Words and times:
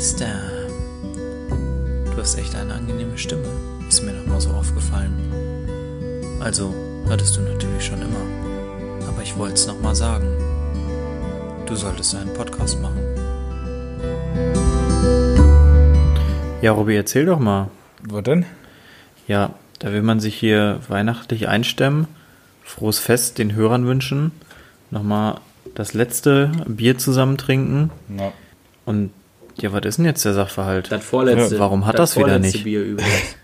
Meister. 0.00 0.32
Du 2.06 2.16
hast 2.16 2.38
echt 2.38 2.54
eine 2.54 2.72
angenehme 2.72 3.18
Stimme. 3.18 3.44
Ist 3.86 4.02
mir 4.02 4.14
noch 4.14 4.24
mal 4.24 4.40
so 4.40 4.48
aufgefallen. 4.48 5.12
Also, 6.40 6.74
hattest 7.10 7.36
du 7.36 7.42
natürlich 7.42 7.84
schon 7.84 8.00
immer. 8.00 9.06
Aber 9.06 9.22
ich 9.22 9.36
wollte 9.36 9.56
es 9.56 9.66
noch 9.66 9.78
mal 9.82 9.94
sagen. 9.94 10.26
Du 11.66 11.76
solltest 11.76 12.14
einen 12.14 12.32
Podcast 12.32 12.80
machen. 12.80 12.98
Ja, 16.62 16.72
Robby, 16.72 16.96
erzähl 16.96 17.26
doch 17.26 17.38
mal. 17.38 17.68
Was 18.02 18.22
denn? 18.22 18.46
Ja, 19.28 19.50
da 19.80 19.92
will 19.92 20.00
man 20.00 20.18
sich 20.18 20.34
hier 20.34 20.80
weihnachtlich 20.88 21.46
einstemmen, 21.46 22.08
frohes 22.64 22.98
Fest 22.98 23.36
den 23.36 23.54
Hörern 23.54 23.84
wünschen, 23.84 24.32
nochmal 24.90 25.40
das 25.74 25.92
letzte 25.92 26.50
Bier 26.66 26.96
zusammen 26.96 27.36
trinken. 27.36 27.90
Ja. 28.16 28.32
Und 28.86 29.10
ja, 29.62 29.72
was 29.72 29.84
ist 29.84 29.98
denn 29.98 30.04
jetzt 30.06 30.24
der 30.24 30.34
Sachverhalt? 30.34 30.90
Das 30.90 31.04
vorletzte. 31.04 31.54
Ja, 31.54 31.60
warum 31.60 31.86
hat 31.86 31.98
das, 31.98 32.16
wieder 32.16 32.28
vorletzte 32.28 32.56
nicht? 32.56 32.64
Bier 32.64 32.82
übrigens. 32.82 33.36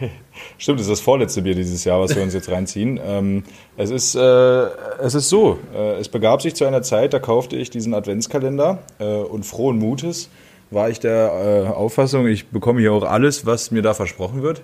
Stimmt, 0.58 0.80
das 0.80 0.86
ist 0.86 0.92
das 0.92 1.00
vorletzte 1.00 1.42
Bier 1.42 1.54
dieses 1.54 1.84
Jahr, 1.84 2.00
was 2.00 2.14
wir 2.14 2.22
uns 2.22 2.32
jetzt 2.32 2.50
reinziehen. 2.50 2.98
Ähm, 3.04 3.44
es, 3.76 3.90
ist, 3.90 4.14
äh, 4.14 4.20
es 4.20 5.14
ist 5.14 5.28
so, 5.28 5.58
äh, 5.74 5.98
es 5.98 6.08
begab 6.08 6.42
sich 6.42 6.54
zu 6.54 6.64
einer 6.64 6.82
Zeit, 6.82 7.12
da 7.12 7.18
kaufte 7.18 7.56
ich 7.56 7.70
diesen 7.70 7.94
Adventskalender 7.94 8.78
äh, 8.98 9.04
und 9.04 9.44
frohen 9.44 9.78
Mutes 9.78 10.30
war 10.70 10.90
ich 10.90 10.98
der 11.00 11.66
äh, 11.66 11.68
Auffassung, 11.68 12.26
ich 12.26 12.48
bekomme 12.48 12.80
hier 12.80 12.92
auch 12.92 13.04
alles, 13.04 13.46
was 13.46 13.70
mir 13.70 13.82
da 13.82 13.94
versprochen 13.94 14.42
wird. 14.42 14.62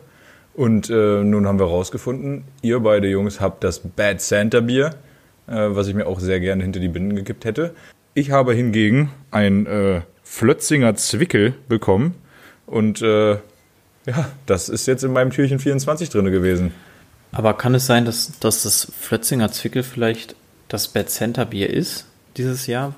Und 0.54 0.90
äh, 0.90 1.22
nun 1.22 1.46
haben 1.46 1.58
wir 1.58 1.68
herausgefunden, 1.68 2.44
ihr 2.60 2.80
beide 2.80 3.08
Jungs 3.08 3.40
habt 3.40 3.64
das 3.64 3.78
Bad 3.78 4.20
Santa 4.20 4.60
Bier, 4.60 4.94
äh, 5.46 5.68
was 5.70 5.88
ich 5.88 5.94
mir 5.94 6.06
auch 6.06 6.20
sehr 6.20 6.40
gerne 6.40 6.62
hinter 6.62 6.80
die 6.80 6.88
Binden 6.88 7.16
gekippt 7.16 7.44
hätte. 7.44 7.74
Ich 8.14 8.30
habe 8.30 8.52
hingegen 8.52 9.10
ein 9.30 9.66
äh, 9.66 10.00
Flötzinger 10.34 10.94
Zwickel 10.96 11.52
bekommen 11.68 12.14
und 12.64 13.02
äh, 13.02 13.32
ja, 13.32 14.30
das 14.46 14.70
ist 14.70 14.86
jetzt 14.86 15.04
in 15.04 15.12
meinem 15.12 15.30
Türchen 15.30 15.58
24 15.58 16.08
drin 16.08 16.24
gewesen. 16.32 16.72
Aber 17.32 17.52
kann 17.52 17.74
es 17.74 17.84
sein, 17.84 18.06
dass, 18.06 18.38
dass 18.40 18.62
das 18.62 18.90
Flötzinger 18.98 19.52
Zwickel 19.52 19.82
vielleicht 19.82 20.34
das 20.68 20.88
Bad 20.88 21.10
Center 21.10 21.44
Bier 21.44 21.68
ist 21.68 22.06
dieses 22.38 22.66
Jahr? 22.66 22.94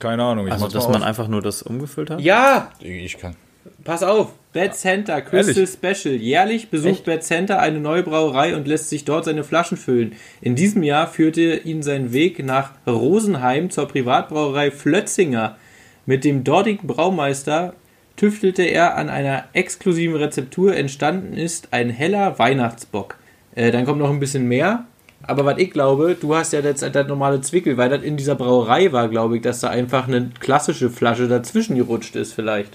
Keine 0.00 0.24
Ahnung. 0.24 0.48
Ich 0.48 0.52
Also, 0.52 0.66
dass 0.66 0.88
mal 0.88 0.94
man 0.94 1.04
einfach 1.04 1.28
nur 1.28 1.42
das 1.42 1.62
umgefüllt 1.62 2.10
hat? 2.10 2.20
Ja, 2.20 2.72
Ich 2.80 3.18
kann. 3.18 3.36
pass 3.84 4.02
auf. 4.02 4.32
Bad 4.52 4.74
Center 4.74 5.22
Crystal 5.22 5.64
Ehrlich? 5.64 5.70
Special. 5.70 6.14
Jährlich 6.16 6.70
besucht 6.70 6.90
Echt? 6.90 7.04
Bad 7.04 7.22
Center 7.22 7.60
eine 7.60 7.78
neue 7.78 8.02
Brauerei 8.02 8.56
und 8.56 8.66
lässt 8.66 8.90
sich 8.90 9.04
dort 9.04 9.26
seine 9.26 9.44
Flaschen 9.44 9.76
füllen. 9.76 10.14
In 10.40 10.56
diesem 10.56 10.82
Jahr 10.82 11.06
führte 11.06 11.54
ihn 11.58 11.84
sein 11.84 12.12
Weg 12.12 12.44
nach 12.44 12.72
Rosenheim 12.84 13.70
zur 13.70 13.86
Privatbrauerei 13.86 14.72
Flötzinger. 14.72 15.56
Mit 16.04 16.24
dem 16.24 16.44
dortigen 16.44 16.86
Braumeister 16.86 17.74
tüftelte 18.16 18.62
er 18.62 18.96
an 18.96 19.08
einer 19.08 19.44
exklusiven 19.52 20.16
Rezeptur. 20.16 20.74
Entstanden 20.74 21.36
ist 21.36 21.68
ein 21.72 21.90
heller 21.90 22.38
Weihnachtsbock. 22.38 23.16
Äh, 23.54 23.70
dann 23.70 23.84
kommt 23.84 23.98
noch 23.98 24.10
ein 24.10 24.20
bisschen 24.20 24.48
mehr. 24.48 24.86
Aber 25.24 25.44
was 25.44 25.58
ich 25.58 25.70
glaube, 25.70 26.16
du 26.20 26.34
hast 26.34 26.52
ja 26.52 26.60
jetzt 26.60 26.82
das 26.82 27.06
normale 27.06 27.40
Zwickel, 27.40 27.76
weil 27.76 27.88
das 27.88 28.02
in 28.02 28.16
dieser 28.16 28.34
Brauerei 28.34 28.90
war, 28.92 29.08
glaube 29.08 29.36
ich, 29.36 29.42
dass 29.42 29.60
da 29.60 29.68
einfach 29.68 30.08
eine 30.08 30.30
klassische 30.40 30.90
Flasche 30.90 31.28
dazwischen 31.28 31.76
gerutscht 31.76 32.16
ist 32.16 32.32
vielleicht. 32.32 32.74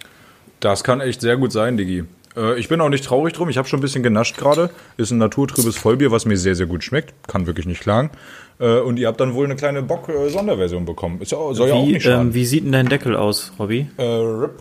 Das 0.61 0.83
kann 0.83 1.01
echt 1.01 1.21
sehr 1.21 1.35
gut 1.37 1.51
sein, 1.51 1.75
Digi. 1.77 2.05
Äh, 2.37 2.59
ich 2.59 2.67
bin 2.69 2.79
auch 2.81 2.89
nicht 2.89 3.03
traurig 3.03 3.33
drum. 3.33 3.49
Ich 3.49 3.57
habe 3.57 3.67
schon 3.67 3.79
ein 3.79 3.81
bisschen 3.81 4.03
genascht 4.03 4.37
gerade. 4.37 4.69
Ist 4.97 5.11
ein 5.11 5.17
naturtrübes 5.17 5.75
Vollbier, 5.77 6.11
was 6.11 6.25
mir 6.25 6.37
sehr, 6.37 6.55
sehr 6.55 6.67
gut 6.67 6.83
schmeckt. 6.83 7.13
Kann 7.27 7.47
wirklich 7.47 7.65
nicht 7.65 7.81
klagen. 7.81 8.11
Äh, 8.59 8.79
und 8.79 8.97
ihr 8.97 9.07
habt 9.07 9.19
dann 9.19 9.33
wohl 9.33 9.45
eine 9.45 9.55
kleine 9.55 9.81
Bock-Sonderversion 9.83 10.85
bekommen. 10.85 11.21
Ist 11.21 11.31
ja, 11.31 11.37
soll 11.53 11.69
ja 11.69 11.75
auch 11.75 11.85
Wie, 11.87 11.93
nicht 11.93 12.03
schaden. 12.03 12.27
ähm, 12.29 12.33
wie 12.33 12.45
sieht 12.45 12.63
denn 12.65 12.71
dein 12.71 12.87
Deckel 12.89 13.15
aus, 13.15 13.51
Robby? 13.59 13.87
Äh, 13.97 14.03
rip- 14.03 14.57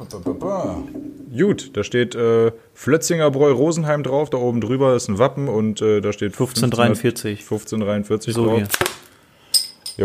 Gut, 1.37 1.71
da 1.77 1.83
steht 1.85 2.15
äh, 2.15 2.53
Flötzinger 2.75 3.31
Bräu 3.31 3.53
Rosenheim 3.53 4.03
drauf. 4.03 4.31
Da 4.31 4.39
oben 4.39 4.61
drüber 4.61 4.95
ist 4.97 5.09
ein 5.09 5.19
Wappen 5.19 5.49
und 5.49 5.83
äh, 5.83 6.01
da 6.01 6.13
steht 6.13 6.33
1543. 6.33 7.41
1543 7.41 8.35
So 8.35 8.47
drauf. 8.47 8.57
hier. 8.59 8.69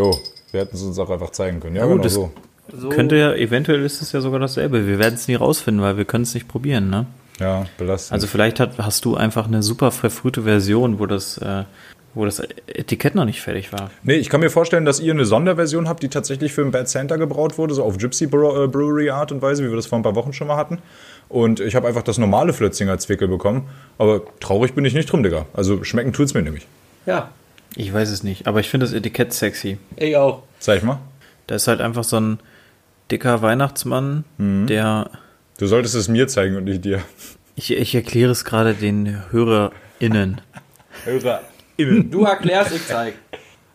Jo, 0.02 0.18
wir 0.50 0.60
hätten 0.60 0.76
es 0.76 0.82
uns 0.82 0.98
auch 0.98 1.10
einfach 1.10 1.30
zeigen 1.30 1.60
können. 1.60 1.76
Ja, 1.76 1.82
Ja, 1.82 1.88
gut, 1.92 2.02
genau 2.02 2.08
so. 2.08 2.32
So, 2.74 2.88
Könnte 2.88 3.16
ja, 3.16 3.34
eventuell 3.34 3.82
ist 3.82 4.00
es 4.02 4.12
ja 4.12 4.20
sogar 4.20 4.40
dasselbe. 4.40 4.86
Wir 4.86 4.98
werden 4.98 5.14
es 5.14 5.28
nie 5.28 5.34
rausfinden, 5.34 5.82
weil 5.82 5.96
wir 5.98 6.04
können 6.04 6.22
es 6.24 6.32
nicht 6.32 6.48
probieren, 6.48 6.88
ne? 6.90 7.06
Ja, 7.42 7.66
belastend. 7.76 8.12
Also 8.12 8.28
vielleicht 8.28 8.60
hat, 8.60 8.78
hast 8.78 9.04
du 9.04 9.16
einfach 9.16 9.46
eine 9.48 9.62
super 9.64 9.90
verfrühte 9.90 10.42
Version, 10.42 11.00
wo 11.00 11.06
das, 11.06 11.38
äh, 11.38 11.64
wo 12.14 12.24
das 12.24 12.40
Etikett 12.68 13.16
noch 13.16 13.24
nicht 13.24 13.40
fertig 13.40 13.72
war. 13.72 13.90
Nee, 14.04 14.14
ich 14.14 14.28
kann 14.30 14.40
mir 14.40 14.50
vorstellen, 14.50 14.84
dass 14.84 15.00
ihr 15.00 15.12
eine 15.12 15.24
Sonderversion 15.24 15.88
habt, 15.88 16.04
die 16.04 16.08
tatsächlich 16.08 16.52
für 16.52 16.62
ein 16.62 16.70
Bad 16.70 16.88
Santa 16.88 17.16
gebraut 17.16 17.58
wurde, 17.58 17.74
so 17.74 17.82
auf 17.82 17.98
Gypsy 17.98 18.26
äh, 18.26 18.28
Brewery 18.28 19.10
Art 19.10 19.32
und 19.32 19.42
Weise, 19.42 19.64
wie 19.64 19.68
wir 19.70 19.76
das 19.76 19.86
vor 19.86 19.98
ein 19.98 20.02
paar 20.02 20.14
Wochen 20.14 20.32
schon 20.32 20.46
mal 20.46 20.56
hatten. 20.56 20.78
Und 21.28 21.58
ich 21.58 21.74
habe 21.74 21.88
einfach 21.88 22.02
das 22.02 22.18
normale 22.18 22.52
Flötzinger 22.52 22.98
Zwickel 22.98 23.26
bekommen. 23.26 23.68
Aber 23.98 24.22
traurig 24.38 24.74
bin 24.74 24.84
ich 24.84 24.94
nicht 24.94 25.10
drum, 25.10 25.22
Digga. 25.24 25.46
Also 25.52 25.82
schmecken 25.82 26.12
tut's 26.12 26.34
mir 26.34 26.42
nämlich. 26.42 26.66
ja, 27.06 27.30
Ich 27.74 27.92
weiß 27.92 28.10
es 28.10 28.22
nicht, 28.22 28.46
aber 28.46 28.60
ich 28.60 28.68
finde 28.68 28.86
das 28.86 28.94
Etikett 28.94 29.32
sexy. 29.32 29.78
ich 29.96 30.16
auch. 30.16 30.42
Ich 30.60 30.82
mal. 30.82 31.00
Da 31.48 31.56
ist 31.56 31.66
halt 31.66 31.80
einfach 31.80 32.04
so 32.04 32.20
ein 32.20 32.38
dicker 33.10 33.42
Weihnachtsmann, 33.42 34.24
der. 34.38 35.10
Du 35.62 35.68
solltest 35.68 35.94
es 35.94 36.08
mir 36.08 36.26
zeigen 36.26 36.56
und 36.56 36.64
nicht 36.64 36.84
dir. 36.84 37.02
Ich, 37.54 37.70
ich 37.70 37.94
erkläre 37.94 38.32
es 38.32 38.44
gerade 38.44 38.74
den 38.74 39.30
HörerInnen. 39.30 40.40
Hörer. 41.04 41.42
Du 41.78 42.24
erklärst, 42.24 42.74
ich 42.74 42.84
zeig. 42.84 43.14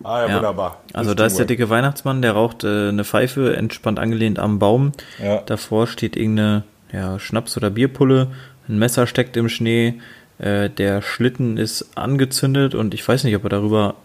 Ah 0.04 0.24
ja, 0.24 0.28
Ja. 0.28 0.36
wunderbar. 0.36 0.82
Also 0.92 1.14
da 1.14 1.28
ist 1.28 1.40
der 1.40 1.46
dicke 1.46 1.70
Weihnachtsmann, 1.70 2.22
der 2.22 2.34
raucht 2.34 2.66
äh, 2.66 2.90
eine 2.90 3.06
Pfeife, 3.06 3.56
entspannt 3.56 4.00
angelehnt 4.00 4.38
am 4.38 4.60
Baum. 4.60 4.92
Ja. 5.24 5.38
Davor 5.46 5.88
steht 5.88 6.18
irgendeine 6.18 6.66
ja, 6.92 7.20
Schnaps- 7.20 7.56
oder 7.56 7.70
Bierpulle, 7.70 8.34
ein 8.68 8.78
Messer 8.78 9.08
steckt 9.08 9.38
im 9.38 9.48
Schnee, 9.48 10.02
äh, 10.40 10.70
der 10.70 11.02
Schlitten 11.02 11.56
ist 11.56 11.98
angezündet 11.98 12.76
und 12.76 12.96
ich 12.96 13.08
weiß 13.08 13.24
nicht, 13.24 13.38
ob 13.38 13.46
er 13.46 13.50
darüber 13.50 13.96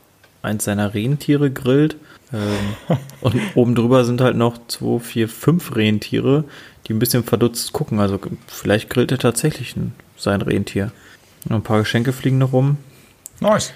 eins 0.41 0.65
seiner 0.65 0.95
Rentiere 0.95 1.51
grillt. 1.51 1.97
Ähm, 2.33 2.97
und 3.21 3.41
oben 3.57 3.75
drüber 3.75 4.05
sind 4.05 4.21
halt 4.21 4.37
noch 4.37 4.69
zwei, 4.69 5.01
vier, 5.01 5.29
fünf 5.29 5.75
Rentiere, 5.75 6.45
die 6.87 6.93
ein 6.93 6.99
bisschen 6.99 7.25
verdutzt 7.25 7.73
gucken. 7.73 8.01
Also 8.01 8.19
vielleicht 8.47 8.91
grillt 8.91 9.13
er 9.13 9.19
tatsächlich 9.19 9.77
ein, 9.77 9.95
sein 10.17 10.43
Rentier. 10.43 10.93
Und 11.49 11.57
ein 11.57 11.63
paar 11.63 11.81
Geschenke 11.81 12.13
fliegen 12.13 12.39
noch 12.39 12.53
rum. 12.53 12.77
Nice. 13.41 13.73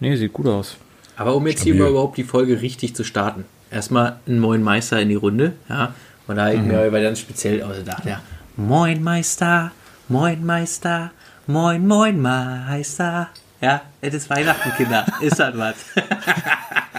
Nee, 0.00 0.16
sieht 0.16 0.32
gut 0.32 0.46
aus. 0.46 0.76
Aber 1.16 1.36
um 1.36 1.46
jetzt 1.46 1.62
hier 1.62 1.74
Stabil. 1.74 1.82
mal 1.82 1.90
überhaupt 1.90 2.16
die 2.16 2.24
Folge 2.24 2.60
richtig 2.60 2.96
zu 2.96 3.04
starten, 3.04 3.44
erstmal 3.70 4.18
einen 4.26 4.40
Moin 4.40 4.62
Meister 4.62 5.00
in 5.00 5.08
die 5.08 5.14
Runde, 5.14 5.52
ja. 5.68 5.94
Und 6.26 6.36
da 6.36 6.46
habe 6.46 6.54
ich 6.54 6.62
mir 6.62 6.80
aber 6.80 7.00
ganz 7.00 7.20
speziell 7.20 7.62
ausgedacht, 7.62 8.04
ja. 8.06 8.20
Moin 8.56 9.02
Meister, 9.02 9.70
Moin 10.08 10.44
Meister, 10.44 11.12
Moin 11.46 11.86
Moin 11.86 12.20
Meister. 12.20 13.28
Ja, 13.60 13.82
es 14.00 14.14
ist 14.14 14.30
Weihnachten, 14.30 14.72
Kinder. 14.76 15.06
Ist 15.20 15.38
das 15.38 15.56
was? 15.56 15.76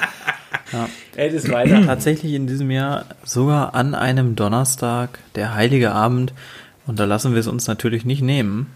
Ja. 0.75 0.89
Es 1.15 1.33
ist 1.33 1.49
Weihnachten. 1.51 1.85
Tatsächlich 1.87 2.33
in 2.33 2.47
diesem 2.47 2.69
Jahr 2.69 3.05
sogar 3.23 3.75
an 3.75 3.95
einem 3.95 4.35
Donnerstag, 4.35 5.19
der 5.35 5.55
heilige 5.55 5.91
Abend. 5.91 6.33
Und 6.85 6.99
da 6.99 7.05
lassen 7.05 7.31
wir 7.31 7.39
es 7.39 7.47
uns 7.47 7.67
natürlich 7.67 8.03
nicht 8.03 8.21
nehmen, 8.21 8.67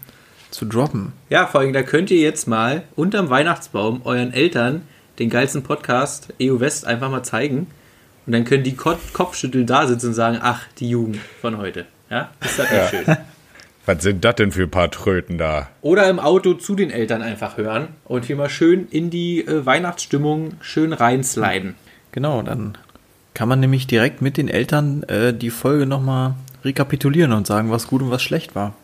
zu 0.50 0.64
droppen. 0.64 1.12
Ja, 1.28 1.46
vor 1.46 1.60
allem, 1.60 1.74
da 1.74 1.82
könnt 1.82 2.10
ihr 2.10 2.20
jetzt 2.20 2.48
mal 2.48 2.82
unterm 2.96 3.28
Weihnachtsbaum 3.28 4.00
euren 4.04 4.32
Eltern 4.32 4.82
den 5.18 5.28
geilsten 5.28 5.62
Podcast 5.62 6.32
EU 6.40 6.58
West 6.60 6.86
einfach 6.86 7.10
mal 7.10 7.22
zeigen. 7.22 7.66
Und 8.26 8.32
dann 8.32 8.44
können 8.44 8.64
die 8.64 8.74
Ko 8.74 8.94
Kopfschütteln 9.12 9.66
da 9.66 9.86
sitzen 9.86 10.08
und 10.08 10.14
sagen, 10.14 10.38
ach, 10.40 10.62
die 10.78 10.88
Jugend 10.88 11.18
von 11.42 11.58
heute. 11.58 11.84
Ja, 12.08 12.30
ist 12.42 12.58
das 12.58 12.70
nicht 12.70 12.88
schön. 12.88 13.16
Was 13.86 14.02
sind 14.02 14.24
das 14.24 14.36
denn 14.36 14.52
für 14.52 14.62
ein 14.62 14.70
paar 14.70 14.90
Tröten 14.90 15.36
da? 15.36 15.68
Oder 15.80 16.08
im 16.08 16.18
Auto 16.18 16.54
zu 16.54 16.74
den 16.74 16.90
Eltern 16.90 17.22
einfach 17.22 17.56
hören 17.56 17.88
und 18.04 18.24
hier 18.24 18.36
mal 18.36 18.50
schön 18.50 18.86
in 18.90 19.10
die 19.10 19.46
äh, 19.46 19.66
Weihnachtsstimmung 19.66 20.54
schön 20.60 20.92
reinsliden. 20.92 21.74
Genau, 22.12 22.42
dann 22.42 22.76
kann 23.34 23.48
man 23.48 23.60
nämlich 23.60 23.86
direkt 23.86 24.22
mit 24.22 24.36
den 24.36 24.48
Eltern 24.48 25.02
äh, 25.04 25.32
die 25.32 25.50
Folge 25.50 25.86
nochmal 25.86 26.34
rekapitulieren 26.64 27.32
und 27.32 27.46
sagen, 27.46 27.70
was 27.70 27.86
gut 27.86 28.02
und 28.02 28.10
was 28.10 28.22
schlecht 28.22 28.54
war. 28.54 28.74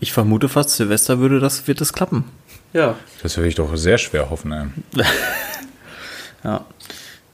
Ich 0.00 0.12
vermute 0.12 0.48
fast, 0.48 0.70
Silvester 0.70 1.18
würde 1.18 1.40
das, 1.40 1.66
wird 1.66 1.80
das 1.80 1.92
klappen. 1.92 2.24
Ja. 2.72 2.96
Das 3.22 3.36
würde 3.36 3.48
ich 3.48 3.54
doch 3.54 3.74
sehr 3.76 3.98
schwer 3.98 4.30
hoffen, 4.30 4.52
ey. 4.52 4.66
Ja. 6.44 6.66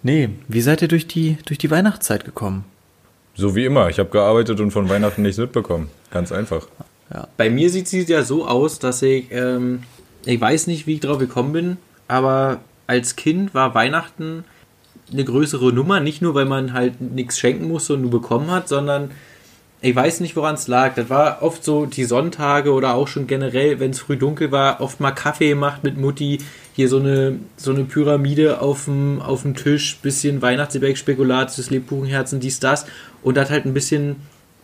Nee, 0.05 0.31
wie 0.47 0.61
seid 0.61 0.83
ihr 0.83 0.89
durch 0.89 1.09
die, 1.09 1.37
durch 1.45 1.59
die 1.59 1.71
Weihnachtszeit 1.71 2.25
gekommen? 2.25 2.65
So 3.35 3.57
wie 3.57 3.65
immer. 3.65 3.89
Ich 3.89 3.99
habe 3.99 4.11
gearbeitet 4.11 4.61
und 4.61 4.71
von 4.71 4.89
Weihnachten 4.89 5.23
nichts 5.23 5.39
mitbekommen. 5.39 5.91
Ganz 6.13 6.31
einfach. 6.31 6.69
Bei 7.37 7.51
mir 7.51 7.71
sieht 7.71 7.93
es 7.93 8.09
ja 8.09 8.23
so 8.23 8.47
aus, 8.47 8.79
dass 8.79 9.03
ich, 9.03 9.27
ähm, 9.33 9.83
ich 10.25 10.41
weiß 10.41 10.69
nicht, 10.69 10.87
wie 10.87 10.95
ich 10.95 11.01
drauf 11.01 11.19
gekommen 11.19 11.53
bin, 11.53 11.77
aber 12.07 12.61
als 12.87 13.17
Kind 13.17 13.53
war 13.53 13.75
Weihnachten 13.75 14.45
eine 15.13 15.25
größere 15.25 15.73
Nummer. 15.73 16.01
Nicht 16.01 16.23
nur, 16.23 16.35
weil 16.35 16.45
man 16.45 16.73
halt 16.73 17.01
nichts 17.01 17.39
schenken 17.39 17.69
musste 17.69 17.95
und 17.95 18.03
nur 18.03 18.11
bekommen 18.11 18.51
hat, 18.51 18.69
sondern 18.69 19.11
ich 19.83 19.97
weiß 19.97 20.21
nicht, 20.21 20.37
woran 20.37 20.57
es 20.57 20.69
lag. 20.69 20.95
Das 20.95 21.09
war 21.09 21.43
oft 21.43 21.65
so 21.65 21.87
die 21.87 22.05
Sonntage 22.05 22.73
oder 22.73 22.95
auch 22.95 23.09
schon 23.09 23.27
generell, 23.27 23.81
wenn 23.81 23.93
es 23.93 24.01
früh 24.01 24.17
dunkel 24.17 24.53
war, 24.53 24.81
oft 24.81 25.01
mal 25.01 25.13
Kaffee 25.13 25.49
gemacht 25.51 25.85
mit 25.85 25.97
Mutti. 25.97 26.39
Hier 26.75 26.89
so 26.89 26.99
eine, 26.99 27.39
so 27.57 27.71
eine 27.71 27.85
Pyramide 27.85 28.61
auf 28.61 28.85
dem, 28.85 29.23
auf 29.23 29.43
dem 29.43 29.57
Tisch, 29.57 29.99
bisschen 30.03 30.43
Weihnachtsgebäck, 30.43 30.99
Spekulatius, 30.99 31.71
Lebkuchenherzen, 31.71 32.41
dies, 32.41 32.61
das. 32.61 32.87
Und 33.23 33.37
das 33.37 33.51
halt 33.51 33.65
ein 33.65 33.75
bisschen 33.75 34.17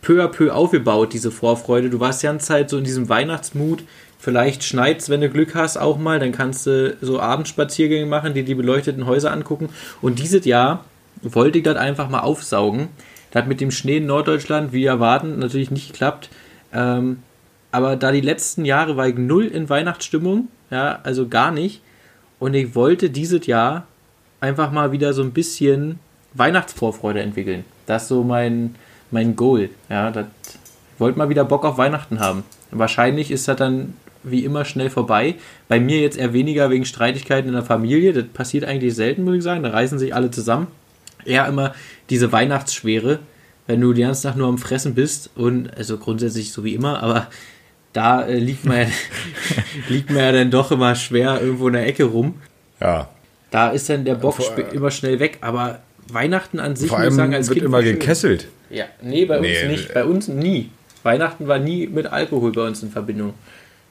peu 0.03 0.23
à 0.23 0.29
peu 0.29 0.53
aufgebaut, 0.53 1.15
diese 1.15 1.31
Vorfreude. 1.31 1.91
Du 1.91 1.99
warst 1.99 2.23
die 2.23 2.27
ganze 2.27 2.47
Zeit 2.47 2.71
so 2.71 2.79
in 2.79 2.85
diesem 2.85 3.09
Weihnachtsmut. 3.09 3.85
Vielleicht 4.19 4.65
schneit's, 4.65 5.09
wenn 5.09 5.21
du 5.21 5.29
Glück 5.29 5.55
hast, 5.55 5.77
auch 5.77 5.99
mal. 5.99 6.19
Dann 6.19 6.33
kannst 6.33 6.67
du 6.67 6.97
so 7.01 7.21
Abendspaziergänge 7.21 8.07
machen, 8.07 8.35
dir 8.35 8.45
die 8.45 8.55
beleuchteten 8.55 9.07
Häuser 9.07 9.33
angucken. 9.33 9.69
Und 10.01 10.19
dieses 10.19 10.45
Jahr 10.45 10.85
wollte 11.23 11.59
ich 11.59 11.65
das 11.65 11.77
einfach 11.77 12.09
mal 12.09 12.21
aufsaugen. 12.21 12.89
Das 13.31 13.43
hat 13.43 13.49
mit 13.49 13.61
dem 13.61 13.71
Schnee 13.71 13.99
in 13.99 14.07
Norddeutschland, 14.07 14.73
wie 14.73 14.85
erwarten, 14.85 15.39
natürlich 15.39 15.71
nicht 15.71 15.93
geklappt. 15.93 16.31
Ähm, 16.73 17.23
aber 17.71 17.97
da 17.97 18.13
die 18.13 18.21
letzten 18.21 18.65
Jahre 18.65 18.97
war 18.97 19.09
ich 19.09 19.17
null 19.17 19.47
in 19.47 19.69
Weihnachtsstimmung, 19.69 20.49
ja, 20.71 21.01
also 21.03 21.29
gar 21.29 21.51
nicht. 21.51 21.83
Und 22.39 22.55
ich 22.55 22.75
wollte 22.75 23.11
dieses 23.11 23.47
Jahr 23.47 23.87
einfach 24.41 24.71
mal 24.71 24.93
wieder 24.93 25.13
so 25.13 25.23
ein 25.23 25.33
bisschen 25.33 25.99
Weihnachtsvorfreude 26.35 27.21
entwickeln. 27.21 27.65
Das 27.87 28.03
ist 28.03 28.09
so 28.09 28.23
mein, 28.23 28.75
mein 29.11 29.37
Goal. 29.37 29.71
Ja, 29.89 30.11
das 30.11 30.27
ich 30.97 31.01
wollte 31.01 31.19
mal 31.19 31.29
wieder 31.29 31.45
Bock 31.45 31.67
auf 31.67 31.77
Weihnachten 31.77 32.21
haben. 32.21 32.43
Wahrscheinlich 32.71 33.31
ist 33.31 33.49
das 33.49 33.57
dann 33.57 33.93
wie 34.31 34.45
immer 34.45 34.65
schnell 34.65 34.91
vorbei. 34.91 35.37
Bei 35.69 35.81
mir 35.81 36.01
jetzt 36.01 36.19
eher 36.19 36.33
weniger 36.33 36.71
wegen 36.71 36.85
Streitigkeiten 36.85 37.49
in 37.49 37.55
der 37.55 37.63
Familie. 37.63 38.13
Das 38.13 38.25
passiert 38.27 38.65
eigentlich 38.65 38.95
selten, 38.95 39.25
muss 39.25 39.37
ich 39.37 39.43
sagen. 39.43 39.63
Da 39.63 39.71
reißen 39.71 39.99
sich 39.99 40.15
alle 40.15 40.31
zusammen. 40.31 40.67
Eher 41.25 41.47
immer 41.47 41.75
diese 42.11 42.33
Weihnachtsschwere, 42.33 43.21
wenn 43.67 43.81
du 43.81 43.93
die 43.93 44.03
ganze 44.03 44.27
Nacht 44.27 44.37
nur 44.37 44.49
am 44.49 44.59
Fressen 44.59 44.95
bist 44.95 45.31
und 45.35 45.77
also 45.77 45.99
grundsätzlich 45.99 46.53
so 46.53 46.63
wie 46.65 46.75
immer, 46.75 47.03
aber 47.03 47.29
da 47.93 48.23
äh, 48.27 48.39
liegt, 48.39 48.65
man 48.65 48.79
ja, 48.79 48.87
liegt 49.89 50.11
man 50.11 50.19
ja 50.19 50.33
dann 50.33 50.51
doch 50.51 50.71
immer 50.71 50.95
schwer 50.95 51.41
irgendwo 51.41 51.67
in 51.69 51.75
der 51.75 51.87
Ecke 51.87 52.05
rum. 52.05 52.35
Ja. 52.81 53.09
Da 53.51 53.71
ist 53.71 53.89
dann 53.89 54.05
der 54.05 54.17
Bock 54.17 54.37
Vor, 54.37 54.59
immer 54.73 54.91
schnell 54.91 55.19
weg, 55.19 55.39
aber 55.41 55.81
Weihnachten 56.13 56.61
an 56.61 56.77
sich, 56.77 56.89
Vor 56.89 56.99
allem 56.99 57.15
sagen, 57.15 57.35
als 57.35 57.49
wird 57.49 57.61
kind 57.61 57.67
immer 57.67 57.83
gekesselt. 57.83 58.49
Ja, 58.71 58.85
nee, 59.03 59.25
bei 59.25 59.41
nee, 59.41 59.63
uns 59.63 59.71
nicht. 59.71 59.95
Bei 59.95 60.05
uns 60.05 60.29
nie. 60.29 60.71
Weihnachten 61.03 61.47
war 61.47 61.59
nie 61.59 61.87
mit 61.87 62.07
Alkohol 62.07 62.53
bei 62.53 62.67
uns 62.67 62.83
in 62.83 62.91
Verbindung. 62.91 63.35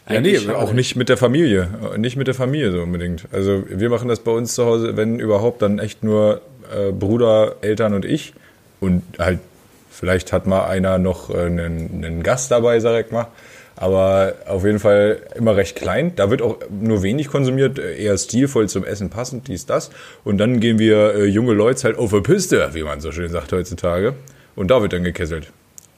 Ja, 0.07 0.21
nee, 0.21 0.37
schade. 0.37 0.57
auch 0.57 0.71
nicht 0.71 0.95
mit 0.95 1.09
der 1.09 1.17
Familie. 1.17 1.67
Nicht 1.97 2.15
mit 2.15 2.27
der 2.27 2.35
Familie 2.35 2.71
so 2.71 2.81
unbedingt. 2.81 3.27
Also 3.31 3.63
wir 3.67 3.89
machen 3.89 4.07
das 4.07 4.19
bei 4.19 4.31
uns 4.31 4.53
zu 4.53 4.65
Hause, 4.65 4.95
wenn 4.97 5.19
überhaupt, 5.19 5.61
dann 5.61 5.79
echt 5.79 6.03
nur 6.03 6.41
äh, 6.71 6.91
Bruder, 6.91 7.55
Eltern 7.61 7.93
und 7.93 8.05
ich. 8.05 8.33
Und 8.79 9.01
halt, 9.17 9.39
vielleicht 9.89 10.31
hat 10.31 10.45
mal 10.45 10.65
einer 10.65 10.99
noch 10.99 11.31
äh, 11.31 11.45
einen, 11.45 12.03
einen 12.03 12.23
Gast 12.23 12.51
dabei, 12.51 12.79
sag 12.79 13.05
ich 13.05 13.11
mal. 13.11 13.27
Aber 13.77 14.33
auf 14.47 14.63
jeden 14.63 14.79
Fall 14.79 15.21
immer 15.35 15.57
recht 15.57 15.75
klein. 15.75 16.13
Da 16.15 16.29
wird 16.29 16.41
auch 16.41 16.59
nur 16.69 17.01
wenig 17.03 17.27
konsumiert, 17.27 17.79
eher 17.79 18.17
stilvoll 18.17 18.69
zum 18.69 18.85
Essen 18.85 19.09
passend, 19.09 19.47
dies, 19.47 19.65
das. 19.65 19.89
Und 20.23 20.37
dann 20.37 20.59
gehen 20.59 20.79
wir 20.79 21.15
äh, 21.15 21.25
junge 21.25 21.53
Leute 21.53 21.83
halt 21.83 21.97
auf 21.97 22.11
der 22.11 22.21
Piste, 22.21 22.69
wie 22.73 22.83
man 22.83 23.01
so 23.01 23.11
schön 23.11 23.29
sagt 23.29 23.51
heutzutage. 23.51 24.13
Und 24.55 24.71
da 24.71 24.81
wird 24.81 24.93
dann 24.93 25.03
gekesselt. 25.03 25.51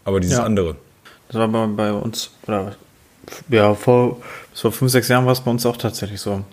Aber 0.06 0.22
dieses 0.22 0.38
ja. 0.38 0.46
andere. 0.46 0.76
Das 1.28 1.38
war 1.38 1.48
bei, 1.50 1.68
bei 1.68 1.92
uns, 1.92 2.32
oder 2.48 2.76
ja, 3.50 3.74
vor, 3.74 4.18
vor 4.54 4.72
fünf, 4.72 4.92
sechs 4.92 5.08
Jahren 5.08 5.26
war 5.26 5.34
es 5.34 5.42
bei 5.42 5.52
uns 5.52 5.66
auch 5.66 5.78
tatsächlich 5.78 6.22
so, 6.22 6.44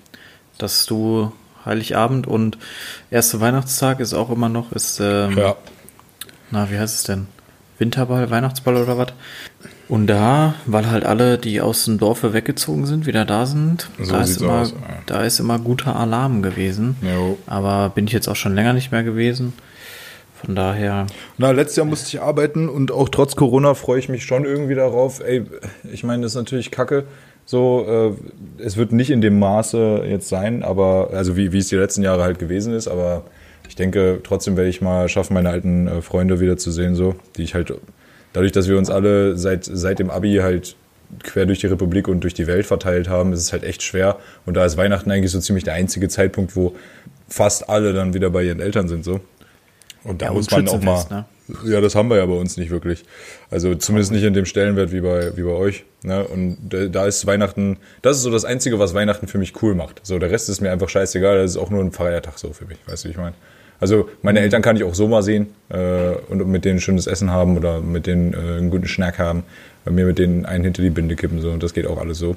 dass 0.58 0.86
du 0.86 1.32
Heiligabend 1.64 2.26
und 2.26 2.58
erster 3.10 3.40
Weihnachtstag 3.40 4.00
ist 4.00 4.14
auch 4.14 4.30
immer 4.30 4.48
noch, 4.48 4.72
ist, 4.72 5.00
ähm, 5.00 5.38
ja. 5.38 5.56
na, 6.50 6.70
wie 6.70 6.78
heißt 6.78 6.96
es 6.96 7.02
denn? 7.04 7.26
Winterball, 7.78 8.30
Weihnachtsball 8.30 8.76
oder 8.76 8.98
was? 8.98 9.12
Und 9.88 10.06
da, 10.06 10.54
weil 10.66 10.90
halt 10.90 11.04
alle, 11.04 11.36
die 11.38 11.60
aus 11.60 11.84
dem 11.84 11.98
Dorfe 11.98 12.32
weggezogen 12.32 12.86
sind, 12.86 13.06
wieder 13.06 13.24
da 13.24 13.46
sind, 13.46 13.88
so 14.00 14.12
da, 14.12 14.22
ist 14.22 14.40
immer, 14.40 14.60
aus, 14.60 14.70
ja. 14.72 14.78
da 15.06 15.22
ist 15.22 15.40
immer 15.40 15.58
guter 15.58 15.96
Alarm 15.96 16.42
gewesen. 16.42 16.96
Jo. 17.02 17.38
Aber 17.46 17.90
bin 17.90 18.06
ich 18.06 18.12
jetzt 18.12 18.28
auch 18.28 18.36
schon 18.36 18.54
länger 18.54 18.72
nicht 18.72 18.92
mehr 18.92 19.02
gewesen. 19.02 19.52
Von 20.44 20.54
daher. 20.54 21.06
Na, 21.38 21.50
letztes 21.50 21.76
Jahr 21.76 21.86
musste 21.86 22.08
ich 22.08 22.22
arbeiten 22.22 22.68
und 22.68 22.92
auch 22.92 23.08
trotz 23.08 23.36
Corona 23.36 23.74
freue 23.74 23.98
ich 23.98 24.08
mich 24.08 24.24
schon 24.24 24.44
irgendwie 24.44 24.74
darauf. 24.74 25.20
Ey, 25.20 25.44
ich 25.92 26.04
meine, 26.04 26.22
das 26.22 26.32
ist 26.32 26.36
natürlich 26.36 26.70
kacke. 26.70 27.04
So, 27.46 28.16
äh, 28.58 28.62
es 28.62 28.76
wird 28.76 28.92
nicht 28.92 29.10
in 29.10 29.20
dem 29.20 29.38
Maße 29.38 30.04
jetzt 30.08 30.28
sein, 30.28 30.62
aber, 30.62 31.10
also 31.12 31.36
wie, 31.36 31.52
wie 31.52 31.58
es 31.58 31.68
die 31.68 31.76
letzten 31.76 32.02
Jahre 32.02 32.22
halt 32.22 32.38
gewesen 32.38 32.74
ist, 32.74 32.88
aber 32.88 33.24
ich 33.68 33.76
denke, 33.76 34.20
trotzdem 34.22 34.56
werde 34.56 34.70
ich 34.70 34.80
mal 34.80 35.08
schaffen, 35.08 35.34
meine 35.34 35.50
alten 35.50 35.86
äh, 35.86 36.02
Freunde 36.02 36.40
wiederzusehen, 36.40 36.94
so, 36.94 37.16
die 37.36 37.42
ich 37.42 37.54
halt, 37.54 37.72
dadurch, 38.32 38.52
dass 38.52 38.68
wir 38.68 38.78
uns 38.78 38.90
alle 38.90 39.36
seit, 39.36 39.64
seit 39.64 39.98
dem 39.98 40.10
Abi 40.10 40.36
halt 40.36 40.76
quer 41.22 41.46
durch 41.46 41.60
die 41.60 41.66
Republik 41.66 42.08
und 42.08 42.20
durch 42.20 42.34
die 42.34 42.46
Welt 42.46 42.66
verteilt 42.66 43.08
haben, 43.08 43.32
ist 43.32 43.40
es 43.40 43.52
halt 43.52 43.62
echt 43.62 43.82
schwer. 43.82 44.16
Und 44.46 44.54
da 44.54 44.64
ist 44.64 44.76
Weihnachten 44.76 45.10
eigentlich 45.10 45.30
so 45.30 45.38
ziemlich 45.38 45.64
der 45.64 45.74
einzige 45.74 46.08
Zeitpunkt, 46.08 46.56
wo 46.56 46.74
fast 47.28 47.68
alle 47.68 47.92
dann 47.92 48.14
wieder 48.14 48.30
bei 48.30 48.42
ihren 48.42 48.60
Eltern 48.60 48.88
sind, 48.88 49.04
so. 49.04 49.20
Und 50.04 50.22
da 50.22 50.26
ja, 50.26 50.32
muss 50.32 50.50
man 50.50 50.68
auch 50.68 50.80
mal. 50.80 51.04
Ne? 51.10 51.24
Ja, 51.64 51.80
das 51.80 51.94
haben 51.94 52.08
wir 52.08 52.16
ja 52.16 52.26
bei 52.26 52.34
uns 52.34 52.56
nicht 52.56 52.70
wirklich. 52.70 53.04
Also 53.50 53.74
zumindest 53.74 54.12
nicht 54.12 54.22
in 54.22 54.34
dem 54.34 54.46
Stellenwert 54.46 54.92
wie 54.92 55.00
bei, 55.00 55.36
wie 55.36 55.42
bei 55.42 55.50
euch. 55.50 55.84
Ne? 56.02 56.24
Und 56.24 56.58
da 56.70 57.06
ist 57.06 57.26
Weihnachten, 57.26 57.78
das 58.02 58.18
ist 58.18 58.22
so 58.22 58.30
das 58.30 58.44
Einzige, 58.44 58.78
was 58.78 58.94
Weihnachten 58.94 59.26
für 59.26 59.38
mich 59.38 59.60
cool 59.62 59.74
macht. 59.74 60.00
So, 60.04 60.18
der 60.18 60.30
Rest 60.30 60.48
ist 60.48 60.60
mir 60.60 60.70
einfach 60.70 60.88
scheißegal. 60.88 61.38
Das 61.38 61.52
ist 61.52 61.56
auch 61.56 61.70
nur 61.70 61.82
ein 61.82 61.92
Feiertag 61.92 62.38
so 62.38 62.52
für 62.52 62.66
mich. 62.66 62.78
Weißt 62.86 63.04
du, 63.04 63.08
wie 63.08 63.12
ich 63.12 63.18
meine? 63.18 63.34
Also 63.80 64.08
meine 64.22 64.40
Eltern 64.40 64.62
kann 64.62 64.76
ich 64.76 64.84
auch 64.84 64.94
so 64.94 65.08
mal 65.08 65.22
sehen 65.22 65.48
äh, 65.68 66.14
und 66.28 66.46
mit 66.46 66.64
denen 66.64 66.80
schönes 66.80 67.06
Essen 67.06 67.30
haben 67.30 67.56
oder 67.56 67.80
mit 67.80 68.06
denen 68.06 68.32
äh, 68.32 68.36
einen 68.36 68.70
guten 68.70 68.86
Schnack 68.86 69.18
haben. 69.18 69.42
Bei 69.84 69.90
mir 69.90 70.06
mit 70.06 70.18
denen 70.18 70.46
einen 70.46 70.64
hinter 70.64 70.80
die 70.80 70.90
Binde 70.90 71.16
kippen 71.16 71.40
so 71.40 71.50
und 71.50 71.62
das 71.62 71.74
geht 71.74 71.86
auch 71.86 71.98
alles 71.98 72.18
so. 72.18 72.36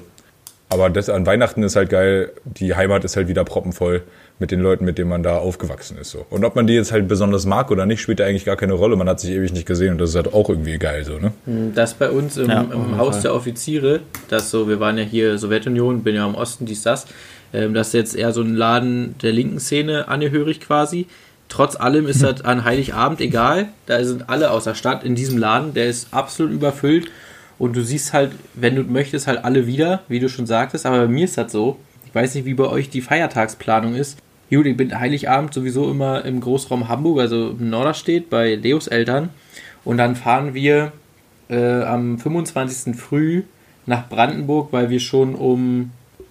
Aber 0.70 0.90
das 0.90 1.08
an 1.08 1.24
Weihnachten 1.24 1.62
ist 1.62 1.76
halt 1.76 1.88
geil. 1.88 2.30
Die 2.44 2.74
Heimat 2.74 3.04
ist 3.04 3.16
halt 3.16 3.26
wieder 3.28 3.44
proppenvoll 3.44 4.02
mit 4.38 4.50
den 4.50 4.60
Leuten, 4.60 4.84
mit 4.84 4.98
denen 4.98 5.08
man 5.08 5.22
da 5.22 5.38
aufgewachsen 5.38 5.96
ist. 5.98 6.10
So. 6.10 6.26
Und 6.28 6.44
ob 6.44 6.56
man 6.56 6.66
die 6.66 6.74
jetzt 6.74 6.92
halt 6.92 7.08
besonders 7.08 7.46
mag 7.46 7.70
oder 7.70 7.86
nicht, 7.86 8.02
spielt 8.02 8.20
da 8.20 8.24
eigentlich 8.24 8.44
gar 8.44 8.56
keine 8.56 8.74
Rolle. 8.74 8.94
Man 8.96 9.08
hat 9.08 9.18
sich 9.18 9.30
ewig 9.30 9.52
nicht 9.52 9.66
gesehen 9.66 9.92
und 9.92 9.98
das 9.98 10.10
ist 10.10 10.16
halt 10.16 10.34
auch 10.34 10.48
irgendwie 10.50 10.78
geil 10.78 11.04
so, 11.04 11.18
ne? 11.18 11.32
Hm, 11.46 11.74
das 11.74 11.94
bei 11.94 12.10
uns 12.10 12.36
im, 12.36 12.50
ja, 12.50 12.60
im 12.60 12.98
Haus 12.98 13.20
der 13.20 13.34
Offiziere, 13.34 14.00
das 14.28 14.50
so, 14.50 14.68
wir 14.68 14.78
waren 14.78 14.98
ja 14.98 15.04
hier 15.04 15.38
Sowjetunion, 15.38 16.02
bin 16.02 16.14
ja 16.14 16.26
im 16.26 16.34
Osten, 16.34 16.66
dies, 16.66 16.82
das. 16.82 17.06
Ähm, 17.52 17.72
das 17.72 17.88
ist 17.88 17.94
jetzt 17.94 18.16
eher 18.16 18.32
so 18.32 18.42
ein 18.42 18.54
Laden 18.54 19.14
der 19.22 19.32
linken 19.32 19.60
Szene 19.60 20.08
angehörig 20.08 20.60
quasi. 20.60 21.06
Trotz 21.48 21.76
allem 21.76 22.06
ist 22.06 22.22
das 22.22 22.42
an 22.44 22.64
Heiligabend 22.64 23.22
egal. 23.22 23.68
Da 23.86 24.04
sind 24.04 24.28
alle 24.28 24.50
aus 24.50 24.64
der 24.64 24.74
Stadt 24.74 25.02
in 25.02 25.14
diesem 25.14 25.38
Laden. 25.38 25.72
Der 25.72 25.86
ist 25.86 26.08
absolut 26.12 26.52
überfüllt. 26.52 27.10
Und 27.58 27.76
du 27.76 27.82
siehst 27.82 28.12
halt, 28.12 28.32
wenn 28.54 28.76
du 28.76 28.82
möchtest, 28.84 29.26
halt 29.26 29.44
alle 29.44 29.66
wieder, 29.66 30.02
wie 30.08 30.20
du 30.20 30.28
schon 30.28 30.46
sagtest. 30.46 30.86
Aber 30.86 31.00
bei 31.00 31.08
mir 31.08 31.24
ist 31.24 31.38
das 31.38 31.52
so. 31.52 31.78
Ich 32.06 32.14
weiß 32.14 32.34
nicht, 32.34 32.44
wie 32.44 32.54
bei 32.54 32.66
euch 32.66 32.88
die 32.90 33.00
Feiertagsplanung 33.00 33.94
ist. 33.94 34.18
Gut, 34.50 34.66
ich 34.66 34.76
bin 34.76 34.98
Heiligabend 34.98 35.52
sowieso 35.52 35.90
immer 35.90 36.24
im 36.24 36.40
Großraum 36.40 36.88
Hamburg, 36.88 37.20
also 37.20 37.50
im 37.50 37.68
Norderstedt 37.68 38.30
bei 38.30 38.54
Leos 38.54 38.86
Eltern. 38.86 39.30
Und 39.84 39.98
dann 39.98 40.16
fahren 40.16 40.54
wir 40.54 40.92
äh, 41.50 41.82
am 41.82 42.18
25. 42.18 42.96
früh 42.96 43.42
nach 43.86 44.08
Brandenburg, 44.08 44.72
weil 44.72 44.90
wir 44.90 45.00
schon 45.00 45.34
um 45.34 45.90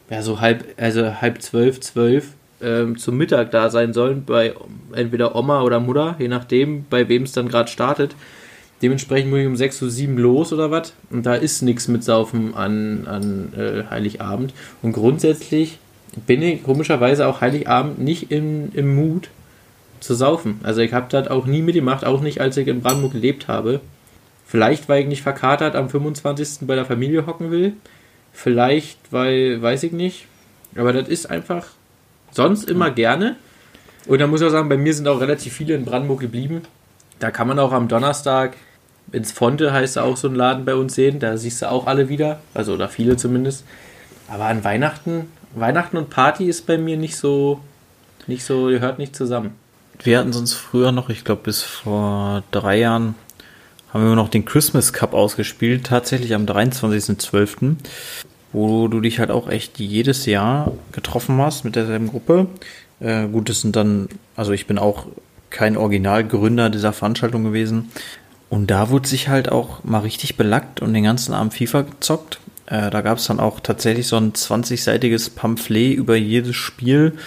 ja, 0.10 0.22
so 0.22 0.42
halb, 0.42 0.66
also 0.78 1.22
halb 1.22 1.42
zwölf, 1.42 1.80
zwölf 1.82 2.34
ähm, 2.62 2.98
zum 2.98 3.18
Mittag 3.18 3.52
da 3.52 3.70
sein 3.70 3.94
sollen, 3.94 4.26
bei 4.26 4.54
entweder 4.94 5.36
Oma 5.36 5.62
oder 5.62 5.80
Mutter, 5.80 6.16
je 6.20 6.28
nachdem, 6.28 6.86
bei 6.90 7.08
wem 7.10 7.24
es 7.24 7.34
dann 7.34 7.50
gerade 7.50 7.70
startet. 7.70 8.16
Dementsprechend 8.82 9.32
muss 9.32 9.40
ich 9.40 9.48
um 9.48 9.56
6 9.56 9.82
Uhr 9.82 9.90
7 9.90 10.18
los 10.18 10.54
oder 10.54 10.70
was. 10.70 10.94
Und 11.10 11.26
da 11.26 11.36
ist 11.36 11.62
nichts 11.62 11.88
mit 11.88 12.04
Saufen 12.04 12.54
an, 12.54 13.08
an 13.08 13.54
äh, 13.58 13.84
Heiligabend. 13.90 14.54
Und 14.82 14.94
grundsätzlich 14.94 15.80
bin 16.26 16.42
ich 16.42 16.64
komischerweise 16.64 17.28
auch 17.28 17.42
Heiligabend 17.42 18.00
nicht 18.00 18.32
im, 18.32 18.72
im 18.74 18.96
Mut 18.96 19.30
zu 20.00 20.14
saufen. 20.14 20.60
Also 20.64 20.82
ich 20.82 20.94
habe 20.94 21.08
das 21.10 21.28
auch 21.28 21.46
nie 21.46 21.62
mitgemacht, 21.62 22.06
auch 22.06 22.22
nicht 22.22 22.40
als 22.40 22.58
ich 22.58 22.68
in 22.68 22.82
Brandenburg 22.82 23.14
gelebt 23.14 23.48
habe. 23.48 23.82
Vielleicht, 24.46 24.88
weil 24.88 25.02
ich 25.02 25.08
nicht 25.08 25.24
verkatert 25.24 25.76
am 25.76 25.90
25. 25.90 26.68
bei 26.68 26.76
der 26.76 26.86
Familie 26.86 27.26
hocken 27.26 27.52
will. 27.52 27.74
Vielleicht, 28.32 29.00
weil, 29.12 29.62
weiß 29.62 29.84
ich 29.84 29.92
nicht. 29.92 30.28
Aber 30.76 30.94
das 30.94 31.10
ist 31.10 31.30
einfach 31.30 31.66
sonst 32.32 32.70
immer 32.70 32.92
gerne. 32.92 33.36
Und 34.06 34.20
da 34.20 34.28
muss 34.28 34.42
ich 34.42 34.48
auch 34.48 34.52
sagen, 34.52 34.70
bei 34.70 34.78
mir 34.78 34.94
sind 34.94 35.08
auch 35.08 35.20
relativ 35.20 35.54
viele 35.54 35.74
in 35.74 35.84
Brandenburg 35.84 36.22
geblieben. 36.22 36.62
Da 37.20 37.32
kann 37.32 37.48
man 37.48 37.60
auch 37.60 37.72
am 37.72 37.88
Donnerstag 37.88 38.56
ins 39.12 39.32
Fonte 39.32 39.72
heißt 39.72 39.98
auch 39.98 40.18
so 40.18 40.28
ein 40.28 40.36
Laden 40.36 40.66
bei 40.66 40.76
uns 40.76 40.96
sehen. 40.96 41.20
Da 41.20 41.38
siehst 41.38 41.62
du 41.62 41.70
auch 41.70 41.88
alle 41.88 42.10
wieder. 42.10 42.40
Also, 42.54 42.74
oder 42.74 42.90
viele 42.90 43.18
zumindest. 43.18 43.64
Aber 44.30 44.46
an 44.46 44.64
Weihnachten 44.64 45.28
Weihnachten 45.60 45.98
und 45.98 46.10
Party 46.10 46.46
ist 46.46 46.66
bei 46.66 46.78
mir 46.78 46.98
nicht 46.98 47.16
so, 47.16 47.60
nicht 48.28 48.44
so, 48.44 48.66
gehört 48.66 49.00
nicht 49.00 49.16
zusammen. 49.16 49.52
Wir 50.04 50.20
hatten 50.20 50.34
sonst 50.34 50.54
früher 50.54 50.92
noch, 50.92 51.10
ich 51.10 51.24
glaube 51.24 51.44
bis 51.44 51.64
vor 51.64 52.44
drei 52.52 52.80
Jahren, 52.80 53.16
haben 53.92 54.08
wir 54.08 54.16
noch 54.16 54.30
den 54.30 54.46
Christmas 54.46 54.94
Cup 54.94 55.14
ausgespielt, 55.14 55.86
tatsächlich 55.88 56.36
am 56.36 56.46
23.12., 56.46 57.76
wo 58.54 58.88
du 58.88 59.02
dich 59.02 59.20
halt 59.20 59.32
auch 59.32 59.50
echt 59.50 59.80
jedes 59.80 60.26
Jahr 60.26 60.72
getroffen 60.92 61.42
hast 61.42 61.66
mit 61.66 61.76
derselben 61.76 62.08
Gruppe. 62.08 62.48
Äh, 63.00 63.28
gut, 63.28 63.50
das 63.50 63.62
sind 63.62 63.76
dann, 63.76 64.08
also 64.36 64.52
ich 64.52 64.68
bin 64.68 64.78
auch 64.78 65.08
kein 65.50 65.78
Originalgründer 65.78 66.70
dieser 66.70 66.94
Veranstaltung 66.94 67.44
gewesen. 67.44 67.92
Und 68.50 68.72
da 68.72 68.90
wurde 68.90 69.08
sich 69.08 69.28
halt 69.28 69.52
auch 69.52 69.84
mal 69.84 70.00
richtig 70.00 70.38
belackt 70.38 70.82
und 70.82 70.94
den 70.94 71.04
ganzen 71.04 71.34
Abend 71.34 71.54
FIFA 71.54 71.82
gezockt. 71.82 72.40
Äh, 72.66 72.90
da 72.90 73.02
gab 73.02 73.18
es 73.18 73.28
dann 73.28 73.40
auch 73.40 73.60
tatsächlich 73.60 74.08
so 74.08 74.18
ein 74.18 74.34
20-seitiges 74.34 75.32
Pamphlet 75.36 75.96
über 75.98 76.16
jedes 76.16 76.56
Spiel 76.56 77.18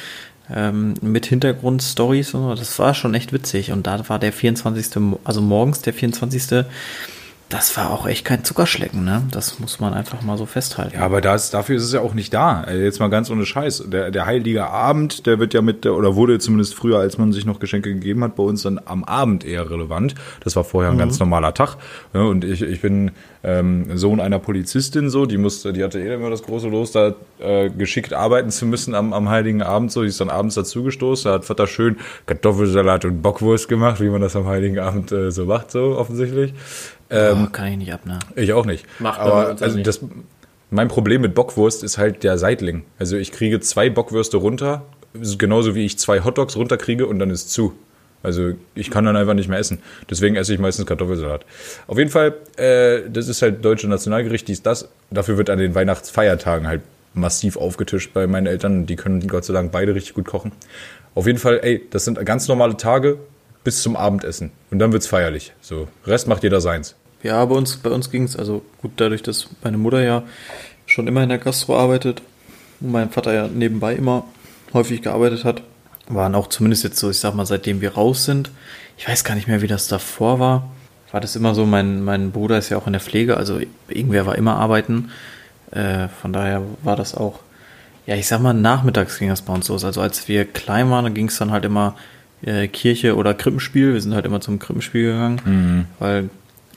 ähm, 0.52 0.94
mit 1.00 1.26
Hintergrundstories 1.26 2.34
und 2.34 2.42
so. 2.42 2.54
Das 2.54 2.78
war 2.78 2.94
schon 2.94 3.14
echt 3.14 3.32
witzig. 3.32 3.70
Und 3.72 3.86
da 3.86 4.08
war 4.08 4.18
der 4.18 4.32
24. 4.32 5.02
also 5.24 5.40
morgens 5.40 5.82
der 5.82 5.94
24. 5.94 6.64
das 7.50 7.76
war 7.76 7.90
auch 7.90 8.06
echt 8.06 8.24
kein 8.24 8.44
Zuckerschlecken, 8.44 9.04
ne? 9.04 9.24
Das 9.32 9.58
muss 9.58 9.80
man 9.80 9.92
einfach 9.92 10.22
mal 10.22 10.38
so 10.38 10.46
festhalten. 10.46 10.94
Ja, 10.94 11.02
aber 11.02 11.20
das, 11.20 11.50
dafür 11.50 11.76
ist 11.76 11.82
es 11.82 11.92
ja 11.92 12.00
auch 12.00 12.14
nicht 12.14 12.32
da. 12.32 12.60
Also 12.60 12.80
jetzt 12.80 13.00
mal 13.00 13.10
ganz 13.10 13.28
ohne 13.28 13.44
Scheiß. 13.44 13.86
Der, 13.88 14.12
der 14.12 14.24
heilige 14.24 14.68
Abend, 14.68 15.26
der 15.26 15.40
wird 15.40 15.52
ja 15.52 15.60
mit, 15.60 15.84
der, 15.84 15.94
oder 15.94 16.14
wurde 16.14 16.38
zumindest 16.38 16.76
früher, 16.76 17.00
als 17.00 17.18
man 17.18 17.32
sich 17.32 17.44
noch 17.46 17.58
Geschenke 17.58 17.92
gegeben 17.92 18.22
hat, 18.22 18.36
bei 18.36 18.44
uns 18.44 18.62
dann 18.62 18.80
am 18.84 19.02
Abend 19.02 19.44
eher 19.44 19.68
relevant. 19.68 20.14
Das 20.44 20.54
war 20.54 20.62
vorher 20.62 20.92
ein 20.92 20.98
ganz 20.98 21.18
normaler 21.18 21.52
Tag. 21.52 21.76
Und 22.12 22.44
ich, 22.44 22.62
ich 22.62 22.82
bin 22.82 23.10
ähm, 23.42 23.96
Sohn 23.96 24.20
einer 24.20 24.38
Polizistin 24.38 25.10
so, 25.10 25.26
die 25.26 25.38
musste, 25.38 25.72
die 25.72 25.82
hatte 25.82 25.98
eh 25.98 26.14
immer 26.14 26.30
das 26.30 26.44
große 26.44 26.68
Los, 26.68 26.92
da 26.92 27.14
äh, 27.40 27.68
geschickt 27.68 28.12
arbeiten 28.12 28.50
zu 28.50 28.64
müssen 28.64 28.94
am, 28.94 29.12
am 29.12 29.28
heiligen 29.28 29.62
Abend 29.62 29.90
so. 29.90 30.02
Die 30.02 30.08
ist 30.08 30.20
dann 30.20 30.30
abends 30.30 30.54
dazugestoßen, 30.54 31.28
da 31.28 31.34
hat 31.34 31.44
Vater 31.44 31.66
schön 31.66 31.96
Kartoffelsalat 32.26 33.06
und 33.06 33.22
Bockwurst 33.22 33.68
gemacht, 33.68 34.00
wie 34.00 34.08
man 34.08 34.20
das 34.20 34.36
am 34.36 34.46
heiligen 34.46 34.78
Abend 34.78 35.10
äh, 35.10 35.32
so 35.32 35.46
macht, 35.46 35.72
so 35.72 35.96
offensichtlich. 35.98 36.54
Ähm, 37.10 37.46
oh, 37.46 37.50
kann 37.50 37.66
ich 37.68 37.76
nicht 37.76 37.92
ab, 37.92 38.06
ne? 38.06 38.18
Ich 38.36 38.52
auch 38.52 38.66
nicht. 38.66 38.86
Macht 39.00 39.20
aber 39.20 39.56
also 39.60 39.76
nicht. 39.76 39.86
das 39.86 40.00
mein 40.70 40.88
Problem 40.88 41.20
mit 41.20 41.34
Bockwurst 41.34 41.82
ist 41.82 41.98
halt 41.98 42.22
der 42.22 42.38
Seitling. 42.38 42.84
Also 42.98 43.16
ich 43.16 43.32
kriege 43.32 43.60
zwei 43.60 43.90
Bockwürste 43.90 44.36
runter, 44.36 44.84
genauso 45.36 45.74
wie 45.74 45.84
ich 45.84 45.98
zwei 45.98 46.22
Hotdogs 46.22 46.56
runterkriege 46.56 47.06
und 47.06 47.18
dann 47.18 47.30
ist 47.30 47.50
zu. 47.50 47.74
Also 48.22 48.52
ich 48.74 48.90
kann 48.90 49.04
dann 49.04 49.16
einfach 49.16 49.34
nicht 49.34 49.48
mehr 49.48 49.58
essen. 49.58 49.80
Deswegen 50.08 50.36
esse 50.36 50.52
ich 50.52 50.60
meistens 50.60 50.86
Kartoffelsalat. 50.86 51.44
Auf 51.86 51.98
jeden 51.98 52.10
Fall, 52.10 52.34
äh, 52.56 53.00
das 53.10 53.28
ist 53.28 53.42
halt 53.42 53.64
deutsche 53.64 53.88
Nationalgericht, 53.88 54.46
dies, 54.46 54.62
das. 54.62 54.88
Dafür 55.10 55.38
wird 55.38 55.50
an 55.50 55.58
den 55.58 55.74
Weihnachtsfeiertagen 55.74 56.68
halt 56.68 56.82
massiv 57.14 57.56
aufgetischt 57.56 58.12
bei 58.12 58.26
meinen 58.26 58.46
Eltern. 58.46 58.86
Die 58.86 58.96
können 58.96 59.26
Gott 59.26 59.44
sei 59.44 59.54
Dank 59.54 59.72
beide 59.72 59.94
richtig 59.94 60.14
gut 60.14 60.26
kochen. 60.26 60.52
Auf 61.14 61.26
jeden 61.26 61.38
Fall, 61.38 61.60
ey, 61.62 61.82
das 61.90 62.04
sind 62.04 62.24
ganz 62.24 62.46
normale 62.46 62.76
Tage 62.76 63.18
bis 63.64 63.82
zum 63.82 63.96
Abendessen. 63.96 64.52
Und 64.70 64.78
dann 64.78 64.92
wird's 64.92 65.06
feierlich. 65.06 65.52
So, 65.60 65.88
Rest 66.06 66.28
macht 66.28 66.42
jeder 66.42 66.60
seins. 66.60 66.94
Ja, 67.22 67.44
bei 67.44 67.54
uns, 67.54 67.76
bei 67.76 67.90
uns 67.90 68.10
ging 68.10 68.24
es, 68.24 68.36
also 68.36 68.62
gut, 68.80 68.92
dadurch, 68.96 69.22
dass 69.22 69.48
meine 69.62 69.76
Mutter 69.76 70.02
ja 70.02 70.22
schon 70.86 71.06
immer 71.06 71.22
in 71.22 71.28
der 71.28 71.38
Gastro 71.38 71.76
arbeitet 71.76 72.22
und 72.80 72.92
mein 72.92 73.10
Vater 73.10 73.34
ja 73.34 73.46
nebenbei 73.46 73.94
immer 73.94 74.24
häufig 74.72 75.02
gearbeitet 75.02 75.44
hat, 75.44 75.62
waren 76.08 76.34
auch 76.34 76.48
zumindest 76.48 76.82
jetzt 76.84 76.98
so, 76.98 77.10
ich 77.10 77.18
sag 77.18 77.34
mal, 77.34 77.46
seitdem 77.46 77.80
wir 77.80 77.94
raus 77.94 78.24
sind, 78.24 78.50
ich 78.96 79.06
weiß 79.06 79.24
gar 79.24 79.34
nicht 79.34 79.48
mehr, 79.48 79.62
wie 79.62 79.66
das 79.66 79.86
davor 79.86 80.40
war, 80.40 80.70
war 81.12 81.20
das 81.20 81.36
immer 81.36 81.54
so, 81.54 81.66
mein, 81.66 82.02
mein 82.02 82.30
Bruder 82.32 82.58
ist 82.58 82.70
ja 82.70 82.78
auch 82.78 82.86
in 82.86 82.92
der 82.92 83.00
Pflege, 83.00 83.36
also 83.36 83.60
irgendwer 83.88 84.26
war 84.26 84.36
immer 84.36 84.56
arbeiten, 84.56 85.10
äh, 85.72 86.08
von 86.08 86.32
daher 86.32 86.62
war 86.82 86.96
das 86.96 87.14
auch, 87.14 87.40
ja, 88.06 88.16
ich 88.16 88.26
sag 88.26 88.40
mal, 88.40 88.54
nachmittags 88.54 89.18
ging 89.18 89.28
das 89.28 89.42
bei 89.42 89.52
uns 89.52 89.68
los, 89.68 89.84
also 89.84 90.00
als 90.00 90.26
wir 90.26 90.46
klein 90.46 90.90
waren, 90.90 91.12
ging 91.14 91.28
es 91.28 91.36
dann 91.36 91.50
halt 91.52 91.64
immer 91.64 91.96
äh, 92.42 92.66
Kirche 92.66 93.14
oder 93.14 93.34
Krippenspiel, 93.34 93.92
wir 93.92 94.00
sind 94.00 94.14
halt 94.14 94.24
immer 94.24 94.40
zum 94.40 94.58
Krippenspiel 94.58 95.12
gegangen, 95.12 95.86
weil 95.98 96.30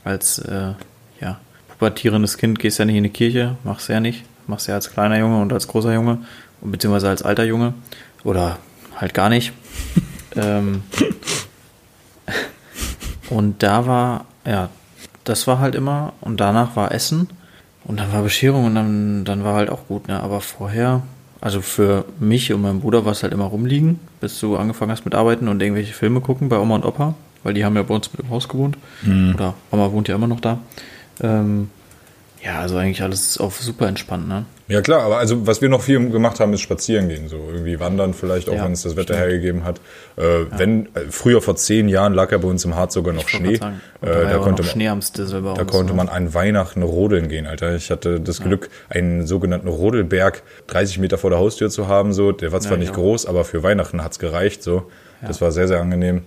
als 0.03 0.39
äh, 0.39 0.73
ja, 1.21 1.39
pubertierendes 1.69 2.37
Kind 2.37 2.59
gehst 2.59 2.79
ja 2.79 2.85
nicht 2.85 2.95
in 2.95 3.03
die 3.03 3.09
Kirche, 3.09 3.57
machst 3.63 3.89
ja 3.89 3.99
nicht. 3.99 4.23
Machst 4.47 4.67
ja 4.67 4.75
als 4.75 4.91
kleiner 4.91 5.17
Junge 5.17 5.41
und 5.41 5.53
als 5.53 5.67
großer 5.67 5.93
Junge, 5.93 6.19
und 6.59 6.71
beziehungsweise 6.71 7.09
als 7.09 7.23
alter 7.23 7.45
Junge. 7.45 7.73
Oder 8.23 8.57
halt 8.97 9.13
gar 9.13 9.29
nicht. 9.29 9.53
ähm, 10.35 10.83
und 13.29 13.63
da 13.63 13.87
war, 13.87 14.25
ja, 14.45 14.69
das 15.23 15.47
war 15.47 15.59
halt 15.59 15.75
immer, 15.75 16.13
und 16.21 16.39
danach 16.39 16.75
war 16.75 16.91
Essen 16.91 17.29
und 17.85 17.99
dann 17.99 18.11
war 18.11 18.21
Bescherung 18.23 18.65
und 18.65 18.75
dann, 18.75 19.25
dann 19.25 19.43
war 19.43 19.55
halt 19.55 19.69
auch 19.69 19.87
gut, 19.87 20.07
ne? 20.07 20.21
Aber 20.21 20.41
vorher, 20.41 21.03
also 21.41 21.61
für 21.61 22.05
mich 22.19 22.51
und 22.53 22.61
meinen 22.61 22.81
Bruder 22.81 23.05
war 23.05 23.13
es 23.13 23.23
halt 23.23 23.33
immer 23.33 23.45
rumliegen, 23.45 23.99
bis 24.21 24.39
du 24.39 24.55
angefangen 24.57 24.91
hast 24.91 25.05
mit 25.05 25.15
Arbeiten 25.15 25.47
und 25.47 25.61
irgendwelche 25.61 25.93
Filme 25.93 26.21
gucken 26.21 26.49
bei 26.49 26.57
Oma 26.57 26.75
und 26.75 26.85
Opa, 26.85 27.15
weil 27.43 27.53
die 27.53 27.63
haben 27.65 27.75
ja 27.75 27.83
bei 27.83 27.93
uns 27.93 28.11
mit 28.11 28.21
im 28.21 28.29
Haus 28.29 28.47
gewohnt. 28.49 28.77
Oder 29.33 29.53
Oma 29.71 29.91
wohnt 29.91 30.07
ja 30.07 30.15
immer 30.15 30.27
noch 30.27 30.39
da. 30.39 30.59
Ähm, 31.21 31.69
ja, 32.43 32.59
also 32.59 32.75
eigentlich 32.75 33.01
alles 33.01 33.37
auf 33.37 33.61
super 33.61 33.87
entspannt, 33.87 34.27
ne? 34.27 34.45
Ja 34.67 34.81
klar, 34.81 35.03
aber 35.03 35.17
also 35.17 35.45
was 35.45 35.61
wir 35.61 35.69
noch 35.69 35.81
viel 35.81 36.09
gemacht 36.09 36.39
haben, 36.39 36.51
ist 36.53 36.61
spazieren 36.61 37.07
gehen, 37.09 37.27
so 37.29 37.35
irgendwie 37.51 37.79
wandern 37.79 38.13
vielleicht, 38.13 38.49
auch 38.49 38.55
Ja, 38.55 38.63
wenn 38.65 38.71
es 38.71 38.81
das 38.83 38.95
Wetter 38.95 39.15
hergegeben 39.15 39.63
hat. 39.65 39.79
Äh, 40.15 40.45
Wenn 40.57 40.85
äh, 40.95 41.01
früher 41.09 41.41
vor 41.41 41.55
zehn 41.57 41.89
Jahren 41.89 42.13
lag 42.13 42.31
ja 42.31 42.37
bei 42.37 42.47
uns 42.47 42.63
im 42.65 42.75
Harz 42.75 42.93
sogar 42.93 43.13
noch 43.13 43.27
Schnee. 43.27 43.55
sagen, 43.57 43.81
Äh, 44.01 44.05
da 44.07 44.21
ja 44.23 44.29
da 44.29 44.37
auch 44.39 44.43
konnte 44.43 44.63
man, 44.63 44.71
Schnee 44.71 44.87
am 44.89 45.01
Stissel 45.01 45.41
bei 45.41 45.53
da 45.53 45.63
konnte 45.65 45.93
man 45.93 46.07
an 46.09 46.33
Weihnachten 46.33 46.81
rodeln 46.81 47.27
gehen, 47.29 47.45
Alter. 47.45 47.75
Ich 47.75 47.91
hatte 47.91 48.19
das 48.21 48.41
Glück, 48.41 48.69
einen 48.89 49.27
sogenannten 49.27 49.67
Rodelberg 49.67 50.43
30 50.67 50.99
Meter 50.99 51.17
vor 51.17 51.29
der 51.29 51.39
Haustür 51.39 51.69
zu 51.69 51.87
haben. 51.87 52.13
So, 52.13 52.31
der 52.31 52.51
war 52.53 52.59
zwar 52.61 52.73
Ja, 52.73 52.77
nicht 52.79 52.89
ja. 52.89 52.95
groß, 52.95 53.25
aber 53.25 53.43
für 53.45 53.63
Weihnachten 53.63 54.01
hat's 54.03 54.17
gereicht. 54.19 54.63
So, 54.63 54.89
das 55.25 55.39
war 55.41 55.51
sehr 55.51 55.67
sehr 55.67 55.81
angenehm. 55.81 56.23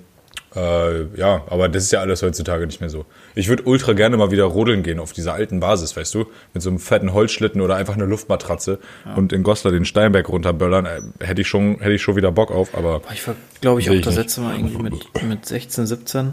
Äh, 0.55 1.05
ja, 1.17 1.43
aber 1.49 1.69
das 1.69 1.85
ist 1.85 1.93
ja 1.93 2.01
alles 2.01 2.23
heutzutage 2.23 2.67
nicht 2.67 2.81
mehr 2.81 2.89
so. 2.89 3.05
Ich 3.35 3.49
würde 3.49 3.65
ultra 3.65 3.93
gerne 3.93 4.17
mal 4.17 4.31
wieder 4.31 4.45
rodeln 4.45 4.83
gehen 4.83 4.99
auf 5.01 5.13
dieser 5.13 5.35
alten 5.35 5.61
Basis, 5.61 5.97
weißt 5.97 6.15
du? 6.15 6.27
Mit 6.55 6.63
so 6.63 6.71
einem 6.71 6.79
fetten 6.79 7.13
Holzschlitten 7.13 7.61
oder 7.61 7.77
einfach 7.77 7.95
eine 7.95 8.07
Luftmatratze 8.07 8.79
und 9.17 9.33
in 9.33 9.43
Goslar 9.43 9.73
den 9.73 9.85
Steinberg 9.85 10.29
runterböllern. 10.29 10.87
Äh, 10.87 11.01
hätte 11.21 11.43
ich 11.43 11.49
schon, 11.49 11.79
hätte 11.81 11.93
ich 11.93 12.03
schon 12.03 12.17
wieder 12.17 12.33
Bock 12.33 12.51
auf, 12.51 12.75
aber 12.75 13.03
Ich 13.13 13.27
war, 13.27 13.35
glaube 13.61 13.81
ich, 13.81 13.91
auch 13.91 13.95
ich 13.95 14.03
das 14.03 14.17
letzte 14.17 14.41
Mal 14.41 14.57
irgendwie 14.57 14.83
mit, 14.83 15.23
mit 15.23 15.47
16, 15.47 15.87
17. 15.87 16.33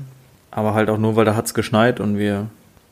Aber 0.52 0.74
halt 0.74 0.90
auch 0.90 0.98
nur, 0.98 1.16
weil 1.16 1.26
da 1.26 1.36
hat's 1.36 1.54
geschneit 1.54 2.00
und 2.00 2.18
wir 2.18 2.48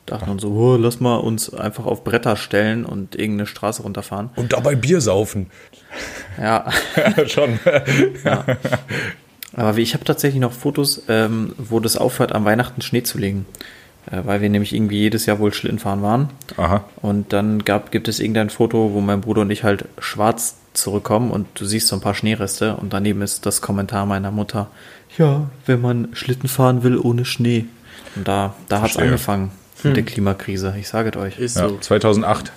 dachten 0.06 0.30
uns 0.30 0.42
so, 0.42 0.50
oh, 0.50 0.76
lass 0.76 1.00
mal 1.00 1.16
uns 1.16 1.54
einfach 1.54 1.86
auf 1.86 2.04
Bretter 2.04 2.36
stellen 2.36 2.84
und 2.84 3.14
irgendeine 3.14 3.46
Straße 3.46 3.82
runterfahren. 3.82 4.30
und 4.36 4.52
dabei 4.52 4.74
Bier 4.74 5.00
saufen. 5.00 5.50
Ja, 6.38 6.70
schon. 7.26 7.58
aber 9.54 9.76
wie- 9.76 9.82
ich 9.82 9.94
habe 9.94 10.04
tatsächlich 10.04 10.40
noch 10.40 10.52
Fotos, 10.52 11.02
ähm, 11.08 11.52
wo 11.58 11.80
das 11.80 11.96
aufhört, 11.96 12.32
am 12.34 12.44
Weihnachten 12.44 12.82
Schnee 12.82 13.02
zu 13.02 13.18
legen. 13.18 13.46
Äh, 14.10 14.22
weil 14.24 14.40
wir 14.40 14.48
nämlich 14.48 14.74
irgendwie 14.74 14.98
jedes 14.98 15.26
Jahr 15.26 15.38
wohl 15.38 15.54
Schlitten 15.54 15.78
fahren 15.78 16.02
waren. 16.02 16.30
Aha. 16.56 16.82
Und 17.02 17.32
dann 17.32 17.64
gab, 17.64 17.92
gibt 17.92 18.08
es 18.08 18.18
irgendein 18.18 18.50
Foto, 18.50 18.90
wo 18.92 19.00
mein 19.00 19.20
Bruder 19.20 19.42
und 19.42 19.50
ich 19.50 19.62
halt 19.62 19.84
schwarz 20.00 20.56
zurückkommen 20.74 21.30
und 21.30 21.46
du 21.54 21.64
siehst 21.66 21.86
so 21.86 21.94
ein 21.96 22.00
paar 22.00 22.14
Schneereste 22.14 22.74
und 22.76 22.92
daneben 22.92 23.22
ist 23.22 23.46
das 23.46 23.60
Kommentar 23.60 24.04
meiner 24.06 24.32
Mutter. 24.32 24.68
Ja, 25.18 25.48
wenn 25.66 25.80
man 25.80 26.08
Schlitten 26.14 26.48
fahren 26.48 26.82
will 26.82 26.98
ohne 26.98 27.24
Schnee. 27.24 27.66
Und 28.16 28.26
da, 28.26 28.54
da 28.68 28.76
hat's 28.80 28.92
Verstehe. 28.94 29.04
angefangen 29.04 29.52
mit 29.84 29.94
der 29.96 30.02
Klimakrise. 30.04 30.74
Ich 30.80 30.88
sage 30.88 31.10
es 31.10 31.16
euch. 31.16 31.38
Ist 31.38 31.56
Ja, 31.56 31.68
so. 31.68 31.78
2008. 31.78 32.50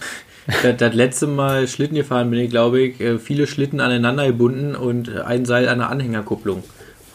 Das, 0.64 0.78
das 0.78 0.94
letzte 0.96 1.28
Mal 1.28 1.68
Schlitten 1.68 1.96
gefahren 1.96 2.30
bin 2.32 2.40
ich, 2.40 2.50
glaube 2.50 2.80
ich, 2.82 3.00
äh, 3.02 3.20
viele 3.20 3.46
Schlitten 3.46 3.80
aneinander 3.82 4.26
gebunden 4.28 4.76
und 4.76 5.10
ein 5.16 5.46
Seil 5.46 5.68
an 5.70 5.78
der 5.80 5.90
Anhängerkupplung 5.90 6.64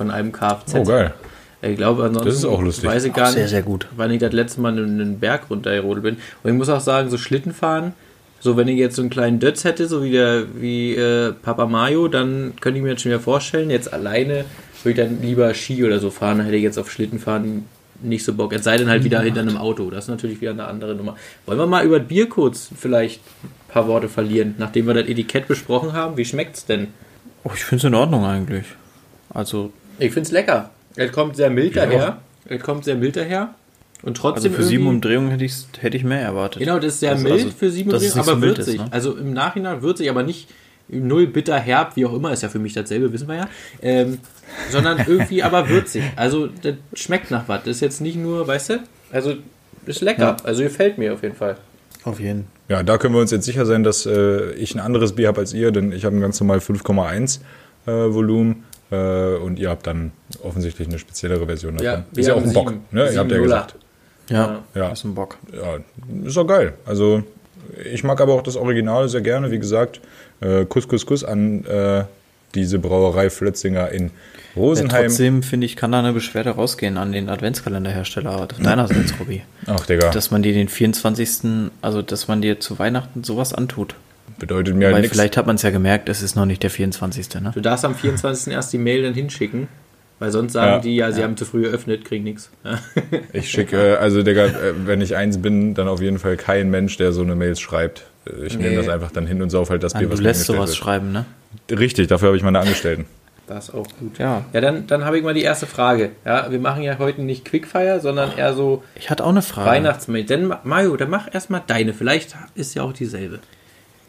von 0.01 0.11
einem 0.11 0.33
Kfz. 0.33 0.75
Oh, 0.77 0.83
geil. 0.85 1.13
Ich 1.61 1.77
glaube, 1.77 2.05
ansonsten 2.05 2.29
Das 2.31 2.39
ist 2.39 2.47
auch 2.47 2.63
lustig. 2.63 2.89
weiß 2.89 3.05
ich 3.05 3.13
gar 3.13 3.29
Auch 3.29 3.33
sehr, 3.33 3.43
nicht, 3.43 3.51
sehr 3.51 3.63
gut. 3.63 3.87
wann 3.95 4.11
ich 4.11 4.19
das 4.19 4.33
letzte 4.33 4.63
Mal 4.63 4.73
einen, 4.73 4.99
einen 4.99 5.21
Berg 5.21 5.51
runtergerodelt 5.51 6.03
bin. 6.03 6.17
Und 6.43 6.51
ich 6.51 6.57
muss 6.57 6.71
auch 6.71 6.81
sagen, 6.81 7.11
so 7.11 7.19
Schlitten 7.19 7.53
fahren, 7.53 7.93
so 8.41 8.57
wenn 8.57 8.67
ich 8.67 8.79
jetzt 8.79 8.97
so 8.97 9.03
einen 9.03 9.11
kleinen 9.11 9.41
Dötz 9.41 9.65
hätte, 9.65 9.87
so 9.87 10.03
wie 10.03 10.13
der 10.13 10.45
wie 10.59 10.95
äh, 10.95 11.33
Papa 11.33 11.67
Mario, 11.67 12.09
dann 12.09 12.55
könnte 12.63 12.79
ich 12.79 12.83
mir 12.83 12.93
jetzt 12.93 13.03
schon 13.03 13.11
wieder 13.11 13.21
vorstellen, 13.21 13.69
jetzt 13.69 13.93
alleine 13.93 14.47
würde 14.83 15.03
ich 15.03 15.07
dann 15.09 15.21
lieber 15.21 15.53
Ski 15.53 15.85
oder 15.85 15.99
so 15.99 16.09
fahren, 16.09 16.39
dann 16.39 16.47
hätte 16.47 16.57
ich 16.57 16.63
jetzt 16.63 16.79
auf 16.79 16.91
Schlitten 16.91 17.19
fahren 17.19 17.67
nicht 18.03 18.25
so 18.25 18.33
Bock. 18.33 18.55
Es 18.55 18.65
sei 18.65 18.79
denn 18.79 18.89
halt 18.89 19.05
wieder 19.05 19.21
hinter 19.21 19.43
einem 19.43 19.59
Auto. 19.59 19.91
Das 19.91 20.05
ist 20.05 20.09
natürlich 20.09 20.41
wieder 20.41 20.53
eine 20.53 20.65
andere 20.67 20.95
Nummer. 20.95 21.17
Wollen 21.45 21.59
wir 21.59 21.67
mal 21.67 21.85
über 21.85 21.99
das 21.99 22.09
Bier 22.09 22.31
kurz 22.31 22.71
vielleicht 22.75 23.21
ein 23.45 23.51
paar 23.69 23.87
Worte 23.87 24.09
verlieren, 24.09 24.55
nachdem 24.57 24.87
wir 24.87 24.95
das 24.95 25.07
Etikett 25.07 25.47
besprochen 25.47 25.93
haben? 25.93 26.17
Wie 26.17 26.25
schmeckt's 26.25 26.65
denn? 26.65 26.89
Oh, 27.45 27.51
ich 27.55 27.63
finde 27.63 27.81
es 27.81 27.85
in 27.85 27.95
Ordnung 27.95 28.25
eigentlich. 28.25 28.65
Also, 29.29 29.71
Ich 30.01 30.13
find's 30.13 30.31
lecker. 30.31 30.71
Es 30.97 31.13
kommt 31.13 31.37
sehr 31.37 31.51
mild 31.51 31.75
Ja. 31.77 31.87
daher. 31.87 32.19
Es 32.47 32.61
kommt 32.63 32.85
sehr 32.85 32.97
mild 32.97 33.17
daher. 33.17 33.55
Und 34.03 34.17
also 34.19 34.23
trotzdem 34.33 34.55
für 34.55 34.63
sieben 34.63 34.87
Umdrehungen 34.87 35.31
hätte, 35.31 35.45
ich's, 35.45 35.69
hätte 35.79 35.97
ich 35.97 36.05
mehr 36.05 36.23
erwartet. 36.23 36.61
Genau, 36.61 36.79
das 36.79 36.95
ist 36.95 37.01
sehr 37.01 37.13
Das- 37.13 37.23
mild 37.23 37.35
also, 37.35 37.51
für 37.51 37.71
sieben 37.71 37.91
es 37.91 38.03
Umdrehungen, 38.03 38.25
so 38.25 38.31
aber 38.33 38.41
mild 38.41 38.59
würzig. 38.59 38.75
ist, 38.77 38.81
ne? 38.81 38.89
Also 38.93 39.17
im 39.17 39.33
Nachhinein 39.35 39.83
würzig, 39.83 40.09
aber 40.09 40.23
nicht 40.23 40.49
null 40.89 41.27
bitter, 41.27 41.59
herb, 41.59 41.97
wie 41.97 42.07
auch 42.07 42.15
immer, 42.15 42.33
ist 42.33 42.43
ja 42.43 42.49
für 42.49 42.59
mich 42.59 42.73
dasselbe, 42.73 43.13
wissen 43.13 43.29
wir 43.29 43.37
ja. 43.37 43.49
Ähm, 43.83 44.19
sondern 44.71 44.99
irgendwie 45.07 45.43
aber 45.43 45.69
würzig. 45.69 46.03
Also 46.17 46.49
das 46.63 46.75
schmeckt 46.95 47.31
nach 47.31 47.47
was. 47.47 47.61
Das 47.65 47.77
ist 47.77 47.81
jetzt 47.83 48.01
nicht 48.01 48.17
nur, 48.17 48.47
weißt 48.49 48.71
du, 48.71 48.79
also 49.13 49.35
ist 49.87 50.01
lecker. 50.01 50.23
Ja. 50.23 50.37
Also 50.45 50.63
gefällt 50.63 50.97
mir 50.99 51.13
auf 51.13 51.23
jeden 51.23 51.37
Fall. 51.37 51.57
Auf 52.05 52.19
jeden 52.19 52.47
Ja, 52.69 52.83
da 52.83 52.97
können 52.97 53.15
wir 53.15 53.21
uns 53.21 53.31
jetzt 53.31 53.45
sicher 53.45 53.67
sein, 53.67 53.85
dass 53.85 54.07
äh, 54.07 54.53
ich 54.53 54.75
ein 54.75 54.81
anderes 54.81 55.13
Bier 55.15 55.29
habe 55.29 55.41
als 55.41 55.53
ihr, 55.53 55.71
denn 55.73 55.93
ich 55.93 56.07
habe 56.07 56.17
ein 56.17 56.21
ganz 56.23 56.41
normal 56.41 56.59
5,1 56.61 57.41
äh, 57.87 57.91
Volumen 57.91 58.65
äh, 58.91 59.35
und 59.37 59.59
ihr 59.59 59.71
habt 59.71 59.87
dann 59.87 60.13
offensichtlich 60.43 60.89
eine 60.89 60.99
speziellere 60.99 61.47
Version 61.47 61.77
davon. 61.77 62.05
Ja, 62.13 62.21
ist 62.21 62.27
ja 62.27 62.35
auch 62.35 62.43
ein 62.43 62.53
Bock, 62.53 62.69
sieben- 62.71 62.81
ne? 62.91 63.11
Ihr 63.13 63.19
habt 63.19 63.31
ja 63.31 63.37
7,08. 63.39 63.43
gesagt. 63.43 63.75
Ja, 64.31 64.63
Ja. 64.75 64.89
ist 64.91 65.05
ein 65.05 65.15
Bock. 65.15 65.39
Ja, 65.53 65.79
ist 66.27 66.37
doch 66.37 66.47
geil. 66.47 66.75
Also 66.87 67.23
ich 67.93 68.05
mag 68.05 68.21
aber 68.21 68.35
auch 68.35 68.43
das 68.43 68.57
Original 68.57 69.09
sehr 69.09 69.21
gerne, 69.23 69.51
wie 69.51 69.59
gesagt. 69.59 70.01
Äh, 70.41 70.65
Kuss, 70.67 70.87
Kuss, 70.89 71.05
Kuss 71.07 71.25
an 71.25 71.65
äh, 71.67 72.05
diese 72.55 72.79
Brauerei 72.81 73.31
Flötzinger 73.31 73.91
in 73.91 74.05
Ja, 74.07 74.11
Rosenheim. 74.57 75.05
trotzdem, 75.07 75.43
finde 75.45 75.67
ich, 75.67 75.77
kann 75.77 75.93
da 75.93 76.01
eine 76.01 76.13
Beschwerde 76.13 76.51
rausgehen 76.51 76.97
an 76.97 77.13
den 77.13 77.29
Adventskalenderhersteller 77.29 78.49
deinerseits, 78.63 79.15
Robby. 79.21 79.43
Ach, 79.67 79.87
Digga, 79.87 80.11
Dass 80.11 80.31
man 80.33 80.43
dir 80.43 80.53
den 80.53 80.69
24., 80.69 81.71
also 81.83 82.03
dass 82.03 82.27
man 82.29 82.43
dir 82.43 82.59
zu 82.61 82.79
Weihnachten 82.79 83.23
sowas 83.25 83.53
antut. 83.55 83.95
Bedeutet 84.41 84.75
mir 84.75 84.87
Weil 84.87 84.95
halt 84.95 85.03
nichts. 85.03 85.17
vielleicht 85.17 85.37
hat 85.37 85.47
man 85.47 85.55
es 85.55 85.63
ja 85.63 85.71
gemerkt, 85.71 86.09
es 86.09 86.21
ist 86.23 86.35
noch 86.35 86.47
nicht 86.47 86.63
der 86.65 86.71
24. 86.71 87.29
Ne? 87.41 87.53
Du 87.55 87.61
darfst 87.61 87.85
am 87.85 87.95
24. 87.95 88.53
erst 88.53 88.73
die 88.73 88.79
Mail 88.79 89.05
dann 89.05 89.15
hinschicken. 89.15 89.69
Weil 90.19 90.33
sonst 90.33 90.53
sagen 90.53 90.73
Ja. 90.73 90.79
die 90.81 90.97
ja, 90.97 91.13
sie 91.13 91.23
haben 91.23 91.35
zu 91.39 91.47
früh 91.47 91.63
geöffnet, 91.63 92.05
kriegen 92.05 92.25
nichts. 92.25 92.51
Ich 93.33 93.51
schicke, 93.51 93.95
äh, 93.95 93.97
also 93.97 94.23
Digga, 94.23 94.45
äh, 94.47 94.53
wenn 94.85 95.01
ich 95.01 95.17
eins 95.17 95.41
bin, 95.41 95.73
dann 95.73 95.89
auf 95.89 96.03
jeden 96.03 96.19
Fall 96.19 96.37
kein 96.37 96.69
Mensch, 96.71 96.99
der 96.99 97.13
so 97.13 97.23
eine 97.23 97.35
Mails 97.37 97.59
schreibt. 97.59 98.05
Äh, 98.27 98.45
Ich 98.47 98.55
nehme 98.59 98.71
Nee. 98.71 98.77
das 98.77 98.89
einfach 98.91 99.11
dann 99.13 99.27
hin 99.27 99.41
und 99.41 99.49
sauf 99.49 99.71
halt 99.71 99.83
das 99.83 99.95
Bier, 99.95 100.03
Du 100.03 100.11
was 100.13 100.19
mir 100.19 100.25
lässt 100.25 100.45
sowas 100.45 100.69
wird. 100.71 100.77
schreiben, 100.77 101.13
ne? 101.13 101.25
Richtig, 101.71 102.09
dafür 102.09 102.29
habe 102.29 102.37
ich 102.37 102.43
meine 102.43 102.59
Angestellten. 102.61 103.07
Das 103.47 103.71
ist 103.71 103.75
auch 103.75 103.87
gut. 103.99 104.19
Ja. 104.19 104.45
Ja, 104.53 104.61
dann, 104.61 104.87
dann 104.87 105.07
habe 105.07 105.17
ich 105.17 105.25
mal 105.25 105.33
die 105.35 105.43
erste 105.43 105.67
Frage. 105.67 106.11
Ja, 106.27 106.51
wir 106.53 106.59
machen 106.61 106.83
ja 106.83 106.99
heute 106.99 107.23
nicht 107.23 107.47
Quickfire, 107.47 107.99
sondern 108.01 108.37
eher 108.37 108.53
so 108.53 108.85
Ich 108.97 109.09
hatte 109.09 109.25
auch 109.25 109.31
eine 109.31 109.41
Frage. 109.43 109.71
Weihnachtsmail. 109.71 110.25
Denn 110.25 110.49
Ma- 110.49 110.61
Mario, 110.65 110.97
dann 110.99 111.09
mach 111.09 111.33
erstmal 111.35 111.63
deine. 111.67 111.95
Vielleicht 111.95 112.37
ist 112.55 112.75
ja 112.75 112.83
auch 112.83 112.93
dieselbe. 112.93 113.39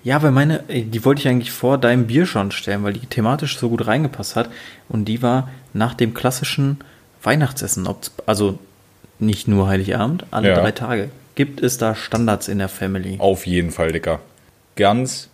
Ja, 0.04 0.22
weil 0.24 0.32
meine, 0.32 0.64
ey, 0.68 0.84
die 0.84 1.06
wollte 1.06 1.22
ich 1.22 1.28
eigentlich 1.28 1.52
vor 1.52 1.78
deinem 1.78 2.08
Bier 2.08 2.26
schon 2.26 2.52
stellen, 2.52 2.84
weil 2.84 2.94
die 2.94 3.06
thematisch 3.06 3.58
so 3.58 3.70
gut 3.70 3.86
reingepasst 3.86 4.36
hat. 4.36 4.50
Und 4.90 5.06
die 5.06 5.22
war 5.22 5.50
nach 5.74 5.94
dem 5.94 6.14
klassischen 6.14 6.80
Weihnachtsessen, 7.24 7.88
also 8.26 8.58
nicht 9.20 9.48
nur 9.48 9.68
Heiligabend, 9.68 10.26
alle 10.32 10.50
Ja. 10.50 10.56
drei 10.60 10.72
Tage. 10.72 11.10
Gibt 11.36 11.62
es 11.62 11.78
da 11.78 11.96
Standards 11.96 12.48
in 12.48 12.58
der 12.58 12.68
Family? 12.70 13.16
Auf 13.20 13.46
jeden 13.46 13.72
Fall, 13.72 13.92
Dicker. 13.92 14.20
Gans, 14.76 15.30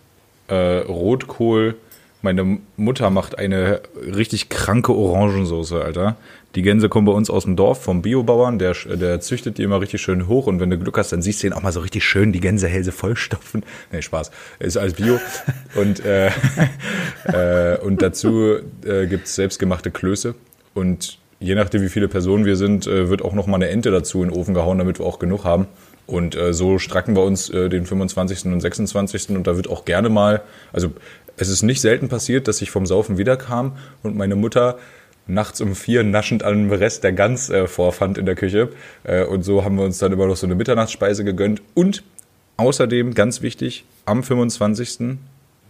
äh, 0.48 0.54
Rotkohl. 0.54 1.76
Meine 2.20 2.58
Mutter 2.76 3.10
macht 3.10 3.38
eine 3.38 3.80
richtig 3.96 4.48
kranke 4.48 4.92
Orangensoße, 4.92 5.80
Alter. 5.82 6.16
Die 6.54 6.62
Gänse 6.62 6.88
kommen 6.88 7.06
bei 7.06 7.12
uns 7.12 7.28
aus 7.28 7.44
dem 7.44 7.56
Dorf 7.56 7.82
vom 7.82 8.00
Biobauern, 8.00 8.58
der, 8.58 8.74
der 8.74 9.20
züchtet 9.20 9.58
die 9.58 9.62
immer 9.62 9.80
richtig 9.80 10.00
schön 10.00 10.28
hoch 10.28 10.46
und 10.46 10.60
wenn 10.60 10.70
du 10.70 10.78
Glück 10.78 10.96
hast, 10.96 11.12
dann 11.12 11.20
siehst 11.20 11.42
du 11.42 11.46
ihn 11.46 11.52
auch 11.52 11.62
mal 11.62 11.72
so 11.72 11.80
richtig 11.80 12.04
schön 12.04 12.32
die 12.32 12.40
Gänsehälse 12.40 12.92
vollstopfen. 12.92 13.64
Nee, 13.92 14.02
Spaß. 14.02 14.30
Ist 14.58 14.76
alles 14.76 14.94
Bio. 14.94 15.18
und, 15.74 16.04
äh, 16.04 16.30
äh, 17.24 17.78
und 17.78 18.02
dazu 18.02 18.56
äh, 18.84 19.06
gibt's 19.06 19.34
selbstgemachte 19.34 19.90
Klöße 19.90 20.34
und 20.74 21.18
je 21.40 21.54
nachdem, 21.54 21.82
wie 21.82 21.88
viele 21.88 22.08
Personen 22.08 22.44
wir 22.44 22.56
sind, 22.56 22.86
äh, 22.86 23.08
wird 23.08 23.22
auch 23.22 23.34
noch 23.34 23.46
mal 23.46 23.56
eine 23.56 23.68
Ente 23.68 23.90
dazu 23.90 24.22
in 24.22 24.30
den 24.30 24.38
Ofen 24.38 24.54
gehauen, 24.54 24.78
damit 24.78 24.98
wir 24.98 25.06
auch 25.06 25.18
genug 25.18 25.44
haben. 25.44 25.66
Und 26.06 26.34
äh, 26.34 26.54
so 26.54 26.78
stracken 26.78 27.14
wir 27.14 27.22
uns 27.22 27.50
äh, 27.50 27.68
den 27.68 27.84
25. 27.84 28.46
und 28.46 28.60
26. 28.60 29.30
und 29.30 29.46
da 29.46 29.56
wird 29.56 29.68
auch 29.68 29.84
gerne 29.84 30.08
mal, 30.08 30.42
also 30.72 30.92
es 31.36 31.48
ist 31.48 31.62
nicht 31.62 31.80
selten 31.80 32.08
passiert, 32.08 32.48
dass 32.48 32.62
ich 32.62 32.70
vom 32.70 32.86
Saufen 32.86 33.18
wiederkam 33.18 33.76
und 34.02 34.16
meine 34.16 34.34
Mutter 34.34 34.78
nachts 35.28 35.60
um 35.60 35.74
vier 35.74 36.02
naschend 36.02 36.42
an 36.42 36.68
dem 36.68 36.72
Rest 36.72 37.04
der 37.04 37.12
Gans 37.12 37.50
äh, 37.50 37.66
vorfand 37.68 38.18
in 38.18 38.26
der 38.26 38.34
Küche. 38.34 38.70
Äh, 39.04 39.24
und 39.24 39.42
so 39.42 39.64
haben 39.64 39.76
wir 39.76 39.84
uns 39.84 39.98
dann 39.98 40.12
immer 40.12 40.26
noch 40.26 40.36
so 40.36 40.46
eine 40.46 40.54
Mitternachtsspeise 40.54 41.24
gegönnt. 41.24 41.62
Und 41.74 42.02
außerdem, 42.56 43.14
ganz 43.14 43.42
wichtig, 43.42 43.84
am 44.06 44.22
25. 44.22 45.18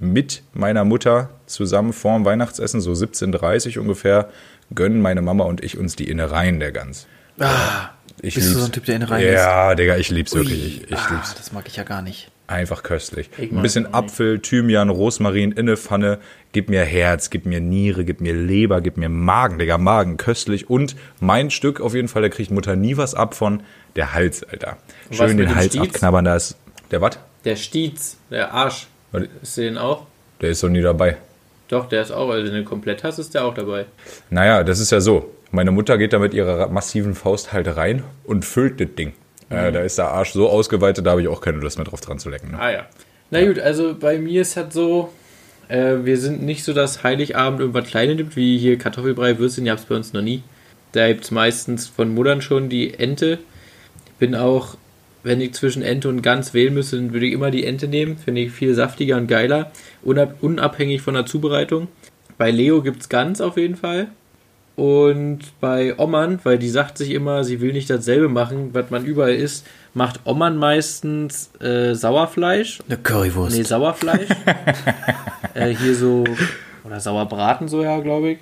mit 0.00 0.43
meiner 0.55 0.85
Mutter 0.85 1.31
zusammen 1.47 1.93
vorm 1.93 2.25
Weihnachtsessen, 2.25 2.81
so 2.81 2.93
17.30 2.93 3.77
Uhr 3.77 3.83
ungefähr, 3.83 4.31
gönnen 4.75 5.03
meine 5.03 5.23
Mama 5.23 5.45
und 5.45 5.62
ich 5.62 5.77
uns 5.77 5.97
die 5.97 6.09
Innereien 6.09 6.61
der 6.61 6.73
Gans. 6.73 7.07
Ah, 7.41 7.91
Ich 8.21 8.35
Bist 8.35 8.55
du 8.55 8.59
so 8.59 8.65
ein 8.65 8.73
Typ, 8.73 8.85
der 8.85 8.97
Innereien 8.97 9.27
isst? 9.27 9.35
Ja, 9.35 9.75
Digga, 9.75 9.97
ich 9.97 10.11
lieb's 10.11 10.35
wirklich. 10.35 10.83
Ich, 10.85 10.91
ich 10.91 10.97
ah, 10.97 11.15
lieb's. 11.15 11.35
das 11.35 11.53
mag 11.53 11.67
ich 11.69 11.77
ja 11.77 11.85
gar 11.85 12.03
nicht. 12.03 12.31
Einfach 12.49 12.83
köstlich. 12.83 13.28
Ich 13.37 13.52
Ein 13.52 13.61
bisschen. 13.61 13.93
Apfel, 13.93 14.40
Thymian, 14.40 14.88
Rosmarin 14.88 15.52
in 15.52 15.59
eine 15.59 15.76
Pfanne. 15.76 16.19
Gib 16.52 16.71
mir 16.71 16.83
Herz, 16.83 17.28
gib 17.28 17.45
mir 17.45 17.61
Niere, 17.61 18.07
gib 18.07 18.23
mir 18.23 18.33
Leber, 18.33 18.81
gib 18.81 18.97
mir 18.97 19.11
Magen, 19.11 19.59
Digga, 19.59 19.76
Magen, 19.76 20.17
köstlich. 20.17 20.71
Und 20.71 20.97
mein 21.21 21.50
Stück 21.50 21.81
auf 21.81 21.95
jeden 21.95 22.09
Fall, 22.09 22.23
da 22.23 22.31
kriegt 22.31 22.50
Mutter 22.50 22.75
nie 22.75 22.97
was 22.97 23.14
ab 23.14 23.35
von. 23.35 23.62
Der 23.97 24.14
Hals, 24.14 24.45
Alter. 24.45 24.78
Was 25.11 25.19
Schön 25.19 25.37
den 25.37 25.55
Hals 25.55 25.75
Stiez? 25.75 25.83
abknabbern, 25.83 26.25
da 26.25 26.37
ist. 26.37 26.57
Der 26.90 27.02
was? 27.02 27.19
Der 27.45 27.57
Stiez, 27.57 28.17
der 28.31 28.52
Arsch. 28.52 28.87
Ist 29.43 29.59
der 29.59 29.64
den 29.64 29.78
auch? 29.78 30.07
Der 30.40 30.49
ist 30.50 30.62
doch 30.62 30.71
nie 30.71 30.81
dabei. 30.81 31.19
Doch, 31.69 31.87
der 31.87 32.00
ist 32.00 32.11
auch. 32.11 32.31
Also, 32.31 32.45
wenn 32.45 32.52
du 32.52 32.57
den 32.59 32.64
komplett 32.64 33.05
hast, 33.05 33.19
ist 33.19 33.35
der 33.35 33.45
auch 33.45 33.52
dabei. 33.52 33.85
Naja, 34.31 34.64
das 34.64 34.81
ist 34.81 34.90
ja 34.90 35.00
so. 35.00 35.35
Meine 35.50 35.71
Mutter 35.71 35.99
geht 35.99 36.14
da 36.14 36.19
mit 36.19 36.33
ihrer 36.33 36.69
massiven 36.69 37.14
Faust 37.14 37.52
halt 37.52 37.76
rein 37.76 38.05
und 38.25 38.47
füllt 38.47 38.81
das 38.81 38.88
Ding. 38.99 39.12
Äh, 39.50 39.73
da 39.73 39.81
ist 39.81 39.99
der 39.99 40.09
Arsch 40.09 40.33
so 40.33 40.49
ausgeweitet, 40.49 41.07
da 41.07 41.12
habe 41.12 41.23
ich 41.23 41.29
auch 41.29 41.40
keine 41.40 41.59
Lust 41.59 41.79
mehr 41.79 41.87
drauf 41.87 42.01
dran 42.01 42.18
zu 42.18 42.29
lecken. 42.29 42.53
Ne? 42.53 42.61
Ah 42.61 42.70
ja. 42.70 42.87
Na 43.31 43.44
gut, 43.44 43.59
also 43.59 43.94
bei 43.99 44.18
mir 44.18 44.42
ist 44.42 44.57
halt 44.57 44.73
so, 44.73 45.12
äh, 45.68 45.96
wir 46.03 46.18
sind 46.18 46.42
nicht 46.42 46.64
so, 46.64 46.73
dass 46.73 47.03
Heiligabend 47.03 47.61
irgendwas 47.61 47.88
Kleines 47.88 48.16
gibt, 48.16 48.37
wie 48.37 48.59
hier 48.59 48.79
Kartoffelbrei, 48.79 49.38
Würstchen, 49.38 49.64
die 49.64 49.70
es 49.70 49.83
bei 49.83 49.94
uns 49.94 50.12
noch 50.12 50.23
nie. 50.23 50.42
Da 50.92 51.09
gibt 51.09 51.25
es 51.25 51.31
meistens 51.31 51.87
von 51.87 52.14
Muttern 52.14 52.40
schon 52.40 52.68
die 52.68 52.94
Ente. 52.94 53.38
Bin 54.18 54.35
auch, 54.35 54.77
wenn 55.23 55.40
ich 55.40 55.53
zwischen 55.53 55.83
Ente 55.83 56.09
und 56.09 56.23
Gans 56.23 56.55
wählen 56.55 56.73
müsste, 56.73 56.96
dann 56.96 57.12
würde 57.12 57.27
ich 57.27 57.33
immer 57.33 57.51
die 57.51 57.64
Ente 57.64 57.88
nehmen. 57.88 58.16
Finde 58.16 58.40
ich 58.40 58.53
viel 58.53 58.75
saftiger 58.75 59.16
und 59.16 59.27
geiler, 59.27 59.70
unab 60.03 60.42
unabhängig 60.42 61.03
von 61.03 61.14
der 61.14 61.27
Zubereitung. 61.27 61.88
Bei 62.38 62.51
Leo 62.51 62.83
gibt 62.83 63.03
es 63.03 63.09
Gans 63.09 63.40
auf 63.40 63.57
jeden 63.57 63.77
Fall. 63.77 64.09
Und 64.79 65.41
bei 65.61 65.99
Ommern, 65.99 66.38
weil 66.45 66.57
die 66.57 66.69
sagt 66.69 66.99
sich 66.99 67.11
immer, 67.11 67.43
sie 67.43 67.61
will 67.61 67.73
nicht 67.73 67.91
dasselbe 67.91 68.29
machen, 68.29 68.71
was 68.75 68.91
man 68.91 69.05
überall 69.05 69.35
isst, 69.35 69.67
macht 69.93 70.21
Ommern 70.25 70.57
meistens 70.57 71.51
äh, 71.61 71.95
Sauerfleisch. 71.95 72.79
Eine 72.87 72.99
Currywurst. 72.99 73.57
Nee, 73.57 73.64
Sauerfleisch. 73.64 74.29
äh, 75.55 75.71
hier 75.71 75.97
so, 75.97 76.23
oder 76.85 77.01
Sauerbraten 77.01 77.67
so, 77.67 77.83
ja, 77.83 77.99
glaube 77.99 78.31
ich. 78.31 78.38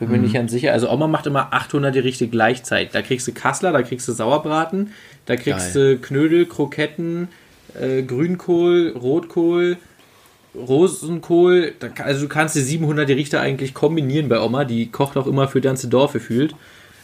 Bin 0.00 0.10
mir 0.10 0.18
nicht 0.18 0.34
ganz 0.34 0.50
sicher. 0.50 0.72
Also 0.72 0.90
Oma 0.90 1.06
macht 1.06 1.28
immer 1.28 1.52
800 1.52 1.94
Gerichte 1.94 2.26
gleichzeitig. 2.26 2.90
Da 2.90 3.00
kriegst 3.00 3.28
du 3.28 3.32
Kassler, 3.32 3.70
da 3.70 3.82
kriegst 3.82 4.08
du 4.08 4.12
Sauerbraten, 4.12 4.92
da 5.26 5.36
kriegst 5.36 5.76
du 5.76 5.96
Knödel, 5.98 6.46
Kroketten, 6.46 7.28
äh, 7.80 8.02
Grünkohl, 8.02 8.96
Rotkohl, 9.00 9.76
Rosenkohl. 10.66 11.72
Also 12.02 12.22
du 12.22 12.28
kannst 12.28 12.54
die 12.54 12.60
700 12.60 13.06
Gerichte 13.06 13.40
eigentlich 13.40 13.74
kombinieren 13.74 14.28
bei 14.28 14.40
Oma. 14.40 14.64
Die 14.64 14.90
kocht 14.90 15.16
auch 15.16 15.26
immer 15.26 15.48
für 15.48 15.60
ganze 15.60 15.88
Dorf 15.88 16.12
gefühlt, 16.12 16.54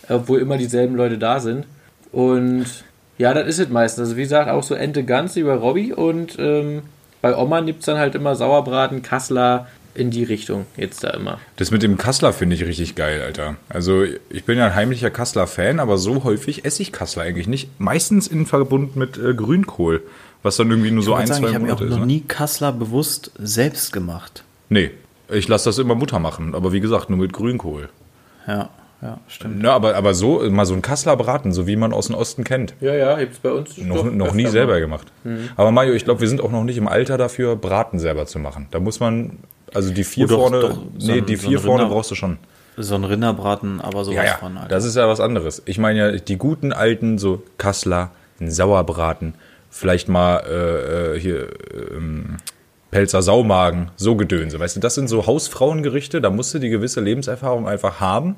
obwohl 0.09 0.41
immer 0.41 0.57
dieselben 0.57 0.97
Leute 0.97 1.19
da 1.19 1.41
sind. 1.41 1.67
Und 2.13 2.67
ja, 3.19 3.35
das 3.35 3.47
ist 3.47 3.59
es 3.59 3.69
meistens. 3.69 4.01
Also 4.01 4.17
wie 4.17 4.23
gesagt, 4.23 4.51
auch 4.51 4.63
so 4.63 4.75
Ente 4.75 5.05
Gans 5.05 5.37
wie 5.37 5.43
bei 5.43 5.55
Robby 5.55 5.93
und 5.93 6.37
ähm, 6.39 6.83
bei 7.23 7.37
Oma 7.37 7.61
gibt 7.61 7.81
es 7.81 7.87
dann 7.87 7.99
halt 7.99 8.15
immer 8.15 8.35
Sauerbraten, 8.35 9.03
Kassler 9.03 9.67
in 9.95 10.11
die 10.11 10.25
Richtung 10.25 10.67
jetzt 10.77 11.05
da 11.05 11.11
immer. 11.11 11.39
Das 11.57 11.71
mit 11.71 11.83
dem 11.83 11.97
Kassler 11.97 12.33
finde 12.33 12.57
ich 12.57 12.65
richtig 12.65 12.95
geil, 12.95 13.23
Alter. 13.23 13.57
Also 13.69 14.03
ich 14.31 14.45
bin 14.45 14.59
ja 14.59 14.67
ein 14.67 14.75
heimlicher 14.75 15.11
Kassler-Fan, 15.11 15.79
aber 15.81 15.99
so 15.99 16.25
häufig 16.25 16.65
esse 16.65 16.83
ich 16.83 16.93
Kassler 16.93 17.23
eigentlich 17.23 17.47
nicht. 17.47 17.69
Meistens 17.81 18.27
in 18.27 18.47
Verbund 18.47 18.97
mit 18.97 19.17
äh, 19.19 19.35
Grünkohl, 19.35 20.03
was 20.43 20.57
dann 20.57 20.71
irgendwie 20.71 20.91
nur 20.91 21.03
so 21.03 21.13
ich 21.13 21.17
ein, 21.17 21.29
wollte 21.29 21.33
sagen, 21.35 21.43
zwei 21.43 21.49
ich 21.51 21.55
habe 21.55 21.65
mir 21.67 21.73
auch 21.75 21.79
Monate 21.81 21.85
ist. 21.95 21.99
noch 21.99 22.07
Ne? 22.07 22.13
nie 22.13 22.21
Kassler 22.27 22.73
bewusst 22.73 23.31
selbst 23.39 23.93
gemacht. 23.93 24.45
Nee, 24.69 24.91
ich 25.31 25.49
lasse 25.49 25.69
das 25.69 25.79
immer 25.79 25.95
Mutter 25.95 26.19
machen, 26.19 26.55
aber 26.55 26.73
wie 26.73 26.81
gesagt, 26.81 27.09
nur 27.11 27.19
mit 27.19 27.33
Grünkohl. 27.33 27.89
Ja, 28.47 28.69
ja, 29.03 29.19
stimmt. 29.29 29.57
Na, 29.61 29.73
aber, 29.73 29.97
aber 29.97 30.15
so, 30.15 30.49
mal 30.51 30.65
so 30.67 30.73
ein 30.75 30.81
Kassler 30.83 31.17
braten, 31.17 31.53
so 31.53 31.67
wie 31.67 31.77
man 31.77 31.93
aus 31.93 32.07
dem 32.07 32.17
Osten 32.17 32.43
kennt. 32.45 32.75
Ja, 32.81 32.95
ja, 32.95 33.17
gibt 33.19 33.35
es 33.35 33.39
bei 33.39 33.51
uns 33.53 33.77
Noch, 33.79 34.05
noch 34.11 34.33
nie 34.35 34.47
selber 34.47 34.73
mal. 34.75 34.81
gemacht. 34.81 35.07
Aber 35.57 35.71
Mario, 35.73 35.93
ich 35.95 36.05
glaube, 36.05 36.21
wir 36.21 36.29
sind 36.29 36.41
auch 36.41 36.51
noch 36.51 36.65
nicht 36.65 36.79
im 36.79 36.89
Alter 36.89 37.19
dafür, 37.19 37.57
Braten 37.57 37.99
selber 37.99 38.25
zu 38.27 38.39
machen. 38.39 38.67
Da 38.71 38.81
muss 38.81 39.01
man, 39.01 39.39
also 39.75 39.93
die 39.93 40.05
vier 40.05 40.25
Oh, 40.25 40.29
doch, 40.29 40.39
vorne, 40.41 40.61
doch, 40.61 40.79
so 40.99 41.13
nee, 41.13 41.19
ein- 41.19 41.27
die 41.27 41.37
so 41.37 41.49
vier 41.49 41.59
ein 41.59 41.65
vorne 41.65 41.83
Rinder- 41.85 41.95
brauchst 41.95 42.11
du 42.11 42.15
schon. 42.15 42.39
So 42.77 42.95
ein 42.97 43.05
Rinderbraten, 43.05 43.81
aber 43.81 44.05
sowas 44.05 44.17
Ja, 44.17 44.25
ja, 44.25 44.37
von. 44.37 44.57
Alter. 44.57 44.69
das 44.69 44.85
ist 44.85 44.97
ja 44.97 45.07
was 45.07 45.21
anderes. 45.21 45.63
Ich 45.67 45.79
meine 45.79 45.99
ja, 45.99 46.11
die 46.13 46.37
guten 46.39 46.73
alten, 46.73 47.19
so 47.19 47.43
Kassler, 47.59 48.11
ein 48.41 48.51
Sauerbraten, 48.51 49.35
vielleicht 49.71 50.09
mal 50.09 50.39
äh, 50.41 51.17
äh, 51.17 51.21
hier 51.21 51.49
ähm, 51.97 52.39
Pelzer 52.91 53.23
Saumagen, 53.23 53.91
so 53.97 54.17
Gedönse. 54.17 54.59
Weißt 54.59 54.75
du, 54.77 54.81
das 54.81 54.95
sind 54.97 55.09
so 55.09 55.27
Hausfrauengerichte, 55.27 56.21
da 56.21 56.31
musst 56.31 56.53
du 56.55 56.59
die 56.59 56.69
gewisse 56.69 57.01
Lebenserfahrung 57.01 57.69
einfach 57.69 58.01
haben 58.01 58.35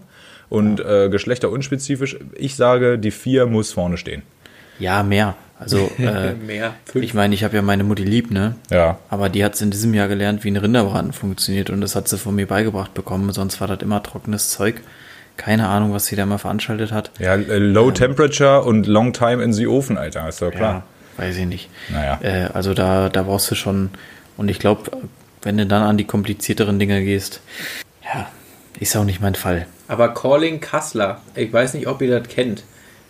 und 0.51 0.81
äh, 0.81 1.09
geschlechterunspezifisch. 1.11 2.19
Ich 2.35 2.57
sage, 2.57 2.99
die 2.99 3.11
vier 3.11 3.47
muss 3.47 3.73
vorne 3.73 3.97
stehen. 3.97 4.23
Ja, 4.79 5.03
mehr. 5.03 5.35
Also, 5.59 5.91
äh, 5.99 6.35
Mehr. 6.35 6.75
ich 6.95 7.15
meine, 7.15 7.35
ich 7.35 7.43
habe 7.43 7.57
ja 7.57 7.63
meine 7.63 7.85
Mutti 7.85 8.05
lieb, 8.05 8.31
ne? 8.31 8.57
Ja. 8.71 8.99
Aber 9.09 9.29
die 9.29 9.45
hat 9.45 9.55
es 9.55 9.63
in 9.63 9.71
diesem 9.71 9.95
Jahr 9.95 10.09
gelernt, 10.09 10.45
wie 10.45 10.51
ein 10.51 10.57
Rinderbraten 10.57 11.13
funktioniert 11.13 11.71
und 11.71 11.81
das 11.81 11.97
hat 11.97 12.09
sie 12.09 12.19
von 12.19 12.35
mir 12.35 12.47
beigebracht 12.47 12.93
bekommen. 12.93 13.33
Sonst 13.33 13.61
war 13.61 13.69
das 13.69 13.81
immer 13.81 14.03
trockenes 14.03 14.51
Zeug. 14.51 14.83
Keine 15.37 15.69
Ahnung, 15.69 15.93
was 15.93 16.07
sie 16.07 16.17
da 16.17 16.25
mal 16.27 16.39
veranstaltet 16.39 16.93
hat. 16.93 17.11
Ja, 17.19 17.35
äh, 17.35 17.59
Low 17.59 17.91
Temperature 17.91 18.63
und 18.63 18.87
Long 18.87 19.13
Time 19.13 19.43
in 19.43 19.53
the 19.53 19.67
Ofen, 19.67 19.99
Alter, 19.99 20.29
ist 20.29 20.41
doch 20.41 20.51
klar. 20.51 20.85
Ja, 21.19 21.25
weiß 21.25 21.37
ich 21.37 21.47
nicht. 21.47 21.71
Naja. 21.91 22.19
Äh, 22.23 22.49
also 22.53 22.75
da, 22.75 23.09
da 23.09 23.23
brauchst 23.23 23.51
du 23.51 23.55
schon, 23.55 23.91
und 24.37 24.51
ich 24.51 24.59
glaube, 24.59 24.91
wenn 25.43 25.59
du 25.59 25.67
dann 25.67 25.83
an 25.83 25.97
die 25.97 26.05
komplizierteren 26.05 26.79
Dinge 26.79 27.03
gehst, 27.03 27.41
ja, 28.03 28.29
ist 28.79 28.97
auch 28.97 29.05
nicht 29.05 29.21
mein 29.21 29.35
Fall. 29.35 29.67
Aber 29.89 30.13
Calling 30.15 30.61
Kassler, 30.61 31.21
ich 31.35 31.53
weiß 31.53 31.75
nicht, 31.75 31.87
ob 31.87 32.03
ihr 32.03 32.19
das 32.19 32.29
kennt. 32.29 32.65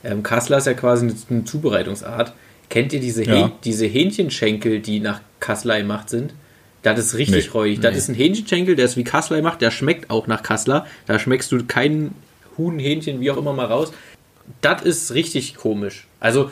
Ähm, 0.06 0.22
Kassler 0.22 0.58
ist 0.58 0.66
ja 0.66 0.74
quasi 0.74 1.12
eine, 1.30 1.44
Zubereitungsart. 1.44 2.32
Kennt 2.68 2.92
ihr 2.92 3.00
diese, 3.00 3.24
Ja. 3.24 3.46
Häh 3.46 3.52
diese 3.64 3.86
Hähnchenschenkel, 3.86 4.80
die 4.80 5.00
nach 5.00 5.20
Kassler 5.40 5.78
gemacht 5.78 6.08
sind? 6.10 6.34
Das 6.82 6.98
ist 7.00 7.16
richtig 7.16 7.46
Nee. 7.46 7.50
räudig. 7.52 7.80
Das 7.80 7.96
ist 7.96 8.08
ein 8.08 8.14
Hähnchenschenkel, 8.14 8.76
der 8.76 8.84
ist 8.84 8.96
wie 8.96 9.04
Kassler 9.04 9.38
gemacht, 9.38 9.60
der 9.60 9.70
schmeckt 9.72 10.08
auch 10.10 10.26
nach 10.28 10.42
Kassler. 10.42 10.86
Da 11.06 11.18
schmeckst 11.18 11.50
du 11.50 11.64
kein 11.66 12.12
Huhn, 12.56 12.78
Hähnchen, 12.78 13.20
wie 13.20 13.30
auch 13.30 13.36
immer 13.36 13.52
mal 13.52 13.66
raus. 13.66 13.92
Das 14.60 14.82
ist 14.82 15.12
richtig 15.14 15.56
komisch. 15.56 16.06
Also, 16.20 16.50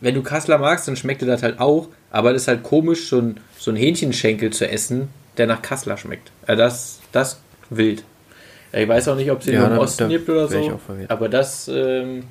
wenn 0.00 0.14
du 0.14 0.22
Kassler 0.22 0.58
magst, 0.58 0.86
dann 0.86 0.96
schmeckt 0.96 1.22
dir 1.22 1.26
das 1.26 1.42
halt 1.42 1.58
auch. 1.58 1.88
Aber 2.10 2.32
das 2.32 2.42
ist 2.42 2.48
halt 2.48 2.62
komisch, 2.62 3.08
so 3.08 3.18
ein, 3.18 3.36
so 3.58 3.70
ein 3.72 3.76
Hähnchenschenkel 3.76 4.50
zu 4.50 4.68
essen, 4.68 5.08
der 5.36 5.46
nach 5.46 5.62
Kassler 5.62 5.96
schmeckt. 5.96 6.30
Äh, 6.46 6.54
das, 6.56 7.00
das 7.10 7.40
wild. 7.70 8.04
Ich 8.72 8.88
weiß 8.88 9.08
auch 9.08 9.16
nicht, 9.16 9.30
ob 9.30 9.40
es 9.40 9.46
den 9.46 9.54
Ja, 9.54 9.66
im 9.66 9.78
Osten 9.78 10.08
gibt 10.08 10.28
oder 10.28 10.46
so. 10.48 10.80
Aber 11.08 11.28
das. 11.28 11.68
Ähm, 11.68 12.24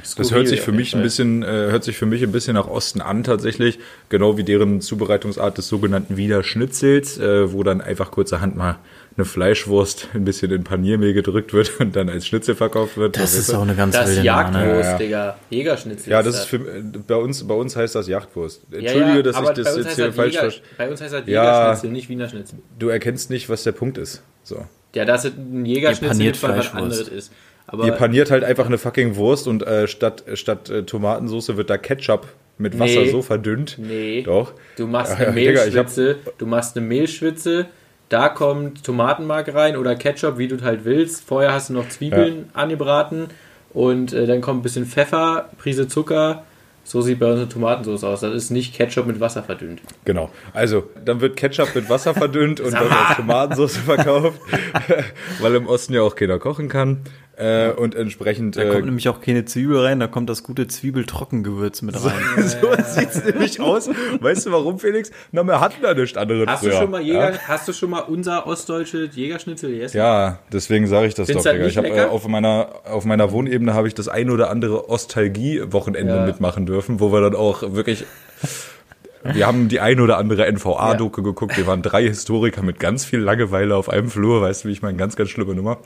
Das 0.00 0.12
skurril 0.12 0.34
hört 0.34 0.48
sich 0.48 0.60
für 0.60 0.72
mich 0.72 0.94
ein 0.94 1.02
bisschen, 1.02 1.42
äh, 1.42 1.46
hört 1.46 1.82
sich 1.84 1.96
für 1.96 2.06
mich 2.06 2.22
ein 2.22 2.32
bisschen 2.32 2.54
nach 2.54 2.68
Osten 2.68 3.00
an 3.00 3.24
tatsächlich, 3.24 3.78
genau 4.08 4.36
wie 4.36 4.44
deren 4.44 4.80
Zubereitungsart 4.80 5.56
des 5.58 5.68
sogenannten 5.68 6.16
Wiener 6.16 6.42
Schnitzels, 6.42 7.18
äh, 7.18 7.52
wo 7.52 7.62
dann 7.62 7.80
einfach 7.80 8.10
kurzerhand 8.10 8.56
mal 8.56 8.78
eine 9.16 9.24
Fleischwurst 9.24 10.08
ein 10.14 10.24
bisschen 10.24 10.52
in 10.52 10.62
Paniermehl 10.62 11.12
gedrückt 11.12 11.52
wird 11.52 11.80
und 11.80 11.96
dann 11.96 12.08
als 12.08 12.26
Schnitzel 12.26 12.54
verkauft 12.54 12.96
wird. 12.96 13.16
Das 13.16 13.34
ist 13.34 13.52
auch 13.52 13.62
eine 13.62 13.74
ganz 13.74 13.94
Das 13.96 14.08
wilde 14.08 14.22
Jagdwurst? 14.22 14.64
Ja, 14.84 14.90
ja. 14.92 14.98
Digga. 14.98 15.36
Jägerschnitzel. 15.50 16.10
ja, 16.12 16.22
das 16.22 16.36
ist 16.36 16.44
für, 16.44 16.58
bei 16.58 17.16
uns, 17.16 17.46
bei 17.48 17.54
uns 17.54 17.74
heißt 17.74 17.94
das 17.94 18.06
Jagdwurst. 18.06 18.62
Ja, 18.70 18.78
Entschuldige, 18.78 19.16
ja, 19.16 19.22
dass 19.22 19.36
aber 19.36 19.50
ich 19.58 19.64
das 19.64 19.76
jetzt 19.76 19.96
hier 19.96 20.12
falsch 20.12 20.34
Jäger, 20.34 20.40
verstehe. 20.42 20.64
Bei 20.76 20.88
uns 20.88 21.00
heißt 21.00 21.14
das 21.14 21.22
Ja. 21.26 21.42
Jägerschnitzel, 21.62 21.90
nicht 21.90 22.08
Wiener 22.08 22.28
Schnitzel. 22.28 22.58
Du 22.78 22.88
erkennst 22.88 23.30
nicht, 23.30 23.48
was 23.48 23.64
der 23.64 23.72
Punkt 23.72 23.98
ist. 23.98 24.22
So. 24.44 24.64
Ja, 24.94 25.04
dass 25.04 25.24
es 25.24 25.32
ein 25.36 25.66
Jägerschnitzel 25.66 26.18
weil 26.20 26.28
was 26.30 26.38
Fleischwurst. 26.38 26.74
anderes 26.74 27.08
ist. 27.08 27.32
Aber 27.68 27.84
Ihr 27.84 27.92
paniert 27.92 28.30
halt 28.30 28.42
einfach 28.44 28.66
eine 28.66 28.78
fucking 28.78 29.16
Wurst 29.16 29.46
und 29.46 29.62
äh, 29.66 29.86
statt, 29.86 30.24
statt 30.34 30.68
äh, 30.70 30.82
Tomatensauce 30.84 31.56
wird 31.56 31.70
da 31.70 31.76
Ketchup 31.78 32.26
mit 32.56 32.78
Wasser 32.78 33.02
Nee. 33.02 33.10
so 33.10 33.22
verdünnt. 33.22 33.76
Nee. 33.78 34.22
Doch. 34.22 34.52
Du 34.76 34.86
machst 34.86 35.12
Ja, 35.12 35.18
eine 35.18 35.26
hab- 35.28 35.34
Mehlschwitze, 35.34 36.16
du 36.38 36.46
machst 36.46 36.76
eine 36.76 36.84
Mehlschwitze, 36.86 37.66
da 38.08 38.30
kommt 38.30 38.82
Tomatenmark 38.84 39.54
rein 39.54 39.76
oder 39.76 39.94
Ketchup, 39.94 40.38
wie 40.38 40.48
du 40.48 40.60
halt 40.62 40.84
willst. 40.84 41.24
Vorher 41.24 41.52
hast 41.52 41.68
du 41.68 41.74
noch 41.74 41.88
Zwiebeln 41.90 42.48
angebraten 42.54 43.28
und 43.74 44.12
äh, 44.14 44.26
dann 44.26 44.40
kommt 44.40 44.60
ein 44.60 44.62
bisschen 44.62 44.86
Pfeffer, 44.86 45.50
Prise 45.58 45.86
Zucker. 45.88 46.44
So 46.84 47.02
sieht 47.02 47.18
bei 47.18 47.26
uns 47.26 47.36
eine 47.40 47.50
Tomatensauce 47.50 48.02
aus. 48.04 48.20
Das 48.20 48.32
ist 48.32 48.48
nicht 48.50 48.74
Ketchup 48.74 49.06
mit 49.06 49.20
Wasser 49.20 49.42
verdünnt. 49.42 49.82
Genau. 50.06 50.30
Also, 50.54 50.84
dann 51.04 51.20
wird 51.20 51.36
Ketchup 51.36 51.74
mit 51.74 51.90
Wasser 51.90 52.14
verdünnt 52.14 52.60
und 52.62 52.72
dann 52.72 52.88
als 52.90 53.16
Tomatensauce 53.18 53.76
verkauft, 53.76 54.40
weil 55.42 55.54
im 55.54 55.66
Osten 55.66 55.92
ja 55.92 56.00
auch 56.00 56.16
keiner 56.16 56.38
kochen 56.38 56.70
kann. 56.70 57.02
Äh, 57.38 57.70
und 57.70 57.94
entsprechend. 57.94 58.56
Da 58.56 58.64
kommt 58.64 58.82
Äh, 58.82 58.84
nämlich 58.86 59.08
auch 59.08 59.20
keine 59.20 59.44
Zwiebel 59.44 59.78
rein, 59.78 60.00
da 60.00 60.08
kommt 60.08 60.28
das 60.28 60.42
gute 60.42 60.66
Zwiebeltrockengewürz 60.66 61.82
mit 61.82 61.94
rein. 62.04 62.12
so 62.36 62.68
sieht's 62.84 63.24
nämlich 63.24 63.60
aus. 63.60 63.88
Weißt 64.20 64.46
du 64.46 64.50
warum, 64.52 64.80
Felix? 64.80 65.12
Na, 65.30 65.44
wir 65.44 65.60
hatten 65.60 65.80
da 65.82 65.94
nichts 65.94 66.16
anderes 66.16 66.48
Hast 66.48 66.60
früher. 66.60 66.70
du 66.72 66.76
schon 66.78 66.90
mal 66.90 67.00
Jäger, 67.00 67.32
Ja? 67.34 67.38
hast 67.46 67.68
du 67.68 67.72
schon 67.72 67.90
mal 67.90 68.00
unser 68.00 68.46
ostdeutsche 68.48 69.04
Jägerschnitzel 69.12 69.70
gegessen? 69.70 69.96
Ja, 69.98 70.40
deswegen 70.52 70.88
sage 70.88 71.06
ich 71.06 71.14
das 71.14 71.26
Findest 71.28 71.46
doch, 71.46 71.52
Digga. 71.52 71.62
das 71.64 71.72
Ich 71.72 71.76
habe 71.78 71.86
nicht 71.88 71.96
äh, 71.96 72.00
lecker? 72.00 72.12
auf 72.12 72.26
meiner 72.26 72.68
auf 72.84 73.04
meiner 73.04 73.30
Wohnebene 73.30 73.72
habe 73.72 73.86
ich 73.86 73.94
das 73.94 74.08
ein 74.08 74.30
oder 74.30 74.50
andere 74.50 74.88
Ostalgie-Wochenende 74.88 76.16
Ja. 76.16 76.26
mitmachen 76.26 76.66
dürfen, 76.66 76.98
wo 76.98 77.12
wir 77.12 77.20
dann 77.20 77.36
auch 77.36 77.62
wirklich 77.74 78.04
wir 79.24 79.46
haben 79.46 79.68
die 79.68 79.80
ein 79.80 80.00
oder 80.00 80.16
andere 80.16 80.46
NVA-Doku 80.50 81.22
geguckt. 81.22 81.56
Wir 81.56 81.66
waren 81.66 81.82
drei 81.82 82.04
Historiker 82.04 82.62
mit 82.62 82.78
ganz 82.78 83.04
viel 83.04 83.18
Langeweile 83.18 83.74
auf 83.76 83.88
einem 83.88 84.08
Flur. 84.10 84.40
Weißt 84.40 84.64
du, 84.64 84.68
wie 84.68 84.72
ich 84.72 84.80
meine? 84.80 84.96
Ganz, 84.96 85.16
ganz 85.16 85.28
schlimme 85.30 85.54
Nummer. 85.54 85.78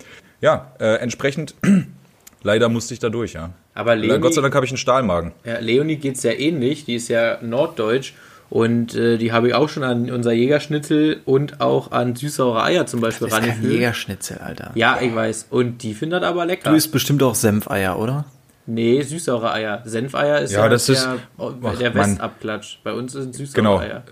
Ja, 0.42 0.72
äh, 0.78 0.96
entsprechend, 0.96 1.54
leider 2.42 2.68
musste 2.68 2.92
ich 2.92 3.00
da 3.00 3.08
durch, 3.08 3.32
ja. 3.32 3.50
Aber 3.74 3.94
Leonie, 3.96 4.20
Gott 4.20 4.34
sei 4.34 4.42
Dank 4.42 4.54
habe 4.54 4.66
ich 4.66 4.72
einen 4.72 4.76
Stahlmagen. 4.78 5.32
Ja, 5.44 5.58
Leonie 5.60 5.96
geht 5.96 6.16
es 6.16 6.22
ja 6.24 6.32
ähnlich, 6.32 6.84
die 6.84 6.96
ist 6.96 7.08
ja 7.08 7.38
norddeutsch 7.40 8.12
und 8.50 8.94
äh, 8.94 9.16
die 9.16 9.32
habe 9.32 9.48
ich 9.48 9.54
auch 9.54 9.70
schon 9.70 9.82
an 9.82 10.10
unser 10.10 10.32
Jägerschnitzel 10.32 11.20
und 11.24 11.62
auch 11.62 11.90
an 11.92 12.14
süßsaure 12.14 12.62
Eier 12.62 12.84
zum 12.86 13.00
Beispiel 13.00 13.28
Das 13.28 13.38
ist 13.38 13.40
kein 13.40 13.50
rangeführt. 13.50 13.72
Jägerschnitzel, 13.72 14.38
Alter. 14.44 14.72
Ja, 14.74 14.98
ich 15.00 15.14
weiß. 15.14 15.46
Und 15.48 15.82
die 15.82 15.94
findet 15.94 16.22
aber 16.22 16.44
lecker. 16.44 16.68
Du 16.70 16.76
isst 16.76 16.92
bestimmt 16.92 17.22
auch 17.22 17.34
Senfeier, 17.34 17.98
oder? 17.98 18.26
nee, 18.66 19.00
süßsaure 19.02 19.52
Eier. 19.52 19.82
Senfeier 19.84 20.40
ist 20.40 20.52
Ja, 20.52 20.60
ja, 20.64 20.68
das 20.68 20.86
der, 20.86 20.94
ist- 20.96 21.08
Ach, 21.38 21.78
der 21.78 21.94
Mann. 21.94 22.12
Westabklatsch. 22.12 22.78
Bei 22.84 22.92
uns 22.92 23.12
sind 23.12 23.34
süßsaure 23.34 23.54
Genau. 23.56 23.78
Eier. 23.78 24.02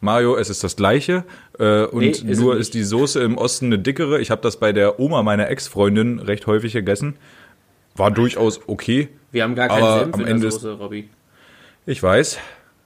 Mario, 0.00 0.36
es 0.36 0.50
ist 0.50 0.64
das 0.64 0.76
gleiche 0.76 1.24
äh, 1.58 1.84
und 1.84 2.00
Nee, 2.00 2.08
ist 2.08 2.40
nur 2.40 2.56
ist 2.56 2.74
die 2.74 2.82
Soße 2.82 3.20
im 3.22 3.36
Osten 3.38 3.66
eine 3.66 3.78
dickere. 3.78 4.20
Ich 4.20 4.30
habe 4.30 4.42
das 4.42 4.56
bei 4.58 4.72
der 4.72 4.98
Oma 5.00 5.22
meiner 5.22 5.48
Ex-Freundin 5.48 6.18
recht 6.18 6.46
häufig 6.46 6.72
gegessen. 6.72 7.16
War 7.96 8.10
durchaus 8.10 8.60
okay. 8.66 9.08
Wir 9.30 9.44
haben 9.44 9.54
gar 9.54 9.68
keinen 9.68 9.82
Aber 9.82 9.98
Senf 10.00 10.14
am 10.14 10.20
in 10.22 10.26
Ende 10.26 10.50
Soße, 10.50 10.72
Robby. 10.72 11.08
Ich 11.86 12.02
weiß. 12.02 12.38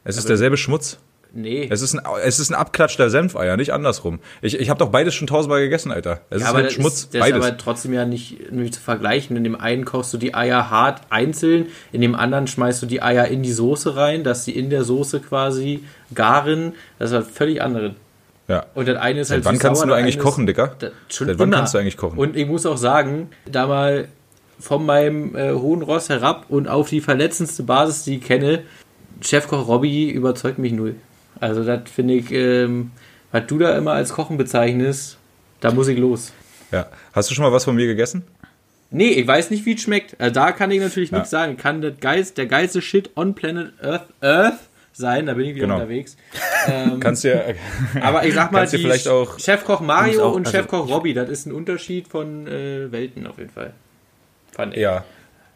Es 0.04 0.16
ist 0.16 0.28
derselbe 0.28 0.56
Schmutz. 0.56 0.98
Nee. 1.32 1.68
Es 1.70 1.82
ist 1.82 1.94
ein, 1.94 2.00
es 2.24 2.38
ist 2.38 2.50
ein 2.50 2.54
Abklatsch 2.54 2.96
der 2.96 3.10
Senfeier, 3.10 3.58
nicht 3.58 3.72
andersrum. 3.74 4.18
Ich, 4.40 4.58
ich 4.58 4.70
habe 4.70 4.78
doch 4.78 4.88
beides 4.88 5.14
schon 5.14 5.26
tausendmal 5.26 5.60
gegessen, 5.60 5.92
Alter. 5.92 6.22
Es 6.30 6.40
Ja, 6.40 6.46
ist 6.46 6.50
aber 6.50 6.58
halt 6.62 6.72
Schmutz, 6.72 6.94
ist, 7.00 7.14
das 7.14 7.20
beides. 7.20 7.38
ist 7.40 7.46
aber 7.46 7.58
trotzdem 7.58 7.92
ja 7.92 8.06
nicht, 8.06 8.50
nicht 8.50 8.74
zu 8.74 8.80
vergleichen. 8.80 9.36
In 9.36 9.44
dem 9.44 9.54
einen 9.54 9.84
kochst 9.84 10.12
du 10.14 10.16
die 10.16 10.34
Eier 10.34 10.70
hart 10.70 11.02
einzeln, 11.10 11.66
in 11.92 12.00
dem 12.00 12.14
anderen 12.14 12.46
schmeißt 12.46 12.82
du 12.82 12.86
die 12.86 13.02
Eier 13.02 13.26
in 13.28 13.42
die 13.42 13.52
Soße 13.52 13.94
rein, 13.94 14.24
dass 14.24 14.46
sie 14.46 14.52
in 14.52 14.70
der 14.70 14.84
Soße 14.84 15.20
quasi 15.20 15.84
garen. 16.14 16.72
Das 16.98 17.10
ist 17.10 17.16
halt 17.16 17.26
völlig 17.26 17.60
andere. 17.60 17.94
Ja. 18.48 18.66
Und 18.74 18.88
das 18.88 18.96
eine 18.96 19.20
ist 19.20 19.30
halt 19.30 19.44
Seit 19.44 19.52
wann 19.52 19.58
kannst 19.58 19.80
süß-sauer, 19.82 19.96
du 19.96 20.02
eigentlich 20.02 20.18
kochen, 20.18 20.46
Dicker? 20.46 20.74
das, 20.78 20.92
schon 21.08 21.26
Seit 21.28 21.38
wann 21.38 21.48
immer. 21.48 21.58
kannst 21.58 21.74
du 21.74 21.78
eigentlich 21.78 21.96
kochen? 21.96 22.18
Und 22.18 22.36
ich 22.36 22.46
muss 22.46 22.66
auch 22.66 22.76
sagen, 22.78 23.30
da 23.50 23.66
mal 23.66 24.08
von 24.58 24.84
meinem 24.84 25.36
äh, 25.36 25.52
hohen 25.52 25.82
Ross 25.82 26.08
herab 26.08 26.46
und 26.48 26.66
auf 26.68 26.88
die 26.88 27.00
verletzendste 27.00 27.62
Basis, 27.62 28.02
die 28.04 28.16
ich 28.16 28.24
kenne, 28.24 28.62
Chefkoch 29.20 29.68
Robby 29.68 30.10
überzeugt 30.10 30.58
mich 30.58 30.72
null. 30.72 30.96
Also 31.40 31.62
das 31.64 31.82
finde 31.94 32.14
ich, 32.14 32.32
ähm, 32.32 32.90
was 33.30 33.46
du 33.46 33.58
da 33.58 33.76
immer 33.76 33.92
als 33.92 34.12
Kochen 34.12 34.36
bezeichnest, 34.36 35.18
da 35.60 35.70
muss 35.70 35.86
ich 35.88 35.98
los. 35.98 36.32
ja. 36.72 36.86
Hast 37.12 37.30
du 37.30 37.34
schon 37.34 37.44
mal 37.44 37.52
was 37.52 37.64
von 37.64 37.76
mir 37.76 37.86
gegessen? 37.86 38.22
Nee, 38.90 39.08
ich 39.10 39.26
weiß 39.26 39.50
nicht, 39.50 39.66
wie 39.66 39.74
es 39.74 39.82
schmeckt. 39.82 40.18
Also 40.18 40.34
da 40.34 40.50
kann 40.52 40.70
ich 40.70 40.80
natürlich 40.80 41.10
Ja. 41.10 41.18
nichts 41.18 41.30
sagen. 41.30 41.56
Kann 41.58 41.82
das 41.82 41.94
geilste, 42.00 42.34
der 42.36 42.46
geilste 42.46 42.80
Shit 42.80 43.10
on 43.16 43.34
Planet 43.34 43.72
Earth, 43.82 44.06
Earth 44.22 44.58
sein, 44.92 45.26
da 45.26 45.34
bin 45.34 45.46
ich 45.46 45.54
wieder 45.54 45.66
Genau. 45.66 45.76
unterwegs. 45.76 46.16
Ähm, 46.70 47.00
Kannst 47.00 47.24
du 47.24 47.28
ja, 47.32 47.40
aber 48.02 48.26
ich 48.26 48.34
sag 48.34 48.52
mal, 48.52 48.66
die 48.66 48.76
vielleicht 48.78 49.08
auch- 49.08 49.38
Chefkoch 49.38 49.80
Mario 49.80 50.22
auch- 50.24 50.34
und 50.34 50.46
also- 50.46 50.58
Chefkoch 50.58 50.88
Robby, 50.90 51.14
das 51.14 51.30
ist 51.30 51.46
ein 51.46 51.52
Unterschied 51.52 52.08
von 52.08 52.46
äh, 52.46 52.92
Welten 52.92 53.26
auf 53.26 53.38
jeden 53.38 53.48
Fall. 53.50 53.72
Fand 54.52 54.74
ich. 54.74 54.80
ja. 54.80 55.04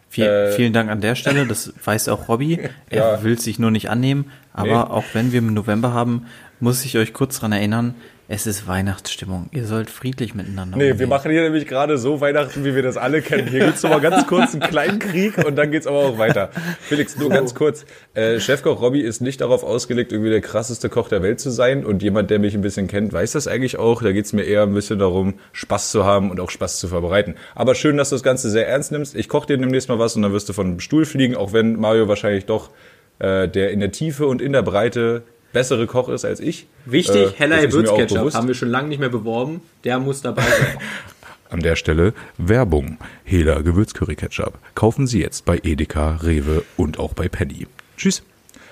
Viel, 0.08 0.24
Äh, 0.26 0.52
vielen 0.52 0.72
Dank 0.72 0.90
an 0.90 1.00
der 1.00 1.14
Stelle, 1.14 1.46
das 1.46 1.72
weiß 1.84 2.08
auch 2.08 2.28
Robby. 2.28 2.60
Er 2.90 2.98
Ja. 3.16 3.22
will 3.24 3.38
sich 3.38 3.58
nur 3.58 3.70
nicht 3.70 3.90
annehmen, 3.90 4.30
aber 4.54 4.66
Nee. 4.84 4.90
auch 4.90 5.04
wenn 5.12 5.32
wir 5.32 5.38
im 5.40 5.52
November 5.54 5.92
haben, 5.92 6.26
muss 6.60 6.84
ich 6.84 6.96
euch 6.96 7.12
kurz 7.12 7.40
dran 7.40 7.52
erinnern, 7.52 7.94
es 8.34 8.46
ist 8.46 8.66
Weihnachtsstimmung. 8.66 9.50
Ihr 9.52 9.66
sollt 9.66 9.90
friedlich 9.90 10.34
miteinander 10.34 10.78
Nee, 10.78 10.84
wir 10.84 10.92
umgehen. 10.92 11.08
machen 11.10 11.30
hier 11.30 11.42
nämlich 11.42 11.66
gerade 11.66 11.98
so 11.98 12.22
Weihnachten, 12.22 12.64
wie 12.64 12.74
wir 12.74 12.82
das 12.82 12.96
alle 12.96 13.20
kennen. 13.20 13.46
Hier 13.46 13.66
gibt's 13.66 13.82
noch 13.82 13.90
mal 13.90 14.00
ganz 14.00 14.26
kurz 14.26 14.52
einen 14.54 14.62
kleinen 14.62 14.98
Krieg 14.98 15.36
und 15.44 15.54
dann 15.56 15.70
geht's 15.70 15.86
aber 15.86 15.98
auch 15.98 16.16
weiter. 16.16 16.48
Felix, 16.80 17.18
nur 17.18 17.28
ganz 17.28 17.54
kurz. 17.54 17.84
Äh, 18.14 18.40
Chefkoch 18.40 18.80
Robby 18.80 19.02
ist 19.02 19.20
nicht 19.20 19.42
darauf 19.42 19.62
ausgelegt, 19.64 20.12
irgendwie 20.12 20.30
der 20.30 20.40
krasseste 20.40 20.88
Koch 20.88 21.10
der 21.10 21.22
Welt 21.22 21.40
zu 21.40 21.50
sein. 21.50 21.84
Und 21.84 22.02
jemand, 22.02 22.30
der 22.30 22.38
mich 22.38 22.54
ein 22.54 22.62
bisschen 22.62 22.88
kennt, 22.88 23.12
weiß 23.12 23.32
das 23.32 23.48
eigentlich 23.48 23.76
auch. 23.78 24.00
Da 24.02 24.12
geht's 24.12 24.32
mir 24.32 24.44
eher 24.44 24.62
ein 24.62 24.72
bisschen 24.72 24.98
darum, 24.98 25.34
Spaß 25.52 25.90
zu 25.90 26.06
haben 26.06 26.30
und 26.30 26.40
auch 26.40 26.48
Spaß 26.48 26.78
zu 26.78 26.88
verbreiten. 26.88 27.34
Aber 27.54 27.74
schön, 27.74 27.98
dass 27.98 28.08
du 28.08 28.14
das 28.14 28.22
Ganze 28.22 28.48
sehr 28.48 28.66
ernst 28.66 28.92
nimmst. 28.92 29.14
Ich 29.14 29.28
koche 29.28 29.46
dir 29.48 29.58
demnächst 29.58 29.90
mal 29.90 29.98
was 29.98 30.16
und 30.16 30.22
dann 30.22 30.32
wirst 30.32 30.48
du 30.48 30.54
von 30.54 30.70
dem 30.70 30.80
Stuhl 30.80 31.04
fliegen, 31.04 31.36
auch 31.36 31.52
wenn 31.52 31.76
Mario 31.78 32.08
wahrscheinlich 32.08 32.46
doch 32.46 32.70
äh, 33.18 33.46
der 33.46 33.72
in 33.72 33.80
der 33.80 33.92
Tiefe 33.92 34.26
und 34.26 34.40
in 34.40 34.52
der 34.54 34.62
Breite 34.62 35.22
bessere 35.52 35.86
Koch 35.86 36.08
ist 36.08 36.24
als 36.24 36.40
ich. 36.40 36.66
Wichtig, 36.86 37.34
Äh, 37.34 37.38
Heller 37.38 37.56
das 37.56 37.66
ist 37.66 37.72
mir 37.74 37.78
auch 37.80 37.96
Würzketchup 37.96 38.18
bewusst. 38.18 38.36
haben 38.36 38.48
wir 38.48 38.54
schon 38.54 38.68
lange 38.70 38.88
nicht 38.88 38.98
mehr 39.00 39.08
beworben. 39.08 39.60
Der 39.84 39.98
muss 39.98 40.20
dabei 40.22 40.42
sein. 40.42 40.78
An 41.50 41.60
der 41.60 41.76
Stelle 41.76 42.14
Werbung. 42.38 42.96
Hela 43.24 43.60
Gewürzcurry 43.60 44.16
Ketchup. 44.16 44.54
Kaufen 44.74 45.06
Sie 45.06 45.20
jetzt 45.20 45.44
bei 45.44 45.60
Edeka, 45.62 46.16
Rewe 46.22 46.64
und 46.78 46.98
auch 46.98 47.12
bei 47.12 47.28
Penny. 47.28 47.66
Tschüss. 47.98 48.22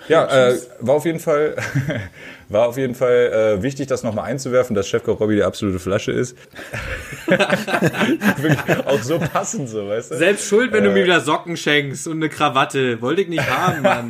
Ja, 0.09 0.25
äh, 0.49 0.59
war 0.81 0.95
auf 0.97 1.05
jeden 1.05 1.21
Fall, 1.21 1.55
war 2.49 2.67
auf 2.69 2.77
jeden 2.79 2.95
Fall 2.97 3.59
äh, 3.59 3.63
wichtig, 3.63 3.87
das 3.87 4.03
nochmal 4.03 4.25
einzuwerfen, 4.25 4.75
dass 4.75 4.89
Chefkoch 4.89 5.21
Robby 5.21 5.37
die 5.37 5.43
absolute 5.45 5.79
Flasche 5.79 6.11
ist. 6.11 6.37
Wirklich 7.29 8.87
auch 8.87 9.03
so 9.03 9.19
passend, 9.19 9.69
so, 9.69 9.87
weißt 9.87 10.11
du? 10.13 10.17
Selbst 10.17 10.49
schuld, 10.49 10.71
Äh. 10.71 10.77
wenn 10.77 10.85
du 10.85 10.91
mir 10.91 11.05
wieder 11.05 11.21
Socken 11.21 11.57
schenkst 11.57 12.09
und 12.09 12.17
eine 12.17 12.29
Krawatte. 12.29 13.01
Wollte 13.03 13.23
ich 13.23 13.29
nicht 13.29 13.49
haben, 13.49 13.83
Mann. 13.83 14.09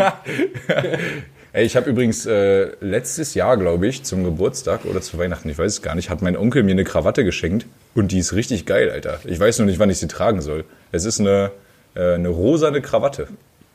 Ey, 1.52 1.64
ich 1.66 1.74
habe 1.76 1.90
übrigens 1.90 2.26
äh, 2.26 2.70
letztes 2.80 3.34
Jahr, 3.34 3.56
glaube 3.56 3.86
ich, 3.88 4.04
zum 4.04 4.22
Geburtstag 4.22 4.84
oder 4.84 5.00
zu 5.00 5.18
Weihnachten, 5.18 5.48
ich 5.48 5.58
weiß 5.58 5.72
es 5.72 5.82
gar 5.82 5.96
nicht, 5.96 6.08
hat 6.08 6.22
mein 6.22 6.36
Onkel 6.36 6.62
mir 6.62 6.70
eine 6.72 6.84
Krawatte 6.84 7.24
geschenkt 7.24 7.66
und 7.94 8.12
die 8.12 8.18
ist 8.18 8.34
richtig 8.34 8.66
geil, 8.66 8.90
Alter. 8.90 9.18
Ich 9.24 9.40
weiß 9.40 9.58
nur 9.58 9.66
nicht, 9.66 9.80
wann 9.80 9.90
ich 9.90 9.98
sie 9.98 10.06
tragen 10.06 10.42
soll. 10.42 10.64
Es 10.92 11.04
ist 11.04 11.18
eine, 11.18 11.50
äh, 11.96 12.14
eine 12.14 12.28
rosane 12.28 12.80
Krawatte. 12.80 13.26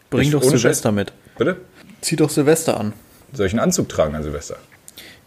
Bring 0.09 0.23
Ich- 0.27 0.31
doch 0.31 0.43
Silvester 0.43 0.91
mit. 0.93 1.11
Bitte? 1.37 1.57
Zieh 1.99 2.15
doch 2.15 2.29
Silvester 2.29 2.79
an. 2.79 2.93
Soll 3.33 3.47
ich 3.47 3.51
einen 3.53 3.59
Anzug 3.59 3.89
tragen 3.89 4.15
an 4.15 4.23
Silvester? 4.23 4.55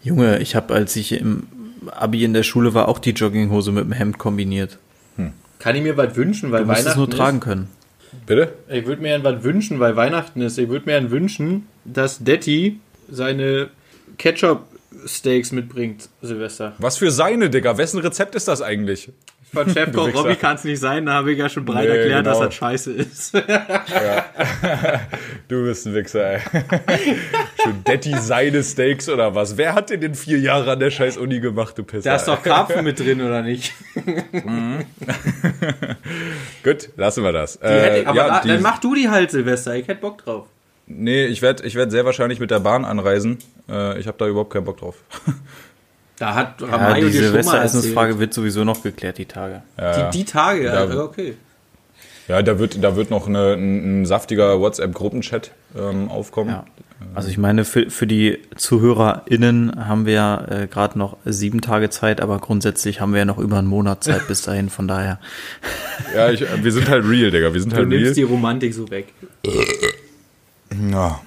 Junge, 0.01 0.39
ich 0.39 0.55
habe, 0.55 0.73
als 0.73 0.95
ich 0.95 1.11
im 1.11 1.43
Abi 1.91 2.23
in 2.23 2.33
der 2.33 2.43
Schule 2.43 2.73
war, 2.73 2.87
auch 2.87 2.97
die 2.97 3.11
Jogginghose 3.11 3.71
mit 3.71 3.83
dem 3.83 3.91
Hemd 3.91 4.17
kombiniert. 4.17 4.77
Kann 5.59 5.75
ich 5.75 5.83
mir 5.83 5.97
was 5.97 6.15
wünschen, 6.15 6.51
weil 6.53 6.61
Du 6.61 6.67
musst 6.67 6.79
es 6.79 6.85
Weihnachten 6.85 6.99
nur 7.01 7.09
tragen 7.09 7.37
ist? 7.39 7.43
können. 7.43 7.67
Bitte? 8.25 8.53
Ich 8.69 8.85
würde 8.85 9.01
mir 9.01 9.23
was 9.23 9.43
wünschen, 9.43 9.79
weil 9.79 9.95
Weihnachten 9.95 10.41
ist. 10.41 10.57
Ich 10.57 10.69
würde 10.69 10.85
mir 10.85 11.11
wünschen, 11.11 11.67
dass 11.85 12.19
Detti 12.23 12.79
seine 13.09 13.69
Ketchup-Steaks 14.17 15.51
mitbringt, 15.51 16.09
Silvester. 16.21 16.73
Was 16.77 16.97
für 16.97 17.11
seine, 17.11 17.49
Digga? 17.49 17.77
Wessen 17.77 17.99
Rezept 17.99 18.35
ist 18.35 18.47
das 18.47 18.61
eigentlich? 18.61 19.11
Von 19.53 19.69
Chefkoch. 19.73 20.13
Robby 20.13 20.35
kann 20.35 20.55
es 20.55 20.63
nicht 20.63 20.79
sein, 20.79 21.05
da 21.05 21.13
habe 21.13 21.31
ich 21.31 21.39
ja 21.39 21.49
schon 21.49 21.65
breit 21.65 21.87
Nee, 21.87 21.95
erklärt, 21.95 22.25
dass 22.25 22.37
genau. 22.37 22.45
das 22.45 22.55
scheiße 22.55 22.93
ist. 22.93 23.33
Du 25.47 25.63
bist 25.63 25.87
ein 25.87 25.95
Wichser, 25.95 26.33
ey. 26.33 26.39
Schön 27.63 27.83
Daddy 27.83 28.15
seine 28.19 28.63
Steaks 28.63 29.09
oder 29.09 29.33
was? 29.33 29.57
Wer 29.57 29.73
hat 29.73 29.89
denn 29.89 30.01
den 30.01 30.13
vier 30.13 30.39
Jahre 30.39 30.73
an 30.73 30.79
der 30.79 30.91
scheiß 30.91 31.17
Uni 31.17 31.39
gemacht, 31.39 31.75
du 31.77 31.83
Pisser? 31.83 32.11
Da 32.11 32.15
ist 32.17 32.27
doch 32.27 32.43
Karpfen 32.43 32.83
mit 32.83 32.99
drin, 32.99 33.19
oder 33.21 33.41
nicht? 33.41 33.73
Gut, 36.63 36.89
lassen 36.97 37.23
wir 37.23 37.31
das. 37.31 37.55
Äh, 37.63 38.03
aber 38.05 38.17
ja, 38.17 38.27
da, 38.27 38.47
dann 38.47 38.61
mach 38.61 38.77
du 38.79 38.93
die 38.93 39.09
halt, 39.09 39.31
Silvester. 39.31 39.75
Ich 39.75 39.87
hätte 39.87 40.01
Bock 40.01 40.23
drauf. 40.23 40.45
Nee, 40.85 41.25
ich 41.25 41.41
werde 41.41 41.65
ich 41.65 41.75
werd 41.75 41.91
sehr 41.91 42.05
wahrscheinlich 42.05 42.39
mit 42.39 42.51
der 42.51 42.59
Bahn 42.59 42.85
anreisen. 42.85 43.39
Äh, 43.67 43.99
ich 43.99 44.07
habe 44.07 44.17
da 44.17 44.27
überhaupt 44.27 44.51
keinen 44.51 44.65
Bock 44.65 44.77
drauf. 44.77 44.95
Da 46.19 46.35
hat 46.35 46.59
Ja, 46.61 46.67
Mario 46.67 47.07
die. 47.07 47.13
Silvesteressensfrage 47.17 48.19
wird 48.19 48.33
sowieso 48.33 48.63
noch 48.65 48.83
geklärt, 48.83 49.17
die 49.17 49.25
Tage. 49.25 49.61
Ja, 49.77 50.09
Die, 50.11 50.17
die 50.19 50.25
Tage, 50.25 50.65
ja, 50.65 50.85
Da- 50.85 51.01
okay. 51.03 51.35
ja 52.27 52.41
da, 52.41 52.59
wird, 52.59 52.83
da 52.83 52.95
wird 52.95 53.09
noch 53.09 53.27
eine, 53.27 53.53
ein, 53.53 54.01
ein 54.01 54.05
saftiger 54.05 54.59
WhatsApp-Gruppenchat 54.59 55.51
ähm, 55.77 56.09
aufkommen. 56.09 56.49
Ja. 56.51 56.65
Also 57.15 57.29
ich 57.29 57.37
meine, 57.37 57.63
für, 57.63 57.89
für 57.89 58.05
die 58.05 58.39
ZuhörerInnen 58.57 59.87
haben 59.87 60.05
wir 60.05 60.13
ja 60.13 60.45
äh, 60.49 60.67
gerade 60.67 60.99
noch 60.99 61.15
sieben 61.23 61.61
Tage 61.61 61.89
Zeit, 61.89 62.19
aber 62.19 62.39
grundsätzlich 62.39 62.99
haben 62.99 63.13
wir 63.13 63.19
ja 63.19 63.25
noch 63.25 63.37
über 63.37 63.57
einen 63.57 63.69
Monat 63.69 64.03
Zeit 64.03 64.27
bis 64.27 64.41
dahin, 64.41 64.69
von 64.69 64.87
daher. 64.87 65.19
Ja, 66.15 66.29
ich, 66.31 66.41
wir 66.63 66.71
sind 66.71 66.87
halt 66.89 67.03
real, 67.05 67.29
Digga. 67.29 67.53
Wir 67.53 67.59
sind 67.61 67.71
Du 67.73 67.77
halt 67.77 67.89
real. 67.89 68.01
nimmst 68.01 68.17
die 68.17 68.23
Romantik 68.23 68.73
so 68.73 68.89
weg. 68.89 69.07
Ja, 70.89 71.19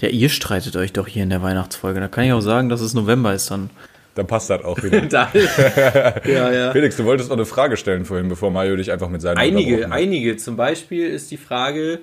Ja, 0.00 0.08
ihr 0.08 0.28
streitet 0.28 0.76
euch 0.76 0.92
doch 0.92 1.06
hier 1.08 1.22
in 1.22 1.30
der 1.30 1.42
Weihnachtsfolge. 1.42 2.00
Da 2.00 2.08
kann 2.08 2.24
ich 2.24 2.32
auch 2.32 2.40
sagen, 2.40 2.68
dass 2.68 2.80
es 2.80 2.94
November 2.94 3.34
ist 3.34 3.50
dann. 3.50 3.70
Dann 4.18 4.26
passt 4.26 4.50
das 4.50 4.62
auch 4.64 4.82
wieder. 4.82 5.00
Da, 5.08 5.30
ja, 6.26 6.52
ja. 6.52 6.72
Felix, 6.72 6.96
du 6.96 7.04
wolltest 7.04 7.30
noch 7.30 7.36
eine 7.36 7.46
Frage 7.46 7.76
stellen 7.76 8.04
vorhin, 8.04 8.28
bevor 8.28 8.50
Mario 8.50 8.76
dich 8.76 8.92
einfach 8.92 9.08
mit 9.08 9.22
seinen 9.22 9.38
Einige, 9.38 9.90
einige. 9.90 10.36
Zum 10.36 10.56
Beispiel 10.56 11.08
ist 11.08 11.30
die 11.30 11.36
Frage 11.38 12.00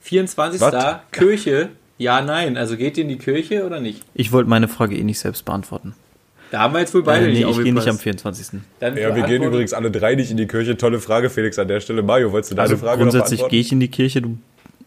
24. 0.00 0.60
Was? 0.60 0.96
Kirche. 1.12 1.68
Ja, 1.98 2.20
nein. 2.22 2.56
Also 2.56 2.76
geht 2.76 2.96
ihr 2.98 3.04
in 3.04 3.10
die 3.10 3.18
Kirche 3.18 3.64
oder 3.64 3.78
nicht? 3.80 4.02
Ich 4.14 4.32
wollte 4.32 4.50
meine 4.50 4.66
Frage 4.66 4.96
eh 4.96 5.04
nicht 5.04 5.18
selbst 5.20 5.44
beantworten. 5.44 5.94
Da 6.50 6.58
haben 6.60 6.74
wir 6.74 6.80
jetzt 6.80 6.92
wohl 6.94 7.02
beide 7.02 7.26
Äh, 7.26 7.28
nee, 7.32 7.44
nicht 7.44 7.48
ich 7.50 7.56
gehe 7.64 7.72
nicht 7.72 7.88
am 7.88 7.94
aufgepasst. 7.96 8.02
24. 8.42 8.60
Dann 8.80 8.96
Ja, 8.96 9.14
wir 9.14 9.22
gehen 9.22 9.42
übrigens 9.42 9.72
alle 9.72 9.90
drei 9.90 10.14
nicht 10.16 10.30
in 10.30 10.36
die 10.36 10.46
Kirche. 10.46 10.76
Tolle 10.76 10.98
Frage, 10.98 11.30
Felix, 11.30 11.58
an 11.58 11.68
der 11.68 11.80
Stelle. 11.80 12.02
Mario, 12.02 12.32
wolltest 12.32 12.50
du 12.50 12.56
deine 12.56 12.68
Also 12.70 12.76
Frage 12.84 13.00
grundsätzlich 13.02 13.40
noch 13.40 13.48
gehe 13.48 13.60
ich 13.60 13.72
in 13.72 13.80
die 13.80 13.88
Kirche, 13.88 14.20
du 14.20 14.36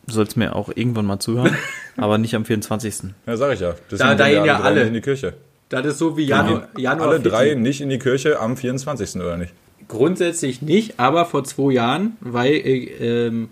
sollst 0.08 0.38
mir 0.38 0.56
auch 0.56 0.70
irgendwann 0.76 1.06
mal 1.06 1.20
zuhören, 1.20 1.56
aber 1.98 2.18
nicht 2.20 2.36
am 2.36 2.46
24. 2.46 2.96
Ja, 3.26 3.38
sag 3.38 3.54
ich 3.54 3.62
ja. 3.62 3.74
Deswegen 3.90 4.10
Da- 4.10 4.16
da 4.16 4.26
gehen 4.26 4.34
wir 4.36 4.42
gehen 4.42 4.46
ja 4.48 4.60
alle. 4.60 4.80
nicht 4.82 4.88
in 4.90 4.94
die 4.94 5.02
Kirche. 5.02 5.34
Das 5.70 5.86
ist 5.86 5.98
so 5.98 6.16
wie 6.18 6.24
Januar, 6.26 6.70
Januar 6.78 7.08
alle 7.10 7.18
Fitti. 7.18 7.30
drei 7.30 7.54
nicht 7.56 7.82
in 7.82 7.90
die 7.90 8.00
Kirche 8.00 8.40
am 8.40 8.56
24. 8.56 9.16
oder 9.22 9.38
nicht? 9.38 9.54
Grundsätzlich 9.88 10.62
nicht, 10.62 11.00
aber 11.00 11.26
vor 11.26 11.44
zwei 11.44 11.74
Jahren, 11.74 12.18
weil 12.20 12.54
ich 12.54 12.92
ähm, 13.00 13.50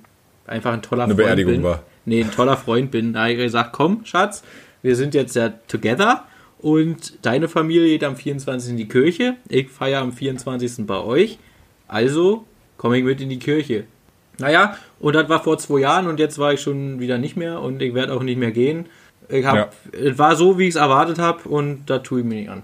einfach 0.47 0.73
ein 0.73 0.81
toller 0.81 1.03
Eine 1.05 1.13
Freund 1.15 1.25
Beerdigung 1.25 1.53
bin. 1.53 1.63
war. 1.63 1.83
Nee, 2.05 2.21
ein 2.23 2.31
toller 2.31 2.57
Freund 2.57 2.91
bin. 2.91 3.13
Da 3.13 3.21
habe 3.21 3.31
ich 3.33 3.37
gesagt, 3.37 3.71
komm, 3.73 4.01
Schatz, 4.05 4.43
wir 4.81 4.95
sind 4.95 5.13
jetzt 5.13 5.35
ja 5.35 5.49
together 5.67 6.25
und 6.59 7.13
deine 7.25 7.47
Familie 7.47 7.87
geht 7.89 8.03
am 8.03 8.15
24. 8.15 8.71
in 8.71 8.77
die 8.77 8.87
Kirche. 8.87 9.35
Ich 9.49 9.69
feiere 9.69 10.01
am 10.01 10.11
24. 10.11 10.85
bei 10.85 10.99
euch. 10.99 11.37
Also 11.87 12.45
komme 12.77 12.97
ich 12.97 13.03
mit 13.03 13.21
in 13.21 13.29
die 13.29 13.39
Kirche. 13.39 13.85
Naja, 14.39 14.75
und 14.99 15.13
das 15.15 15.29
war 15.29 15.43
vor 15.43 15.57
zwei 15.59 15.79
Jahren 15.81 16.07
und 16.07 16.19
jetzt 16.19 16.39
war 16.39 16.53
ich 16.53 16.61
schon 16.61 16.99
wieder 16.99 17.17
nicht 17.19 17.37
mehr 17.37 17.61
und 17.61 17.81
ich 17.81 17.93
werde 17.93 18.13
auch 18.13 18.23
nicht 18.23 18.37
mehr 18.39 18.51
gehen. 18.51 18.87
Ich 19.33 19.45
hab, 19.45 19.55
Ja. 19.55 19.69
Es 19.91 20.17
war 20.17 20.35
so, 20.35 20.57
wie 20.59 20.63
ich 20.63 20.69
es 20.69 20.75
erwartet 20.75 21.19
habe 21.19 21.47
und 21.49 21.85
da 21.87 21.99
tue 21.99 22.19
ich 22.21 22.25
mir 22.25 22.35
nicht 22.35 22.49
an. 22.49 22.63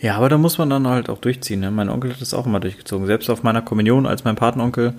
Ja, 0.00 0.16
aber 0.16 0.28
da 0.28 0.38
muss 0.38 0.58
man 0.58 0.70
dann 0.70 0.86
halt 0.86 1.08
auch 1.08 1.18
durchziehen. 1.18 1.60
Ne? 1.60 1.70
Mein 1.70 1.88
Onkel 1.88 2.12
hat 2.12 2.20
das 2.20 2.34
auch 2.34 2.46
immer 2.46 2.60
durchgezogen. 2.60 3.06
Selbst 3.06 3.30
auf 3.30 3.42
meiner 3.42 3.62
Kommunion 3.62 4.06
als 4.06 4.24
mein 4.24 4.36
Patenonkel 4.36 4.94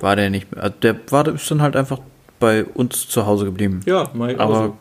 war 0.00 0.16
der 0.16 0.30
nicht 0.30 0.52
mehr. 0.52 0.64
also 0.64 0.76
Der 0.82 0.96
war 1.10 1.26
ist 1.28 1.50
dann 1.50 1.62
halt 1.62 1.76
einfach 1.76 2.00
bei 2.38 2.64
uns 2.64 3.08
zu 3.08 3.26
Hause 3.26 3.44
geblieben. 3.46 3.80
Ja, 3.86 4.10
mal 4.14 4.38
aber 4.38 4.74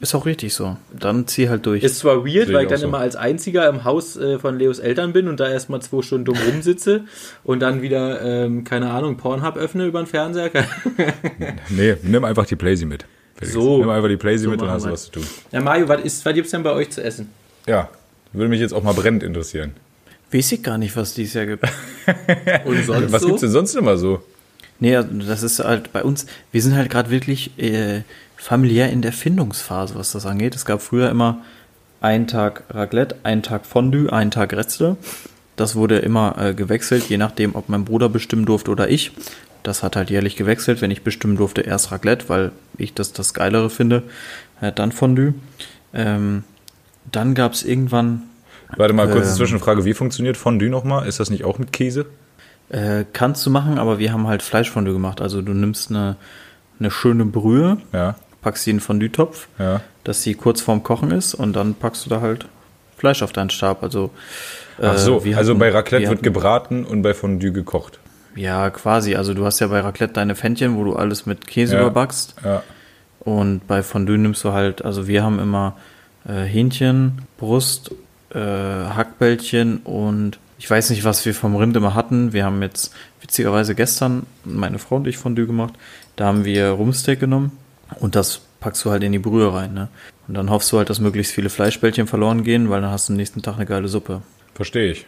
ist 0.00 0.14
auch 0.14 0.26
richtig 0.26 0.52
so. 0.52 0.76
Dann 0.92 1.26
zieh 1.26 1.48
halt 1.48 1.64
durch. 1.66 1.82
Ist 1.82 2.00
zwar 2.00 2.26
weird, 2.26 2.52
weil 2.52 2.64
ich 2.64 2.68
dann 2.68 2.78
so. 2.78 2.86
immer 2.86 2.98
als 2.98 3.16
Einziger 3.16 3.68
im 3.68 3.84
Haus 3.84 4.16
äh, 4.16 4.38
von 4.38 4.58
Leos 4.58 4.78
Eltern 4.78 5.12
bin 5.12 5.28
und 5.28 5.40
da 5.40 5.48
erstmal 5.48 5.80
zwei 5.80 6.02
Stunden 6.02 6.26
dumm 6.26 6.36
rumsitze 6.46 7.04
und 7.42 7.60
dann 7.60 7.80
wieder, 7.80 8.20
ähm, 8.20 8.64
keine 8.64 8.90
Ahnung, 8.90 9.16
Pornhub 9.16 9.56
öffne 9.56 9.86
über 9.86 10.02
den 10.02 10.06
Fernseher. 10.06 10.50
Nee, 11.70 11.96
nimm 12.02 12.24
einfach 12.24 12.46
die 12.46 12.56
Playsee 12.56 12.84
mit. 12.84 13.06
Felix. 13.36 13.54
So. 13.54 13.78
Nimm 13.78 13.88
einfach 13.90 14.08
die 14.08 14.16
Playsee 14.16 14.44
So 14.44 14.50
mit, 14.50 14.60
dann 14.60 14.68
machen 14.68 14.76
hast 14.76 14.86
du 14.86 14.92
was 14.92 15.04
zu 15.06 15.10
tun. 15.12 15.26
ja, 15.52 15.60
Mario, 15.60 15.88
was, 15.88 16.02
ist, 16.02 16.24
was 16.24 16.34
gibt's 16.34 16.50
denn 16.50 16.62
bei 16.62 16.72
euch 16.72 16.90
zu 16.90 17.02
essen? 17.02 17.30
Ja, 17.66 17.88
würde 18.32 18.48
mich 18.48 18.60
jetzt 18.60 18.72
auch 18.74 18.82
mal 18.82 18.94
brennend 18.94 19.22
interessieren. 19.22 19.72
Weiß 20.32 20.52
ich 20.52 20.62
gar 20.62 20.78
nicht, 20.78 20.96
was 20.96 21.10
es 21.10 21.14
dieses 21.14 21.34
Jahr 21.34 21.46
gibt. 21.46 21.64
Und 22.64 22.84
sonst 22.84 23.12
Was 23.12 23.22
so? 23.22 23.28
gibt's 23.28 23.42
denn 23.42 23.50
sonst 23.50 23.74
immer 23.74 23.96
so? 23.96 24.22
Nee, 24.80 24.98
das 25.26 25.42
ist 25.44 25.60
halt 25.60 25.92
bei 25.92 26.02
uns, 26.02 26.26
wir 26.50 26.60
sind 26.60 26.74
halt 26.74 26.90
gerade 26.90 27.10
wirklich 27.10 27.56
äh, 27.58 28.02
familiär 28.36 28.90
in 28.90 29.02
der 29.02 29.12
Findungsphase, 29.12 29.94
was 29.94 30.10
das 30.12 30.26
angeht. 30.26 30.54
Es 30.56 30.64
gab 30.64 30.82
früher 30.82 31.08
immer 31.10 31.42
einen 32.00 32.26
Tag 32.26 32.64
Raclette, 32.70 33.16
einen 33.22 33.42
Tag 33.42 33.64
Fondue, 33.64 34.12
einen 34.12 34.30
Tag 34.32 34.52
Rätsel. 34.52 34.96
Das 35.56 35.76
wurde 35.76 35.98
immer 35.98 36.36
äh, 36.38 36.54
gewechselt, 36.54 37.04
je 37.08 37.16
nachdem, 37.16 37.54
ob 37.54 37.68
mein 37.68 37.84
Bruder 37.84 38.08
bestimmen 38.08 38.44
durfte 38.44 38.72
oder 38.72 38.88
ich. 38.90 39.12
Das 39.64 39.82
hat 39.82 39.96
halt 39.96 40.10
jährlich 40.10 40.36
gewechselt. 40.36 40.80
Wenn 40.80 40.92
ich 40.92 41.02
bestimmen 41.02 41.36
durfte, 41.36 41.62
erst 41.62 41.90
Raclette, 41.90 42.28
weil 42.28 42.52
ich 42.78 42.94
das 42.94 43.12
das 43.12 43.34
Geilere 43.34 43.68
finde, 43.70 44.04
äh, 44.60 44.70
dann 44.72 44.92
Fondue. 44.92 45.34
Ähm, 45.92 46.44
dann 47.10 47.34
gab 47.34 47.52
es 47.54 47.64
irgendwann 47.64 48.22
Warte 48.76 48.94
mal, 48.94 49.08
kurze 49.10 49.30
Ähm. 49.30 49.34
Zwischenfrage. 49.36 49.84
Wie 49.84 49.94
funktioniert 49.94 50.36
Fondue 50.36 50.68
nochmal? 50.70 51.06
Ist 51.08 51.18
das 51.20 51.30
nicht 51.30 51.44
auch 51.44 51.58
mit 51.58 51.72
Käse? 51.72 52.06
Äh, 52.68 53.04
kannst 53.12 53.44
du 53.46 53.50
machen, 53.50 53.78
aber 53.78 53.98
wir 53.98 54.12
haben 54.12 54.26
halt 54.26 54.42
Fleischfondue 54.42 54.92
gemacht. 54.94 55.20
Also 55.20 55.42
du 55.42 55.52
nimmst 55.52 55.90
eine, 55.90 56.16
eine 56.80 56.90
schöne 56.90 57.24
Brühe, 57.24 57.76
Ja, 57.92 58.16
packst 58.42 58.64
sie 58.64 58.70
in 58.70 58.76
den 58.76 58.82
Fondue-Topf, 58.82 59.48
ja. 59.58 59.80
dass 60.02 60.22
sie 60.22 60.34
kurz 60.34 60.60
vorm 60.60 60.82
Kochen 60.82 61.10
ist 61.10 61.34
und 61.34 61.52
dann 61.54 61.74
packst 61.74 62.04
du 62.06 62.10
da 62.10 62.20
halt 62.20 62.46
Fleisch 62.96 63.22
auf 63.22 63.32
deinen 63.32 63.50
Stab. 63.50 63.82
Also, 63.82 64.10
Ach 64.82 64.94
äh, 64.94 64.98
so, 64.98 65.24
wir 65.24 65.36
also 65.38 65.50
hatten- 65.52 65.60
bei 65.60 65.70
Raclette 65.70 66.02
wir 66.04 66.08
wird 66.10 66.18
hatten- 66.18 66.24
gebraten 66.24 66.84
und 66.84 67.02
bei 67.02 67.14
Fondue 67.14 67.52
gekocht. 67.52 67.98
Ja, 68.36 68.70
quasi. 68.70 69.14
Also 69.14 69.34
du 69.34 69.44
hast 69.44 69.60
ja 69.60 69.68
bei 69.68 69.80
Raclette 69.80 70.14
deine 70.14 70.34
Pfännchen, 70.34 70.76
wo 70.76 70.84
du 70.84 70.96
alles 70.96 71.26
mit 71.26 71.46
Käse 71.46 71.74
Ja. 71.76 71.80
überbackst. 71.82 72.34
Ja. 72.44 72.62
Und 73.20 73.66
bei 73.66 73.82
Fondue 73.82 74.18
nimmst 74.18 74.44
du 74.44 74.52
halt, 74.52 74.84
also 74.84 75.06
wir 75.06 75.22
haben 75.22 75.38
immer 75.38 75.76
äh, 76.28 76.42
Hähnchen, 76.44 77.22
Brust, 77.38 77.90
äh, 78.34 78.38
Hackbällchen 78.38 79.78
und 79.78 80.38
ich 80.58 80.70
weiß 80.70 80.90
nicht, 80.90 81.04
was 81.04 81.24
wir 81.26 81.34
vom 81.34 81.56
Rind 81.56 81.76
immer 81.76 81.94
hatten. 81.94 82.32
Wir 82.32 82.44
haben 82.44 82.62
jetzt 82.62 82.92
witzigerweise 83.20 83.74
gestern 83.74 84.24
meine 84.44 84.78
Frau 84.78 84.96
und 84.96 85.06
ich 85.06 85.18
Fondue 85.18 85.46
gemacht. 85.46 85.74
Da 86.16 86.26
haben 86.26 86.44
wir 86.44 86.68
Rumsteak 86.70 87.20
genommen 87.20 87.52
und 88.00 88.14
das 88.14 88.40
packst 88.60 88.84
du 88.84 88.90
halt 88.90 89.02
in 89.02 89.12
die 89.12 89.18
Brühe 89.18 89.52
rein. 89.52 89.74
Ne? 89.74 89.88
Und 90.28 90.34
dann 90.34 90.48
hoffst 90.50 90.72
du 90.72 90.78
halt, 90.78 90.88
dass 90.90 91.00
möglichst 91.00 91.32
viele 91.34 91.50
Fleischbällchen 91.50 92.06
verloren 92.06 92.44
gehen, 92.44 92.70
weil 92.70 92.80
dann 92.80 92.90
hast 92.90 93.08
du 93.08 93.12
am 93.12 93.16
nächsten 93.18 93.42
Tag 93.42 93.56
eine 93.56 93.66
geile 93.66 93.88
Suppe. 93.88 94.22
Verstehe 94.54 94.92
ich. 94.92 95.06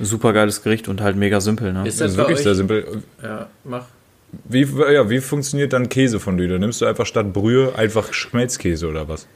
Super 0.00 0.32
geiles 0.32 0.62
Gericht 0.62 0.88
und 0.88 1.00
halt 1.00 1.16
mega 1.16 1.40
simpel. 1.40 1.72
Ne? 1.72 1.86
Ist 1.86 2.00
Das 2.00 2.06
das 2.06 2.10
ist 2.12 2.16
bei 2.16 2.22
wirklich 2.22 2.38
euch? 2.38 2.44
sehr 2.44 2.54
simpel. 2.54 3.02
Ja, 3.22 3.48
mach. 3.64 3.84
Wie, 4.44 4.62
ja, 4.92 5.08
wie 5.10 5.20
funktioniert 5.20 5.72
dann 5.72 5.88
Käsefondue? 5.88 6.48
Da 6.48 6.58
nimmst 6.58 6.80
du 6.80 6.86
einfach 6.86 7.06
statt 7.06 7.32
Brühe 7.32 7.74
einfach 7.76 8.12
Schmelzkäse 8.12 8.86
oder 8.88 9.08
was? 9.08 9.26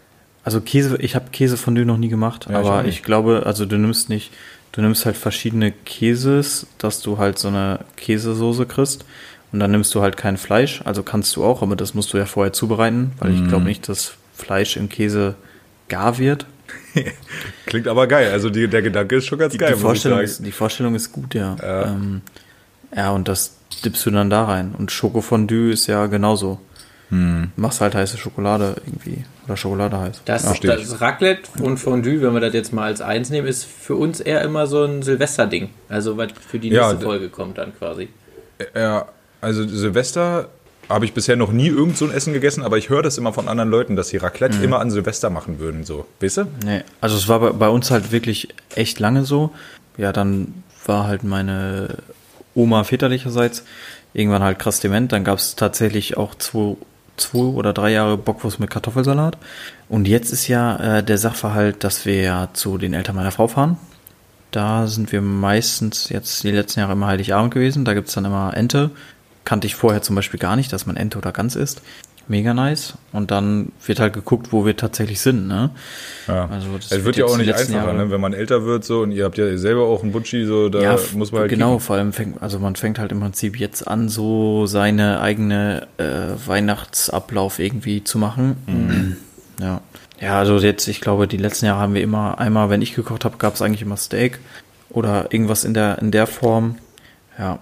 Also 0.44 0.60
Käse, 0.60 0.96
ich 0.98 1.14
habe 1.14 1.26
Käsefondue 1.32 1.84
noch 1.84 1.98
nie 1.98 2.08
gemacht, 2.08 2.46
Ja, 2.50 2.60
ich 2.60 2.66
aber 2.66 2.82
nicht. 2.82 2.96
ich 2.98 3.02
glaube, 3.02 3.44
also 3.46 3.64
du 3.64 3.78
nimmst 3.78 4.08
nicht, 4.08 4.32
du 4.72 4.82
nimmst 4.82 5.06
halt 5.06 5.16
verschiedene 5.16 5.72
Käses, 5.72 6.66
dass 6.78 7.00
du 7.00 7.16
halt 7.18 7.38
so 7.38 7.48
eine 7.48 7.80
Käsesoße 7.96 8.66
kriegst 8.66 9.04
und 9.52 9.60
dann 9.60 9.70
nimmst 9.70 9.94
du 9.94 10.02
halt 10.02 10.16
kein 10.16 10.36
Fleisch, 10.36 10.82
also 10.84 11.02
kannst 11.02 11.36
du 11.36 11.44
auch, 11.44 11.62
aber 11.62 11.76
das 11.76 11.94
musst 11.94 12.12
du 12.12 12.18
ja 12.18 12.26
vorher 12.26 12.52
zubereiten, 12.52 13.12
weil 13.18 13.32
ich 13.34 13.40
Mhm. 13.40 13.48
glaube 13.48 13.64
nicht, 13.64 13.88
dass 13.88 14.14
Fleisch 14.34 14.76
im 14.76 14.88
Käse 14.88 15.36
gar 15.88 16.18
wird. 16.18 16.46
Klingt 17.66 17.88
aber 17.88 18.06
geil. 18.06 18.30
Also 18.32 18.50
die, 18.50 18.68
der 18.68 18.82
Gedanke 18.82 19.16
ist 19.16 19.26
schon 19.26 19.38
ganz 19.38 19.56
geil. 19.56 19.68
die, 19.68 19.72
muss 19.74 19.78
ich 19.80 19.82
Vorstellung 19.82 20.20
ist, 20.20 20.44
die 20.44 20.52
Vorstellung 20.52 20.94
ist 20.94 21.12
gut, 21.12 21.34
ja. 21.34 21.56
Ja. 21.60 21.86
Ähm, 21.86 22.20
ja, 22.94 23.10
und 23.10 23.28
das 23.28 23.56
dippst 23.84 24.04
du 24.06 24.10
dann 24.10 24.30
da 24.30 24.44
rein. 24.44 24.74
Und 24.76 24.90
Schokofondue 24.92 25.72
ist 25.72 25.86
ja 25.86 26.06
genauso. 26.06 26.60
Hm. 27.08 27.50
Machst 27.56 27.80
halt 27.80 27.94
heiße 27.94 28.16
Schokolade 28.16 28.76
irgendwie. 28.86 29.24
Oder 29.46 29.56
Schokolade 29.56 29.98
heiß. 29.98 30.22
Das, 30.24 30.44
ja. 30.62 30.76
das 30.76 31.00
Raclette 31.00 31.42
und 31.62 31.76
Fondue, 31.78 32.22
wenn 32.22 32.32
wir 32.32 32.40
das 32.40 32.54
jetzt 32.54 32.72
mal 32.72 32.84
als 32.84 33.00
eins 33.02 33.28
nehmen, 33.28 33.46
ist 33.46 33.64
für 33.64 33.96
uns 33.96 34.20
eher 34.20 34.40
immer 34.42 34.66
so 34.66 34.84
ein 34.84 35.02
Silvesterding. 35.02 35.70
Also 35.88 36.16
was 36.16 36.28
für 36.46 36.58
die 36.58 36.68
Ja, 36.70 36.82
nächste 36.88 36.98
d- 37.00 37.04
Folge 37.04 37.28
kommt 37.28 37.58
dann 37.58 37.76
quasi. 37.76 38.08
Ja, 38.74 39.06
also 39.40 39.66
Silvester 39.66 40.48
habe 40.88 41.04
ich 41.04 41.14
bisher 41.14 41.36
noch 41.36 41.52
nie 41.52 41.68
irgend 41.68 41.96
so 41.96 42.04
ein 42.04 42.10
Essen 42.10 42.32
gegessen, 42.32 42.62
aber 42.62 42.76
ich 42.78 42.88
höre 42.90 43.02
das 43.02 43.16
immer 43.18 43.32
von 43.32 43.48
anderen 43.48 43.70
Leuten, 43.70 43.96
dass 43.96 44.08
sie 44.08 44.16
Raclette 44.18 44.58
Mhm. 44.58 44.64
immer 44.64 44.80
an 44.80 44.90
Silvester 44.90 45.30
machen 45.30 45.58
würden. 45.58 45.84
So, 45.84 46.06
weißt 46.20 46.36
du? 46.38 46.44
Nee, 46.64 46.82
also 47.00 47.16
es 47.16 47.28
war 47.28 47.40
bei, 47.40 47.50
bei 47.50 47.68
uns 47.68 47.90
halt 47.90 48.12
wirklich 48.12 48.48
echt 48.74 48.98
lange 49.00 49.24
so. 49.24 49.50
Ja, 49.96 50.12
dann 50.12 50.62
war 50.84 51.06
halt 51.06 51.22
meine 51.24 51.96
Oma 52.54 52.84
väterlicherseits 52.84 53.64
irgendwann 54.14 54.42
halt 54.42 54.58
krass 54.58 54.80
dement. 54.80 55.12
Dann 55.12 55.24
gab 55.24 55.38
es 55.38 55.56
tatsächlich 55.56 56.16
auch 56.16 56.34
zwei, 56.34 56.76
zwei 57.16 57.38
oder 57.38 57.72
drei 57.72 57.92
Jahre 57.92 58.18
Bockwurst 58.18 58.60
mit 58.60 58.68
Kartoffelsalat. 58.70 59.38
Und 59.88 60.08
jetzt 60.08 60.32
ist 60.32 60.48
ja 60.48 60.98
äh, 60.98 61.02
der 61.04 61.16
Sachverhalt, 61.18 61.84
dass 61.84 62.04
wir 62.04 62.20
ja 62.20 62.48
zu 62.52 62.76
den 62.78 62.92
Eltern 62.92 63.16
meiner 63.16 63.30
Frau 63.32 63.48
fahren. 63.48 63.76
Da 64.50 64.86
sind 64.86 65.12
wir 65.12 65.22
meistens 65.22 66.10
jetzt 66.10 66.42
die 66.44 66.50
letzten 66.50 66.80
Jahre 66.80 66.92
immer 66.92 67.06
Heiligabend 67.06 67.54
gewesen. 67.54 67.84
Da 67.86 67.94
gibt's 67.94 68.12
dann 68.12 68.26
immer 68.26 68.54
Ente. 68.54 68.90
Kannte 69.44 69.66
ich 69.66 69.74
vorher 69.74 70.02
zum 70.02 70.16
Beispiel 70.16 70.38
gar 70.38 70.56
nicht, 70.56 70.72
dass 70.72 70.86
man 70.86 70.96
Ente 70.96 71.18
oder 71.18 71.32
Gans 71.32 71.56
isst. 71.56 71.82
mega 72.28 72.54
nice. 72.54 72.94
Und 73.12 73.30
dann 73.30 73.72
wird 73.84 73.98
halt 73.98 74.12
geguckt, 74.12 74.52
wo 74.52 74.64
wir 74.64 74.76
tatsächlich 74.76 75.20
sind, 75.20 75.48
ne? 75.48 75.70
Ja. 76.28 76.48
Also 76.48 76.68
das 76.76 76.86
es 76.86 76.90
wird 76.92 77.04
wird 77.04 77.16
ja 77.16 77.24
auch 77.26 77.36
nicht 77.36 77.52
einfacher, 77.52 77.92
ne? 77.92 78.10
wenn 78.10 78.20
man 78.20 78.32
älter 78.32 78.64
wird 78.64 78.84
so 78.84 79.00
und 79.00 79.10
ihr 79.10 79.24
habt 79.24 79.38
ja 79.38 79.56
selber 79.58 79.82
auch 79.82 80.02
einen 80.02 80.12
Butchi, 80.12 80.44
so 80.46 80.68
da 80.68 80.80
ja, 80.80 80.98
muss 81.14 81.32
man 81.32 81.42
halt 81.42 81.50
genau, 81.50 81.72
kicken. 81.72 81.80
vor 81.80 81.96
allem 81.96 82.12
fängt, 82.12 82.40
also 82.40 82.58
man 82.60 82.76
fängt 82.76 82.98
halt 82.98 83.10
im 83.12 83.20
Prinzip 83.20 83.58
jetzt 83.58 83.86
an, 83.88 84.08
so 84.08 84.66
seine 84.66 85.20
eigene 85.20 85.88
äh, 85.98 86.46
Weihnachtsablauf 86.46 87.58
irgendwie 87.58 88.04
zu 88.04 88.18
machen. 88.18 88.56
Mhm. 88.66 89.16
Ja. 89.60 89.80
Ja, 90.20 90.38
also 90.38 90.56
jetzt, 90.58 90.86
ich 90.86 91.00
glaube, 91.00 91.26
die 91.26 91.36
letzten 91.36 91.66
Jahre 91.66 91.80
haben 91.80 91.94
wir 91.94 92.02
immer 92.02 92.38
einmal, 92.38 92.70
wenn 92.70 92.80
ich 92.80 92.94
gekocht 92.94 93.24
habe, 93.24 93.38
gab 93.38 93.54
es 93.54 93.62
eigentlich 93.62 93.82
immer 93.82 93.96
Steak 93.96 94.38
oder 94.88 95.32
irgendwas 95.32 95.64
in 95.64 95.74
der, 95.74 95.98
in 95.98 96.12
der 96.12 96.28
Form. 96.28 96.76
Ja. 97.36 97.58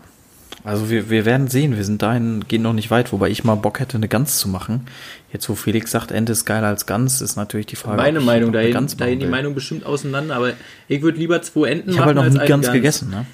Also 0.62 0.90
wir, 0.90 1.08
wir 1.08 1.24
werden 1.24 1.48
sehen, 1.48 1.76
wir 1.76 1.84
sind 1.84 2.02
dahin, 2.02 2.44
gehen 2.46 2.62
noch 2.62 2.74
nicht 2.74 2.90
weit, 2.90 3.12
wobei 3.12 3.30
ich 3.30 3.44
mal 3.44 3.54
Bock 3.54 3.80
hätte, 3.80 3.96
eine 3.96 4.08
Gans 4.08 4.38
zu 4.38 4.48
machen. 4.48 4.86
Jetzt, 5.32 5.48
wo 5.48 5.54
Felix 5.54 5.90
sagt, 5.90 6.10
Ente 6.12 6.32
ist 6.32 6.44
geiler 6.44 6.66
als 6.66 6.84
Gans, 6.86 7.20
ist 7.22 7.36
natürlich 7.36 7.66
die 7.66 7.76
Frage. 7.76 7.96
Meine 7.96 8.18
ich 8.18 8.24
Meinung, 8.24 8.52
dahin 8.52 8.74
machen 8.74 8.88
die 8.98 9.20
will. 9.20 9.28
Meinung 9.28 9.54
bestimmt 9.54 9.86
auseinander, 9.86 10.36
aber 10.36 10.52
ich 10.88 11.00
würde 11.02 11.18
lieber 11.18 11.40
zwei 11.42 11.70
Enten 11.70 11.90
Ich 11.90 11.96
machen 11.96 12.00
habe 12.00 12.08
halt 12.08 12.16
noch 12.16 12.24
als 12.24 12.34
nie 12.34 12.40
eine 12.40 12.48
Gans 12.48 12.66
Gans. 12.66 12.74
gegessen, 12.74 13.10
ne? 13.10 13.26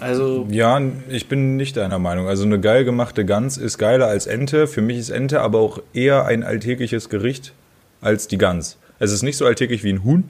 Also, 0.00 0.46
Ja, 0.50 0.80
ich 1.08 1.28
bin 1.28 1.56
nicht 1.56 1.76
deiner 1.76 1.98
Meinung. 1.98 2.28
Also 2.28 2.44
eine 2.44 2.60
geil 2.60 2.84
gemachte 2.84 3.24
Gans 3.24 3.56
ist 3.56 3.78
geiler 3.78 4.06
als 4.06 4.26
Ente. 4.26 4.66
Für 4.66 4.80
mich 4.82 4.98
ist 4.98 5.10
Ente 5.10 5.40
aber 5.40 5.58
auch 5.58 5.80
eher 5.92 6.24
ein 6.26 6.42
alltägliches 6.44 7.08
Gericht 7.08 7.52
als 8.00 8.28
die 8.28 8.38
Gans. 8.38 8.76
Es 9.00 9.10
ist 9.12 9.22
nicht 9.22 9.36
so 9.36 9.44
alltäglich 9.46 9.82
wie 9.84 9.92
ein 9.92 10.04
Huhn, 10.04 10.24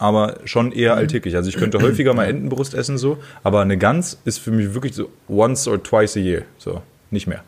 aber 0.00 0.38
schon 0.44 0.72
eher 0.72 0.94
alltäglich. 0.94 1.36
Also 1.36 1.48
ich 1.50 1.56
könnte 1.56 1.78
häufiger 1.82 2.14
mal 2.14 2.24
Entenbrust 2.24 2.74
essen 2.74 2.98
so, 2.98 3.18
aber 3.44 3.60
eine 3.60 3.78
Gans 3.78 4.18
ist 4.24 4.38
für 4.38 4.50
mich 4.50 4.74
wirklich 4.74 4.94
so 4.94 5.10
once 5.28 5.68
or 5.68 5.80
twice 5.80 6.16
a 6.16 6.20
year, 6.20 6.42
so 6.58 6.82
nicht 7.10 7.28
mehr. 7.28 7.44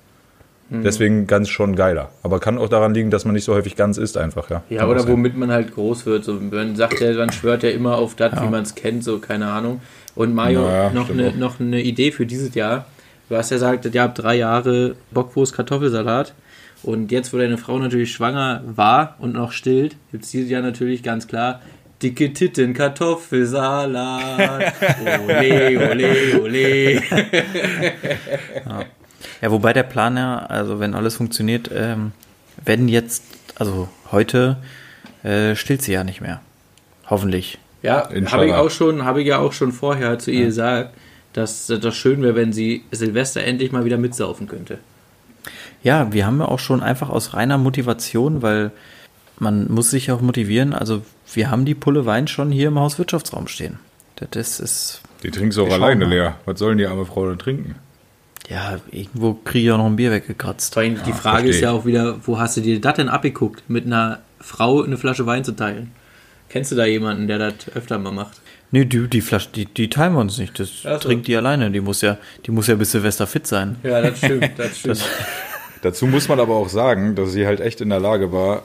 Deswegen 0.74 1.26
Gans 1.26 1.50
schon 1.50 1.76
geiler. 1.76 2.10
Aber 2.22 2.40
kann 2.40 2.56
auch 2.56 2.68
daran 2.68 2.94
liegen, 2.94 3.10
dass 3.10 3.26
man 3.26 3.34
nicht 3.34 3.44
so 3.44 3.54
häufig 3.54 3.76
Gans 3.76 3.98
isst 3.98 4.16
einfach, 4.16 4.48
ja. 4.48 4.62
ja, 4.70 4.80
Kann 4.80 4.88
oder 4.88 5.06
womit 5.06 5.36
man 5.36 5.50
halt 5.50 5.74
groß 5.74 6.06
wird. 6.06 6.24
So, 6.24 6.32
man 6.34 6.76
sagt 6.76 6.98
ja, 7.00 7.12
man 7.12 7.30
schwört 7.30 7.62
ja 7.62 7.68
immer 7.68 7.96
auf 7.98 8.14
das, 8.14 8.32
wie 8.40 8.48
man 8.48 8.62
es 8.62 8.74
kennt, 8.74 9.04
so 9.04 9.18
keine 9.18 9.48
Ahnung. 9.48 9.82
Und 10.14 10.34
Mario, 10.34 10.62
Naja, 10.62 10.90
noch, 10.90 11.10
eine, 11.10 11.32
noch 11.32 11.60
eine 11.60 11.82
Idee 11.82 12.10
für 12.10 12.24
dieses 12.24 12.54
Jahr. 12.54 12.86
Du 13.28 13.36
hast 13.36 13.50
ja 13.50 13.56
gesagt, 13.56 13.84
ihr 13.84 14.02
habt 14.02 14.18
drei 14.18 14.36
Jahre 14.36 14.94
Bockwurst, 15.10 15.54
Kartoffelsalat. 15.54 16.32
Und 16.82 17.12
jetzt, 17.12 17.34
wo 17.34 17.38
deine 17.38 17.58
Frau 17.58 17.78
natürlich 17.78 18.10
schwanger 18.10 18.62
war 18.66 19.16
und 19.18 19.34
noch 19.34 19.52
stillt, 19.52 19.96
gibt 20.10 20.24
es 20.24 20.30
dieses 20.30 20.50
Jahr 20.50 20.62
natürlich 20.62 21.02
ganz 21.02 21.28
klar 21.28 21.60
dicke 22.02 22.32
Titten, 22.32 22.74
Kartoffelsalat. 22.74 24.72
Ole, 25.28 25.90
ole, 25.90 26.42
ole. 26.42 27.02
Ja, 29.40 29.50
wobei 29.50 29.72
der 29.72 29.82
Plan 29.82 30.16
ja, 30.16 30.38
also 30.38 30.80
wenn 30.80 30.94
alles 30.94 31.16
funktioniert, 31.16 31.70
ähm, 31.74 32.12
werden 32.64 32.88
jetzt, 32.88 33.24
also 33.56 33.88
heute 34.10 34.56
äh, 35.24 35.54
stillt 35.56 35.82
sie 35.82 35.92
ja 35.92 36.04
nicht 36.04 36.20
mehr. 36.20 36.40
Hoffentlich. 37.06 37.58
Ja, 37.82 38.08
habe 38.26 38.46
ich 38.46 38.52
auch 38.52 38.70
schon, 38.70 39.04
habe 39.04 39.22
ich 39.22 39.28
ja 39.28 39.38
auch 39.38 39.52
schon 39.52 39.72
vorher 39.72 40.18
zu 40.18 40.30
ihr 40.30 40.46
gesagt, 40.46 40.94
dass 41.32 41.66
das 41.66 41.96
schön 41.96 42.22
wäre, 42.22 42.36
wenn 42.36 42.52
sie 42.52 42.84
Silvester 42.92 43.42
endlich 43.42 43.72
mal 43.72 43.84
wieder 43.84 43.98
mitsaufen 43.98 44.46
könnte. 44.46 44.78
Ja, 45.82 46.12
wir 46.12 46.26
haben 46.26 46.38
ja 46.38 46.46
auch 46.46 46.60
schon 46.60 46.82
einfach 46.82 47.10
aus 47.10 47.34
reiner 47.34 47.58
Motivation, 47.58 48.42
weil 48.42 48.70
man 49.42 49.70
muss 49.70 49.90
sich 49.90 50.10
auch 50.10 50.20
motivieren. 50.20 50.72
Also 50.72 51.02
wir 51.34 51.50
haben 51.50 51.64
die 51.64 51.74
Pulle 51.74 52.06
Wein 52.06 52.28
schon 52.28 52.50
hier 52.50 52.68
im 52.68 52.78
Hauswirtschaftsraum 52.78 53.48
stehen. 53.48 53.78
Das 54.30 54.60
ist, 54.60 55.02
Die 55.24 55.30
trinkst 55.30 55.58
du 55.58 55.64
auch 55.66 55.72
alleine 55.72 56.04
mal. 56.04 56.10
leer. 56.14 56.36
Was 56.44 56.58
sollen 56.60 56.78
die 56.78 56.86
arme 56.86 57.04
Frau 57.04 57.28
denn 57.28 57.38
trinken? 57.38 57.74
ja, 58.48 58.76
irgendwo 58.90 59.34
kriege 59.34 59.66
ich 59.66 59.72
auch 59.72 59.78
noch 59.78 59.86
ein 59.86 59.96
Bier 59.96 60.10
weggekratzt. 60.10 60.74
Vor 60.74 60.82
allem 60.82 60.96
die 61.06 61.12
Frage 61.12 61.38
verstehe 61.38 61.50
ist 61.50 61.60
ja 61.60 61.70
auch 61.70 61.86
wieder, 61.86 62.16
wo 62.26 62.38
hast 62.38 62.56
du 62.56 62.60
dir 62.60 62.80
das 62.80 62.94
denn 62.96 63.08
abgeguckt, 63.08 63.62
mit 63.68 63.86
einer 63.86 64.18
Frau 64.40 64.82
eine 64.82 64.96
Flasche 64.98 65.26
Wein 65.26 65.42
zu 65.44 65.52
teilen? 65.52 65.92
Kennst 66.48 66.70
du 66.70 66.76
da 66.76 66.84
jemanden, 66.84 67.28
der 67.28 67.38
das 67.38 67.54
öfter 67.74 67.98
mal 67.98 68.12
macht? 68.12 68.40
Nee, 68.72 68.84
die, 68.84 69.08
die 69.08 69.20
Flasche, 69.22 69.48
die, 69.54 69.66
die 69.66 69.88
teilen 69.88 70.12
wir 70.14 70.20
uns 70.20 70.38
nicht. 70.38 70.58
Das 70.58 70.82
so. 70.82 70.96
trinkt 70.98 71.28
die 71.28 71.36
alleine. 71.36 71.70
Die 71.70 71.80
muss 71.80 72.00
ja, 72.02 72.18
die 72.44 72.50
muss 72.50 72.66
ja 72.66 72.74
bis 72.74 72.92
Silvester 72.92 73.26
fit 73.26 73.46
sein. 73.46 73.76
Ja, 73.82 74.02
das 74.02 74.18
stimmt, 74.18 74.50
das 74.56 74.78
stimmt. 74.80 75.04
Dazu 75.82 76.06
muss 76.06 76.28
man 76.28 76.38
aber 76.40 76.54
auch 76.56 76.68
sagen, 76.68 77.14
dass 77.14 77.32
sie 77.32 77.46
halt 77.46 77.60
echt 77.60 77.80
in 77.80 77.88
der 77.88 78.00
Lage 78.00 78.32
war, 78.32 78.64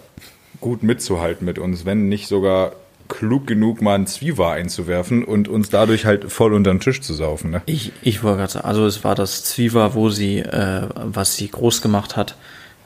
gut 0.62 0.84
mitzuhalten 0.84 1.46
mit 1.46 1.60
uns, 1.60 1.86
wenn 1.86 2.10
nicht 2.10 2.28
sogar 2.28 2.74
klug 3.10 3.48
genug, 3.48 3.82
mal 3.82 3.96
einen 3.96 4.08
Zwieber 4.08 4.52
einzuwerfen 4.52 5.24
und 5.24 5.48
uns 5.48 5.70
dadurch 5.70 6.06
halt 6.06 6.30
voll 6.32 6.54
unter 6.54 6.72
den 6.72 6.80
Tisch 6.82 7.00
zu 7.02 7.14
saufen. 7.14 7.52
Ne? 7.52 7.62
Ich, 7.66 7.94
ich 8.02 8.22
wollte 8.24 8.40
gerade 8.40 8.52
sagen, 8.52 8.66
also 8.68 8.86
es 8.86 9.04
war 9.06 9.16
das 9.16 9.44
Zwiever, 9.46 9.94
wo 9.94 10.10
sie, 10.10 10.40
äh, 10.40 10.82
was 10.96 11.36
sie 11.38 11.50
groß 11.50 11.82
gemacht 11.82 12.18
hat, 12.18 12.36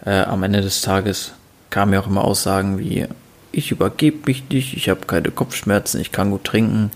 äh, 0.06 0.22
am 0.22 0.44
Ende 0.44 0.62
des 0.62 0.82
Tages 0.82 1.34
kamen 1.72 1.94
ja 1.94 2.02
auch 2.02 2.08
immer 2.08 2.24
Aussagen 2.24 2.78
wie, 2.78 3.08
ich 3.52 3.72
übergebe 3.72 4.20
mich 4.28 4.48
nicht, 4.50 4.76
ich 4.78 4.90
habe 4.90 5.06
keine 5.08 5.32
Kopfschmerzen, 5.32 6.00
ich 6.00 6.12
kann 6.12 6.30
gut 6.30 6.44
trinken. 6.44 6.92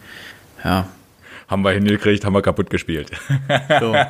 Ja, 0.63 0.87
Haben 1.47 1.63
wir 1.63 1.71
hingekriegt, 1.71 2.25
haben 2.25 2.33
wir 2.33 2.41
kaputt 2.41 2.69
gespielt. 2.69 3.09
so. 3.79 3.95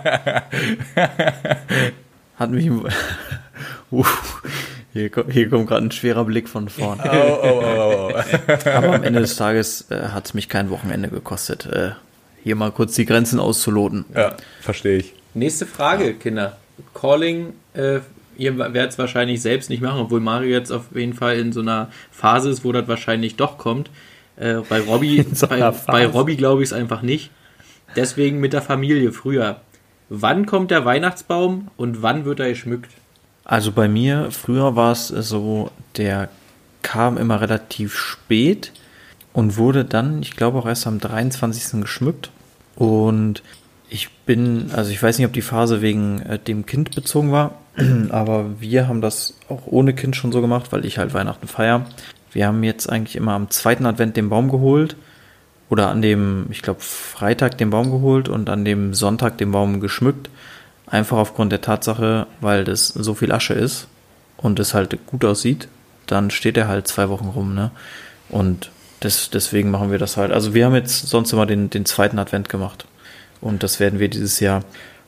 Hat 2.38 2.52
mich. 2.52 2.70
Uff, 3.92 4.42
hier, 4.96 5.12
hier 5.30 5.50
kommt 5.50 5.68
gerade 5.68 5.86
ein 5.86 5.92
schwerer 5.92 6.24
Blick 6.24 6.48
von 6.48 6.70
vorn. 6.70 7.02
oh, 7.04 7.38
oh, 7.44 7.62
oh, 7.62 8.12
oh. 8.14 8.70
Aber 8.70 8.96
am 8.96 9.04
Ende 9.04 9.20
des 9.20 9.36
Tages 9.36 9.92
äh, 9.92 10.08
hat 10.10 10.26
es 10.26 10.34
mich 10.34 10.48
kein 10.48 10.70
Wochenende 10.70 11.10
gekostet, 11.10 11.66
äh, 11.66 11.92
hier 12.44 12.56
mal 12.56 12.72
kurz 12.72 12.96
die 12.96 13.06
Grenzen 13.06 13.40
auszuloten. 13.40 14.06
Ja, 14.16 14.38
verstehe 14.62 15.00
ich. 15.00 15.14
Nächste 15.34 15.66
Frage, 15.66 16.14
Kinder. 16.14 16.58
Calling, 16.94 17.54
äh, 17.74 18.00
ihr 18.38 18.58
werdet 18.58 18.92
es 18.92 18.98
wahrscheinlich 18.98 19.42
selbst 19.42 19.70
nicht 19.70 19.82
machen, 19.82 20.00
obwohl 20.00 20.22
Mario 20.22 20.52
jetzt 20.52 20.72
auf 20.72 20.86
jeden 20.96 21.14
Fall 21.14 21.40
in 21.40 21.52
so 21.52 21.60
einer 21.60 21.90
Phase 22.10 22.50
ist, 22.50 22.64
wo 22.64 22.72
das 22.72 22.88
wahrscheinlich 22.88 23.36
doch 23.36 23.58
kommt. 23.58 23.90
Äh, 24.38 24.62
bei 24.70 24.80
Robby, 24.80 25.26
so 25.34 25.48
bei, 25.48 25.72
bei. 25.88 26.06
Robby 26.06 26.38
glaube 26.38 26.64
ich 26.64 26.70
es 26.70 26.74
einfach 26.74 27.02
nicht. 27.02 27.32
Deswegen 27.98 28.40
mit 28.40 28.54
der 28.54 28.62
Familie 28.62 29.12
früher. 29.12 29.60
Wann 30.08 30.46
kommt 30.46 30.72
der 30.72 30.86
Weihnachtsbaum 30.86 31.70
und 31.76 32.02
wann 32.02 32.24
wird 32.24 32.40
er 32.40 32.50
geschmückt? 32.50 32.92
Also 33.46 33.72
bei 33.72 33.88
mir, 33.88 34.32
früher 34.32 34.76
war 34.76 34.92
es 34.92 35.08
so, 35.08 35.72
der 35.98 36.30
kam 36.82 37.18
immer 37.18 37.42
relativ 37.42 37.96
spät 37.96 38.72
und 39.34 39.58
wurde 39.58 39.86
dann, 39.86 40.22
ich 40.22 40.36
glaube 40.36 40.58
auch 40.58 40.66
erst 40.66 40.88
am 40.88 41.00
23. 41.00 41.82
geschmückt. 41.82 42.32
Und 42.76 43.44
ich 43.90 44.10
bin, 44.26 44.72
also 44.74 44.92
ich 44.92 45.02
weiß 45.02 45.18
nicht, 45.18 45.28
ob 45.28 45.34
die 45.34 45.42
Phase 45.42 45.82
wegen 45.82 46.22
äh, 46.22 46.40
dem 46.40 46.66
Kind 46.66 46.96
bezogen 46.96 47.32
war, 47.32 47.60
aber 48.10 48.60
wir 48.60 48.88
haben 48.88 49.02
das 49.02 49.38
auch 49.48 49.68
ohne 49.68 49.94
Kind 49.94 50.16
schon 50.16 50.32
so 50.32 50.42
gemacht, 50.42 50.72
weil 50.72 50.86
ich 50.86 50.98
halt 50.98 51.14
Weihnachten 51.14 51.48
feier. 51.48 51.86
Wir 52.32 52.48
haben 52.48 52.64
jetzt 52.64 52.90
eigentlich 52.90 53.16
immer 53.16 53.34
am 53.34 53.50
zweiten 53.50 53.86
Advent 53.86 54.18
den 54.18 54.30
Baum 54.30 54.50
geholt 54.50 54.96
oder 55.70 55.90
an 55.90 56.02
dem, 56.02 56.48
ich 56.50 56.62
glaube, 56.62 56.82
Freitag 56.82 57.58
den 57.58 57.70
Baum 57.70 57.92
geholt 57.92 58.28
und 58.28 58.50
an 58.50 58.66
dem 58.66 58.94
Sonntag 58.94 59.38
den 59.38 59.52
Baum 59.52 59.80
geschmückt. 59.80 60.30
Einfach 60.88 61.18
aufgrund 61.18 61.52
der 61.52 61.62
Tatsache, 61.62 62.28
weil 62.42 62.64
das 62.64 62.90
so 62.90 63.16
viel 63.16 63.32
Asche 63.32 63.54
ist 63.54 63.88
und 64.38 64.60
es 64.60 64.74
halt 64.74 64.98
gut 65.08 65.26
aussieht, 65.26 65.68
dann 66.06 66.30
steht 66.30 66.58
er 66.58 66.68
halt 66.68 66.88
zwei 66.88 67.10
Wochen 67.10 67.30
rum, 67.30 67.56
ne? 67.56 67.72
Und 68.30 68.70
das, 69.00 69.30
deswegen 69.30 69.72
machen 69.72 69.92
wir 69.92 70.00
das 70.00 70.18
halt. 70.18 70.32
Also 70.32 70.54
wir 70.54 70.66
haben 70.66 70.76
jetzt 70.76 71.08
sonst 71.08 71.34
immer 71.34 71.46
den, 71.46 71.70
den 71.70 71.86
zweiten 71.86 72.20
Advent 72.20 72.50
gemacht. 72.50 72.86
Und 73.42 73.64
das 73.64 73.80
werden 73.80 74.00
wir 74.00 74.10
dieses 74.10 74.40
Jahr 74.40 74.64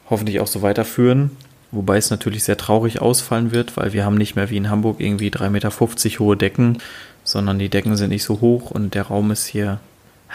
hoffentlich 0.09 0.39
auch 0.39 0.47
so 0.47 0.61
weiterführen. 0.61 1.31
Wobei 1.71 1.97
es 1.97 2.09
natürlich 2.09 2.43
sehr 2.43 2.57
traurig 2.57 3.01
ausfallen 3.01 3.51
wird, 3.51 3.75
weil 3.75 3.93
wir 3.93 4.05
haben 4.05 4.15
nicht 4.15 4.35
mehr 4.35 4.49
wie 4.49 4.57
in 4.57 4.69
Hamburg 4.69 4.99
irgendwie 4.99 5.29
3,50 5.29 5.49
Meter 5.49 6.19
hohe 6.19 6.37
Decken, 6.37 6.77
sondern 7.23 7.59
die 7.59 7.69
Decken 7.69 7.97
sind 7.97 8.09
nicht 8.09 8.23
so 8.23 8.39
hoch 8.39 8.71
und 8.71 8.93
der 8.93 9.03
Raum 9.03 9.31
ist 9.31 9.45
hier. 9.45 9.79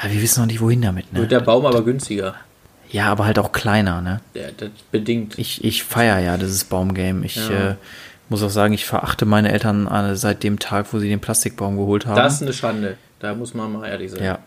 Ja, 0.03 0.11
wir 0.11 0.21
wissen 0.21 0.41
noch 0.41 0.47
nicht, 0.47 0.61
wohin 0.61 0.83
damit, 0.83 1.13
ne? 1.13 1.21
Wird 1.21 1.33
der 1.33 1.41
Baum 1.41 1.65
aber 1.65 1.85
günstiger. 1.85 2.35
Ja, 2.93 3.07
aber 3.07 3.25
halt 3.27 3.39
auch 3.39 3.53
kleiner, 3.53 4.01
ne? 4.01 4.21
Der, 4.35 4.53
das 4.53 4.71
bedingt. 4.93 5.39
Ich, 5.39 5.65
ich 5.65 5.83
feiere 5.83 6.21
ja 6.21 6.37
dieses 6.37 6.65
Baumgame. 6.65 7.25
Ich 7.27 7.37
Ja. 7.49 7.71
äh, 7.71 7.75
muss 8.29 8.43
auch 8.43 8.51
sagen, 8.51 8.73
ich 8.75 8.85
verachte 8.85 9.25
meine 9.27 9.51
Eltern 9.51 9.87
äh, 9.89 10.15
seit 10.15 10.43
dem 10.43 10.59
Tag, 10.59 10.87
wo 10.93 10.99
sie 10.99 11.09
den 11.09 11.21
Plastikbaum 11.21 11.77
geholt 11.77 12.07
haben. 12.07 12.17
Das 12.17 12.35
ist 12.35 12.43
eine 12.43 12.53
Schande. 12.53 12.97
Da 13.19 13.35
muss 13.35 13.55
man 13.55 13.73
mal 13.73 13.89
ehrlich 13.89 14.11
sein. 14.13 14.23
ja. 14.23 14.39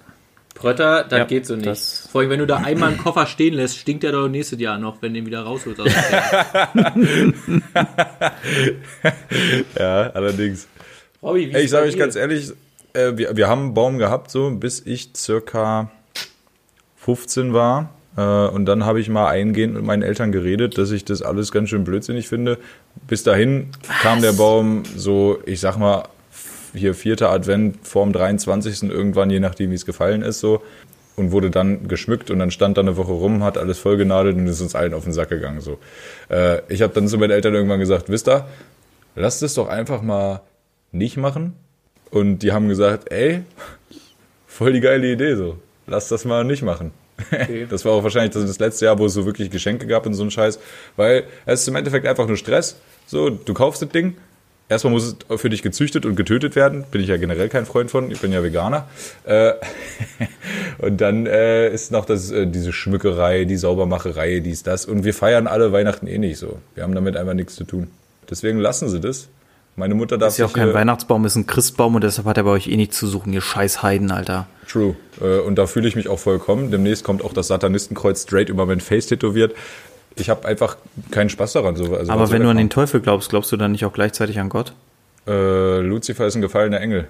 Prötter, 0.54 1.04
das 1.04 1.20
Ja, 1.20 1.26
geht 1.26 1.46
so 1.46 1.58
nicht. 1.58 1.82
Vor 2.10 2.22
allem, 2.22 2.30
wenn 2.30 2.40
du 2.40 2.48
da 2.48 2.58
einmal 2.58 2.88
einen 2.88 2.98
Koffer 2.98 3.26
stehen 3.28 3.56
lässt, 3.56 3.78
stinkt 3.78 4.04
der 4.04 4.14
doch 4.14 4.30
nächstes 4.30 4.58
Jahr 4.58 4.78
noch, 4.78 5.02
wenn 5.02 5.14
du 5.14 5.20
ihn 5.20 5.26
wieder 5.26 5.42
rausholst. 5.42 5.82
aus 5.82 5.92
dem 5.92 6.02
Keller. 6.02 8.32
Ja, 9.78 10.10
allerdings. 10.12 10.68
Robby, 11.22 11.50
wie 11.50 11.54
Ey, 11.54 11.60
ist 11.60 11.66
ich 11.66 11.72
sage 11.72 11.88
euch 11.88 11.98
ganz 11.98 12.16
ehrlich, 12.16 12.52
äh, 12.94 13.14
wir, 13.18 13.36
wir 13.36 13.48
haben 13.48 13.62
einen 13.64 13.74
Baum 13.74 13.98
gehabt, 13.98 14.32
so 14.32 14.50
bis 14.52 14.82
ich 14.86 15.10
circa 15.16 15.92
15 16.98 17.54
war. 17.54 17.90
Äh, 18.18 18.22
und 18.22 18.66
dann 18.66 18.86
habe 18.86 19.00
ich 19.00 19.10
mal 19.10 19.28
eingehend 19.28 19.74
mit 19.74 19.84
meinen 19.84 20.04
Eltern 20.04 20.32
geredet, 20.32 20.78
dass 20.78 20.92
ich 20.92 21.06
das 21.06 21.22
alles 21.22 21.52
ganz 21.52 21.70
schön 21.70 21.84
blödsinnig 21.84 22.28
finde. 22.28 22.58
Bis 23.08 23.24
dahin 23.24 23.68
kam 24.02 24.22
der 24.22 24.34
Baum 24.34 24.84
so, 24.96 25.40
ich 25.46 25.60
sag 25.60 25.78
mal, 25.78 26.08
hier 26.74 26.94
vierter 26.94 27.32
Advent 27.32 27.78
vorm 27.84 28.14
23. 28.14 28.84
irgendwann, 28.84 29.30
je 29.30 29.40
nachdem, 29.40 29.72
wie 29.72 29.76
es 29.76 29.86
gefallen 29.86 30.22
ist, 30.22 30.40
so. 30.40 30.62
Und 31.16 31.32
wurde 31.32 31.50
dann 31.50 31.88
geschmückt 31.88 32.30
und 32.30 32.40
dann 32.40 32.52
stand 32.52 32.76
da 32.78 32.82
eine 32.82 32.98
Woche 32.98 33.14
rum, 33.14 33.42
hat 33.42 33.58
alles 33.58 33.80
vollgenadelt 33.80 34.36
und 34.36 34.48
ist 34.48 34.60
uns 34.60 34.76
allen 34.76 34.94
auf 34.94 35.06
den 35.06 35.14
Sack 35.14 35.30
gegangen. 35.30 35.62
So. 35.62 35.80
Äh, 36.30 36.62
ich 36.68 36.82
habe 36.82 36.94
dann 36.94 37.08
zu 37.08 37.18
meinen 37.18 37.32
Eltern 37.32 37.54
irgendwann 37.54 37.80
gesagt, 37.80 38.10
wisst 38.10 38.28
ihr, 38.28 38.46
lasst 39.16 39.42
es 39.42 39.54
doch 39.54 39.70
einfach 39.70 40.02
mal 40.02 40.42
nicht 40.92 41.16
machen. 41.16 41.54
Und 42.12 42.40
die 42.40 42.52
haben 42.52 42.68
gesagt, 42.68 43.12
ey, 43.12 43.44
voll 44.46 44.74
die 44.74 44.82
geile 44.82 45.10
Idee 45.12 45.36
so. 45.36 45.58
Lass 45.88 46.10
das 46.10 46.26
mal 46.26 46.44
nicht 46.44 46.64
machen. 46.64 46.92
Okay. 47.32 47.66
Das 47.70 47.86
war 47.86 47.94
auch 47.94 48.04
wahrscheinlich 48.04 48.34
das 48.34 48.60
letzte 48.60 48.86
Jahr, 48.86 49.00
wo 49.00 49.06
es 49.06 49.14
so 49.14 49.26
wirklich 49.26 49.50
Geschenke 49.50 49.88
gab 49.88 50.06
und 50.06 50.14
so 50.14 50.24
einen 50.24 50.32
Scheiß. 50.32 50.60
Weil 50.96 51.24
es 51.46 51.62
ist 51.62 51.68
im 51.68 51.76
Endeffekt 51.76 52.06
einfach 52.06 52.28
nur 52.28 52.38
Stress. 52.38 52.78
So, 53.08 53.30
du 53.30 53.54
kaufst 53.54 53.82
das 53.82 53.90
Ding, 53.90 54.16
Erstmal 54.68 54.94
muss 54.94 55.16
es 55.30 55.40
für 55.40 55.50
dich 55.50 55.62
gezüchtet 55.62 56.08
und 56.08 56.16
getötet 56.16 56.56
werden. 56.56 56.86
Bin 56.90 57.00
ich 57.00 57.08
ja 57.08 57.18
generell 57.18 57.50
kein 57.50 57.68
Freund 57.68 57.92
von. 57.92 58.10
Ich 58.10 58.20
bin 58.20 58.32
ja 58.32 58.42
Veganer. 58.42 58.88
Äh, 59.24 59.54
und 60.80 61.00
dann 61.02 61.28
äh, 61.28 61.70
ist 61.70 61.92
noch 61.92 62.06
das, 62.06 62.32
äh, 62.32 62.48
diese 62.48 62.74
Schmückerei, 62.74 63.46
die 63.46 63.58
Saubermacherei, 63.58 64.40
dies, 64.40 64.64
das. 64.64 64.86
Und 64.86 65.04
wir 65.04 65.14
feiern 65.14 65.46
alle 65.46 65.72
Weihnachten 65.72 66.08
eh 66.08 66.18
nicht 66.18 66.40
so. 66.40 66.58
Wir 66.74 66.82
haben 66.82 66.96
damit 66.96 67.16
einfach 67.16 67.36
nichts 67.36 67.56
zu 67.56 67.64
tun. 67.64 67.90
Deswegen 68.28 68.58
lassen 68.58 68.90
sie 68.90 69.00
das. 69.00 69.28
Meine 69.76 69.94
Mutter 69.94 70.18
darf 70.18 70.30
Ist 70.30 70.40
ja 70.40 70.48
auch 70.48 70.54
kein 70.54 70.74
Weihnachtsbaum, 70.74 71.26
ist 71.26 71.36
ein 71.36 71.46
Christbaum 71.46 71.96
und 71.96 72.04
deshalb 72.04 72.26
hat 72.28 72.38
er 72.38 72.44
bei 72.44 72.52
euch 72.52 72.68
eh 72.68 72.78
nichts 72.78 72.98
zu 72.98 73.08
suchen, 73.08 73.34
ihr 73.34 73.42
scheiß 73.42 73.84
Heiden, 73.84 74.10
Alter. 74.10 74.48
True. 74.76 74.96
Und 75.46 75.56
da 75.56 75.68
fühle 75.68 75.88
ich 75.88 75.96
mich 75.96 76.10
auch 76.10 76.20
vollkommen. 76.20 76.70
Demnächst 76.70 77.06
kommt 77.06 77.24
auch 77.24 77.32
das 77.32 77.48
Satanistenkreuz 77.48 78.24
straight 78.24 78.50
über 78.50 78.66
mein 78.66 78.82
Face 78.82 79.08
tätowiert 79.08 79.54
ich 80.16 80.30
habe 80.30 80.48
einfach 80.48 80.78
keinen 81.12 81.30
Spaß 81.30 81.54
daran. 81.54 81.76
So, 81.76 81.96
also 81.96 82.12
Aber 82.12 82.32
wenn 82.32 82.42
du 82.42 82.50
an 82.50 82.58
den 82.58 82.70
Teufel 82.70 83.02
glaubst, 83.02 83.30
glaubst 83.30 83.52
du 83.52 83.58
dann 83.58 83.72
nicht 83.72 83.86
auch 83.86 83.94
gleichzeitig 83.94 84.40
an 84.40 84.50
Gott? 84.50 84.74
Äh, 85.28 85.80
Lucifer 85.80 86.26
ist 86.26 86.36
ein 86.36 86.42
gefallener 86.42 86.80
Engel. 86.80 87.08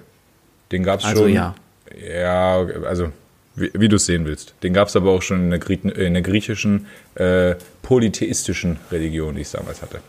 Den 0.72 0.84
gab 0.84 0.99
es 0.99 1.05
also, 1.05 1.24
schon. 1.24 1.34
ja. 1.34 1.55
Ja, 1.95 2.66
also 2.86 3.11
wie, 3.55 3.72
wie 3.74 3.88
du 3.88 3.97
es 3.97 4.05
sehen 4.05 4.26
willst. 4.26 4.55
Den 4.63 4.74
gab 4.74 4.88
es 4.88 4.95
aber 4.95 5.11
auch 5.11 5.22
schon 5.22 5.43
in 5.43 5.49
der, 5.51 5.59
Grie 5.59 5.76
in 5.76 6.13
der 6.13 6.24
griechischen 6.24 6.88
äh, 7.16 7.55
polytheistischen 7.84 8.78
Religion, 8.91 9.36
die 9.36 9.41
ich 9.41 9.51
damals 9.51 9.82
hatte. 9.82 9.99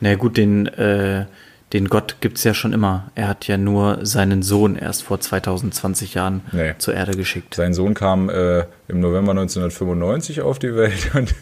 Na 0.00 0.14
gut, 0.14 0.36
den 0.36 0.66
äh, 0.66 1.26
den 1.72 1.88
Gott 1.88 2.16
gibt 2.20 2.38
es 2.38 2.44
ja 2.44 2.54
schon 2.54 2.72
immer. 2.72 3.10
Er 3.16 3.26
hat 3.28 3.48
ja 3.48 3.58
nur 3.58 4.06
seinen 4.06 4.42
Sohn 4.42 4.76
erst 4.76 5.02
vor 5.02 5.20
2020 5.20 6.14
Jahren 6.14 6.42
nee. 6.52 6.74
zur 6.78 6.94
Erde 6.94 7.16
geschickt. 7.16 7.54
Sein 7.54 7.74
Sohn 7.74 7.94
kam 7.94 8.28
äh, 8.28 8.60
im 8.86 9.00
November 9.00 9.32
1995 9.32 10.42
auf 10.42 10.60
die 10.60 10.74
Welt 10.76 11.10
und 11.14 11.34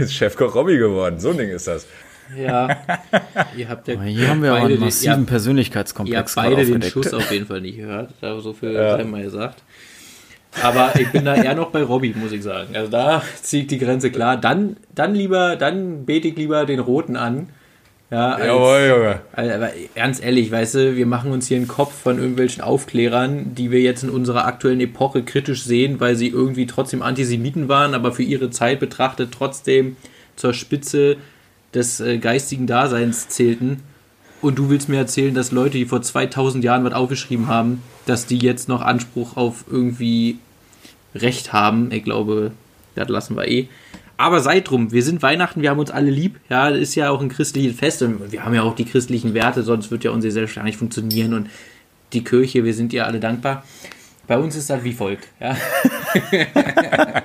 ist 0.00 0.14
Chefkoch 0.14 0.54
Robby 0.54 0.76
geworden. 0.76 1.20
So 1.20 1.30
ein 1.30 1.38
Ding 1.38 1.50
ist 1.50 1.68
das. 1.68 1.86
Ja, 2.36 2.68
ihr 3.56 3.68
habt 3.68 3.86
ja 3.86 4.00
Hier 4.00 4.28
haben 4.28 4.42
wir 4.42 4.54
auch 4.54 4.64
einen 4.64 4.80
massiven 4.80 5.20
den, 5.20 5.26
Persönlichkeitskomplex. 5.26 6.36
Ihr 6.36 6.42
habt 6.42 6.56
beide 6.56 6.66
den 6.66 6.82
Schuss 6.82 7.12
auf 7.14 7.30
jeden 7.30 7.46
Fall 7.46 7.60
nicht 7.60 7.76
gehört. 7.76 8.10
Da 8.20 8.40
so 8.40 8.54
viel 8.54 8.72
ja. 8.72 9.02
mal 9.04 9.22
gesagt. 9.22 9.62
Aber 10.62 10.92
ich 10.98 11.10
bin 11.10 11.24
da 11.24 11.34
eher 11.34 11.54
noch 11.54 11.70
bei 11.70 11.82
Robby, 11.82 12.14
muss 12.16 12.32
ich 12.32 12.42
sagen. 12.42 12.74
Also 12.76 12.90
da 12.90 13.22
zieht 13.40 13.70
die 13.70 13.78
Grenze 13.78 14.10
klar. 14.10 14.36
Dann, 14.36 14.76
dann 14.94 15.14
lieber, 15.14 15.56
dann 15.56 16.06
bete 16.06 16.28
ich 16.28 16.36
lieber 16.36 16.64
den 16.64 16.80
Roten 16.80 17.16
an 17.16 17.48
ja, 18.10 18.32
als, 18.32 18.46
Jawohl, 18.46 18.86
Junge. 18.88 19.20
Aber 19.32 19.70
ganz 19.94 20.22
ehrlich, 20.22 20.50
weißt 20.50 20.74
du, 20.74 20.96
wir 20.96 21.06
machen 21.06 21.32
uns 21.32 21.48
hier 21.48 21.56
einen 21.56 21.68
Kopf 21.68 21.92
von 21.92 22.18
irgendwelchen 22.18 22.62
Aufklärern, 22.62 23.54
die 23.54 23.70
wir 23.70 23.80
jetzt 23.80 24.04
in 24.04 24.10
unserer 24.10 24.44
aktuellen 24.44 24.80
Epoche 24.80 25.22
kritisch 25.22 25.64
sehen, 25.64 26.00
weil 26.00 26.14
sie 26.14 26.28
irgendwie 26.28 26.66
trotzdem 26.66 27.02
Antisemiten 27.02 27.68
waren, 27.68 27.94
aber 27.94 28.12
für 28.12 28.22
ihre 28.22 28.50
Zeit 28.50 28.80
betrachtet 28.80 29.30
trotzdem 29.32 29.96
zur 30.36 30.52
Spitze 30.52 31.16
des 31.72 32.00
äh, 32.00 32.18
geistigen 32.18 32.66
Daseins 32.66 33.28
zählten. 33.28 33.82
Und 34.40 34.58
du 34.58 34.68
willst 34.68 34.88
mir 34.88 34.98
erzählen, 34.98 35.34
dass 35.34 35.52
Leute, 35.52 35.78
die 35.78 35.86
vor 35.86 36.02
2000 36.02 36.62
Jahren 36.62 36.84
was 36.84 36.92
aufgeschrieben 36.92 37.48
haben, 37.48 37.82
dass 38.04 38.26
die 38.26 38.38
jetzt 38.38 38.68
noch 38.68 38.82
Anspruch 38.82 39.36
auf 39.36 39.64
irgendwie 39.70 40.38
Recht 41.14 41.52
haben. 41.52 41.90
Ich 41.92 42.04
glaube, 42.04 42.52
das 42.94 43.08
lassen 43.08 43.36
wir 43.36 43.48
eh. 43.48 43.68
Aber 44.16 44.40
seid 44.40 44.70
drum, 44.70 44.92
wir 44.92 45.02
sind 45.02 45.22
Weihnachten, 45.22 45.60
wir 45.62 45.70
haben 45.70 45.80
uns 45.80 45.90
alle 45.90 46.10
lieb. 46.10 46.38
Ja, 46.48 46.70
das 46.70 46.78
ist 46.78 46.94
ja 46.94 47.10
auch 47.10 47.20
ein 47.20 47.28
christliches 47.28 47.76
Fest 47.76 48.02
und 48.02 48.30
wir 48.30 48.44
haben 48.44 48.54
ja 48.54 48.62
auch 48.62 48.76
die 48.76 48.84
christlichen 48.84 49.34
Werte, 49.34 49.62
sonst 49.62 49.90
wird 49.90 50.04
ja 50.04 50.12
unsere 50.12 50.28
Gesellschaft 50.28 50.56
gar 50.56 50.64
nicht 50.64 50.78
funktionieren 50.78 51.34
und 51.34 51.48
die 52.12 52.22
Kirche, 52.22 52.64
wir 52.64 52.74
sind 52.74 52.92
ja 52.92 53.04
alle 53.04 53.18
dankbar. 53.18 53.64
Bei 54.26 54.38
uns 54.38 54.56
ist 54.56 54.70
das 54.70 54.84
wie 54.84 54.92
folgt. 54.92 55.28
Ja. 55.40 55.56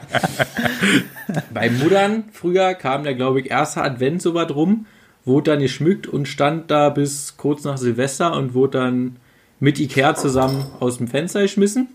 Bei 1.53 1.69
Muttern 1.69 2.25
früher 2.31 2.73
kam 2.73 3.03
der, 3.03 3.13
glaube 3.13 3.39
ich, 3.41 3.51
erste 3.51 3.81
Advent 3.81 4.21
so 4.21 4.33
was 4.33 4.53
rum, 4.53 4.85
wurde 5.23 5.51
dann 5.51 5.61
geschmückt 5.61 6.07
und 6.07 6.27
stand 6.27 6.71
da 6.71 6.89
bis 6.89 7.37
kurz 7.37 7.63
nach 7.63 7.77
Silvester 7.77 8.35
und 8.35 8.53
wurde 8.53 8.79
dann 8.79 9.15
mit 9.59 9.79
Ikea 9.79 10.15
zusammen 10.15 10.65
aus 10.79 10.97
dem 10.97 11.07
Fenster 11.07 11.41
geschmissen. 11.43 11.89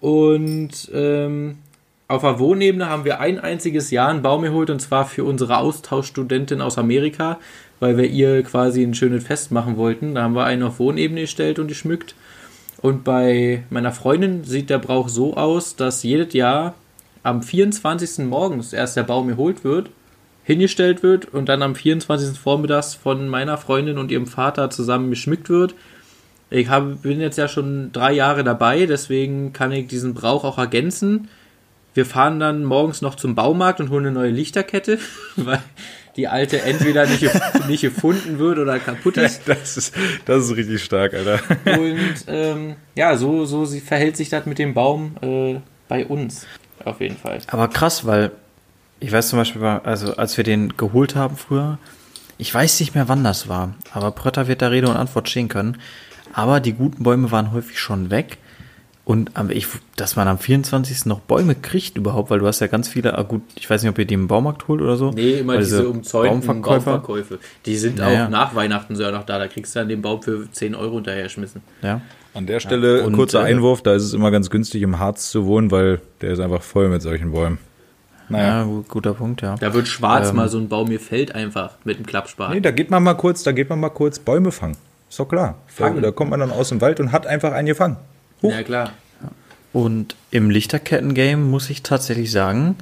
Und 0.00 0.90
ähm, 0.94 1.58
auf 2.12 2.22
der 2.22 2.38
Wohnebene 2.38 2.90
haben 2.90 3.06
wir 3.06 3.20
ein 3.20 3.40
einziges 3.40 3.90
Jahr 3.90 4.10
einen 4.10 4.20
Baum 4.20 4.42
geholt 4.42 4.68
und 4.68 4.80
zwar 4.80 5.06
für 5.06 5.24
unsere 5.24 5.56
Austauschstudentin 5.56 6.60
aus 6.60 6.76
Amerika, 6.76 7.38
weil 7.80 7.96
wir 7.96 8.04
ihr 8.04 8.42
quasi 8.42 8.82
ein 8.82 8.92
schönes 8.92 9.24
Fest 9.24 9.50
machen 9.50 9.78
wollten. 9.78 10.14
Da 10.14 10.22
haben 10.22 10.34
wir 10.34 10.44
einen 10.44 10.62
auf 10.62 10.78
Wohnebene 10.78 11.22
gestellt 11.22 11.58
und 11.58 11.68
geschmückt. 11.68 12.14
Und 12.82 13.02
bei 13.02 13.64
meiner 13.70 13.92
Freundin 13.92 14.44
sieht 14.44 14.68
der 14.68 14.78
Brauch 14.78 15.08
so 15.08 15.38
aus, 15.38 15.74
dass 15.74 16.02
jedes 16.02 16.34
Jahr 16.34 16.74
am 17.22 17.42
24. 17.42 18.26
morgens 18.26 18.74
erst 18.74 18.98
der 18.98 19.04
Baum 19.04 19.28
geholt 19.28 19.64
wird, 19.64 19.88
hingestellt 20.44 21.02
wird 21.02 21.32
und 21.32 21.48
dann 21.48 21.62
am 21.62 21.74
24. 21.74 22.38
vormittags 22.38 22.92
von 22.94 23.26
meiner 23.26 23.56
Freundin 23.56 23.96
und 23.96 24.10
ihrem 24.10 24.26
Vater 24.26 24.68
zusammen 24.68 25.08
geschmückt 25.08 25.48
wird. 25.48 25.74
Ich 26.50 26.68
hab, 26.68 27.00
bin 27.00 27.22
jetzt 27.22 27.38
ja 27.38 27.48
schon 27.48 27.90
drei 27.92 28.12
Jahre 28.12 28.44
dabei, 28.44 28.84
deswegen 28.84 29.54
kann 29.54 29.72
ich 29.72 29.86
diesen 29.86 30.12
Brauch 30.12 30.44
auch 30.44 30.58
ergänzen. 30.58 31.28
Wir 31.94 32.06
fahren 32.06 32.40
dann 32.40 32.64
morgens 32.64 33.02
noch 33.02 33.16
zum 33.16 33.34
Baumarkt 33.34 33.80
und 33.80 33.90
holen 33.90 34.06
eine 34.06 34.14
neue 34.14 34.30
Lichterkette, 34.30 34.98
weil 35.36 35.62
die 36.16 36.28
alte 36.28 36.62
entweder 36.62 37.06
nicht, 37.06 37.28
nicht 37.68 37.82
gefunden 37.82 38.38
wird 38.38 38.58
oder 38.58 38.78
kaputt 38.78 39.16
ist. 39.16 39.42
Das 39.46 39.76
ist, 39.76 39.94
das 40.24 40.44
ist 40.44 40.56
richtig 40.56 40.82
stark, 40.82 41.14
Alter. 41.14 41.40
Und 41.78 42.14
ähm, 42.26 42.76
ja, 42.94 43.16
so, 43.16 43.44
so 43.44 43.66
verhält 43.66 44.16
sich 44.16 44.28
das 44.28 44.46
mit 44.46 44.58
dem 44.58 44.74
Baum 44.74 45.16
äh, 45.22 45.60
bei 45.88 46.06
uns 46.06 46.46
auf 46.84 47.00
jeden 47.00 47.16
Fall. 47.16 47.38
Aber 47.48 47.68
krass, 47.68 48.06
weil 48.06 48.32
ich 49.00 49.12
weiß 49.12 49.28
zum 49.28 49.38
Beispiel, 49.38 49.62
also 49.62 50.16
als 50.16 50.36
wir 50.36 50.44
den 50.44 50.76
geholt 50.76 51.14
haben 51.14 51.36
früher, 51.36 51.78
ich 52.38 52.52
weiß 52.52 52.80
nicht 52.80 52.94
mehr, 52.94 53.08
wann 53.08 53.24
das 53.24 53.48
war, 53.48 53.74
aber 53.92 54.10
Prötter 54.10 54.48
wird 54.48 54.62
da 54.62 54.68
Rede 54.68 54.88
und 54.88 54.96
Antwort 54.96 55.28
stehen 55.28 55.48
können. 55.48 55.78
Aber 56.32 56.60
die 56.60 56.72
guten 56.72 57.02
Bäume 57.02 57.30
waren 57.30 57.52
häufig 57.52 57.78
schon 57.78 58.10
weg 58.10 58.38
und 59.04 59.32
ich, 59.50 59.66
dass 59.96 60.14
man 60.14 60.28
am 60.28 60.38
24. 60.38 61.06
noch 61.06 61.18
Bäume 61.18 61.56
kriegt 61.56 61.96
überhaupt, 61.96 62.30
weil 62.30 62.38
du 62.38 62.46
hast 62.46 62.60
ja 62.60 62.68
ganz 62.68 62.88
viele, 62.88 63.18
ah 63.18 63.22
gut, 63.22 63.42
ich 63.56 63.68
weiß 63.68 63.82
nicht, 63.82 63.90
ob 63.90 63.98
ihr 63.98 64.04
die 64.04 64.14
im 64.14 64.28
Baumarkt 64.28 64.68
holt 64.68 64.80
oder 64.80 64.96
so. 64.96 65.10
Nee, 65.10 65.40
immer 65.40 65.58
diese, 65.58 65.78
diese 65.78 65.88
umzäunten 65.88 66.62
Baumverkäufe. 66.62 67.40
Die 67.66 67.76
sind 67.76 67.98
naja. 67.98 68.26
auch 68.26 68.30
nach 68.30 68.54
Weihnachten 68.54 68.94
so 68.94 69.10
noch 69.10 69.24
da. 69.24 69.38
Da 69.38 69.48
kriegst 69.48 69.74
du 69.74 69.80
dann 69.80 69.88
den 69.88 70.02
Baum 70.02 70.22
für 70.22 70.48
10 70.50 70.76
Euro 70.76 70.96
hinterher 70.96 71.28
schmissen. 71.28 71.62
Ja. 71.82 72.00
An 72.32 72.46
der 72.46 72.60
Stelle 72.60 73.00
ja. 73.00 73.04
Und, 73.04 73.14
kurzer 73.14 73.40
äh, 73.40 73.50
Einwurf, 73.50 73.82
da 73.82 73.92
ist 73.92 74.04
es 74.04 74.14
immer 74.14 74.30
ganz 74.30 74.50
günstig 74.50 74.82
im 74.82 75.00
Harz 75.00 75.30
zu 75.30 75.46
wohnen, 75.46 75.72
weil 75.72 76.00
der 76.20 76.30
ist 76.30 76.38
einfach 76.38 76.62
voll 76.62 76.88
mit 76.88 77.02
solchen 77.02 77.32
Bäumen. 77.32 77.58
Naja, 78.28 78.64
ja, 78.64 78.82
guter 78.88 79.14
Punkt, 79.14 79.42
ja. 79.42 79.56
Da 79.56 79.74
wird 79.74 79.88
schwarz 79.88 80.30
ähm, 80.30 80.36
mal 80.36 80.48
so 80.48 80.58
ein 80.58 80.68
Baum, 80.68 80.88
mir 80.88 81.00
fällt 81.00 81.34
einfach 81.34 81.72
mit 81.84 81.98
dem 81.98 82.06
Klappspat. 82.06 82.54
Nee, 82.54 82.60
da 82.60 82.70
geht 82.70 82.90
man 82.90 83.02
mal 83.02 83.14
kurz, 83.14 83.42
da 83.42 83.50
geht 83.50 83.68
man 83.68 83.80
mal 83.80 83.90
kurz 83.90 84.20
Bäume 84.20 84.52
fangen. 84.52 84.76
Ist 85.10 85.18
doch 85.18 85.28
klar. 85.28 85.56
Fangen. 85.66 86.00
Da 86.00 86.12
kommt 86.12 86.30
man 86.30 86.40
dann 86.40 86.52
aus 86.52 86.70
dem 86.70 86.80
Wald 86.80 87.00
und 87.00 87.12
hat 87.12 87.26
einfach 87.26 87.52
einen 87.52 87.66
gefangen. 87.66 87.96
Huch. 88.42 88.52
Ja, 88.52 88.62
klar. 88.62 88.92
Und 89.72 90.16
im 90.30 90.50
Lichterketten-Game 90.50 91.50
muss 91.50 91.70
ich 91.70 91.82
tatsächlich 91.82 92.30
sagen, 92.30 92.76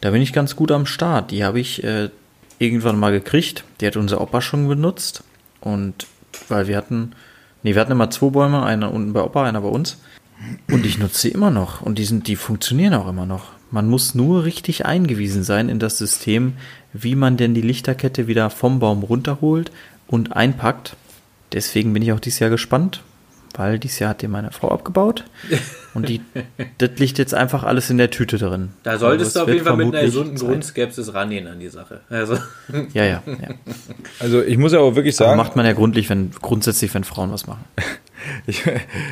da 0.00 0.10
bin 0.10 0.22
ich 0.22 0.32
ganz 0.32 0.56
gut 0.56 0.72
am 0.72 0.86
Start. 0.86 1.30
Die 1.30 1.44
habe 1.44 1.60
ich 1.60 1.84
äh, 1.84 2.08
irgendwann 2.58 2.98
mal 2.98 3.12
gekriegt. 3.12 3.64
Die 3.80 3.86
hat 3.86 3.96
unser 3.96 4.20
Opa 4.20 4.40
schon 4.40 4.66
benutzt. 4.66 5.22
Und 5.60 6.06
weil 6.48 6.68
wir 6.68 6.76
hatten, 6.76 7.12
nee, 7.62 7.74
wir 7.74 7.80
hatten 7.80 7.92
immer 7.92 8.10
zwei 8.10 8.30
Bäume, 8.30 8.64
einer 8.64 8.92
unten 8.92 9.12
bei 9.12 9.22
Opa, 9.22 9.44
einer 9.44 9.60
bei 9.60 9.68
uns. 9.68 9.98
Und 10.70 10.86
ich 10.86 10.98
nutze 10.98 11.20
sie 11.20 11.28
immer 11.28 11.50
noch. 11.50 11.82
Und 11.82 11.98
die 11.98 12.04
sind, 12.04 12.26
die 12.26 12.36
funktionieren 12.36 12.94
auch 12.94 13.08
immer 13.08 13.26
noch. 13.26 13.52
Man 13.70 13.88
muss 13.88 14.14
nur 14.14 14.44
richtig 14.44 14.86
eingewiesen 14.86 15.44
sein 15.44 15.68
in 15.68 15.78
das 15.78 15.98
System, 15.98 16.54
wie 16.92 17.14
man 17.14 17.36
denn 17.36 17.54
die 17.54 17.62
Lichterkette 17.62 18.26
wieder 18.26 18.50
vom 18.50 18.80
Baum 18.80 19.02
runterholt 19.02 19.70
und 20.06 20.36
einpackt. 20.36 20.96
Deswegen 21.52 21.92
bin 21.92 22.02
ich 22.02 22.12
auch 22.12 22.20
dieses 22.20 22.38
Jahr 22.38 22.50
gespannt, 22.50 23.02
weil 23.54 23.78
dieses 23.78 23.98
Jahr 23.98 24.10
hat 24.10 24.22
dir 24.22 24.28
meine 24.28 24.50
Frau 24.50 24.70
abgebaut. 24.70 25.24
Und 25.94 26.08
die, 26.08 26.22
das 26.78 26.90
liegt 26.96 27.18
jetzt 27.18 27.34
einfach 27.34 27.64
alles 27.64 27.90
in 27.90 27.98
der 27.98 28.10
Tüte 28.10 28.38
drin. 28.38 28.70
Da 28.82 28.96
solltest 28.96 29.36
also, 29.36 29.40
du 29.40 29.44
auf 29.44 29.54
jeden 29.54 29.66
Fall 29.66 29.76
mit 29.76 29.94
einer 29.94 30.04
gesunden 30.04 30.36
Grundskepsis 30.36 31.12
rangehen 31.12 31.46
an 31.46 31.60
die 31.60 31.68
Sache. 31.68 32.00
Also. 32.08 32.36
Ja, 32.94 33.04
ja, 33.04 33.22
ja. 33.26 33.48
Also 34.18 34.42
ich 34.42 34.56
muss 34.56 34.72
ja 34.72 34.80
auch 34.80 34.94
wirklich 34.94 35.14
sagen. 35.16 35.32
Aber 35.32 35.42
macht 35.42 35.56
man 35.56 35.66
ja 35.66 35.72
grundlich, 35.72 36.08
wenn, 36.08 36.30
grundsätzlich, 36.30 36.92
wenn 36.94 37.04
Frauen 37.04 37.30
was 37.30 37.46
machen. 37.46 37.64
Ich, 38.46 38.62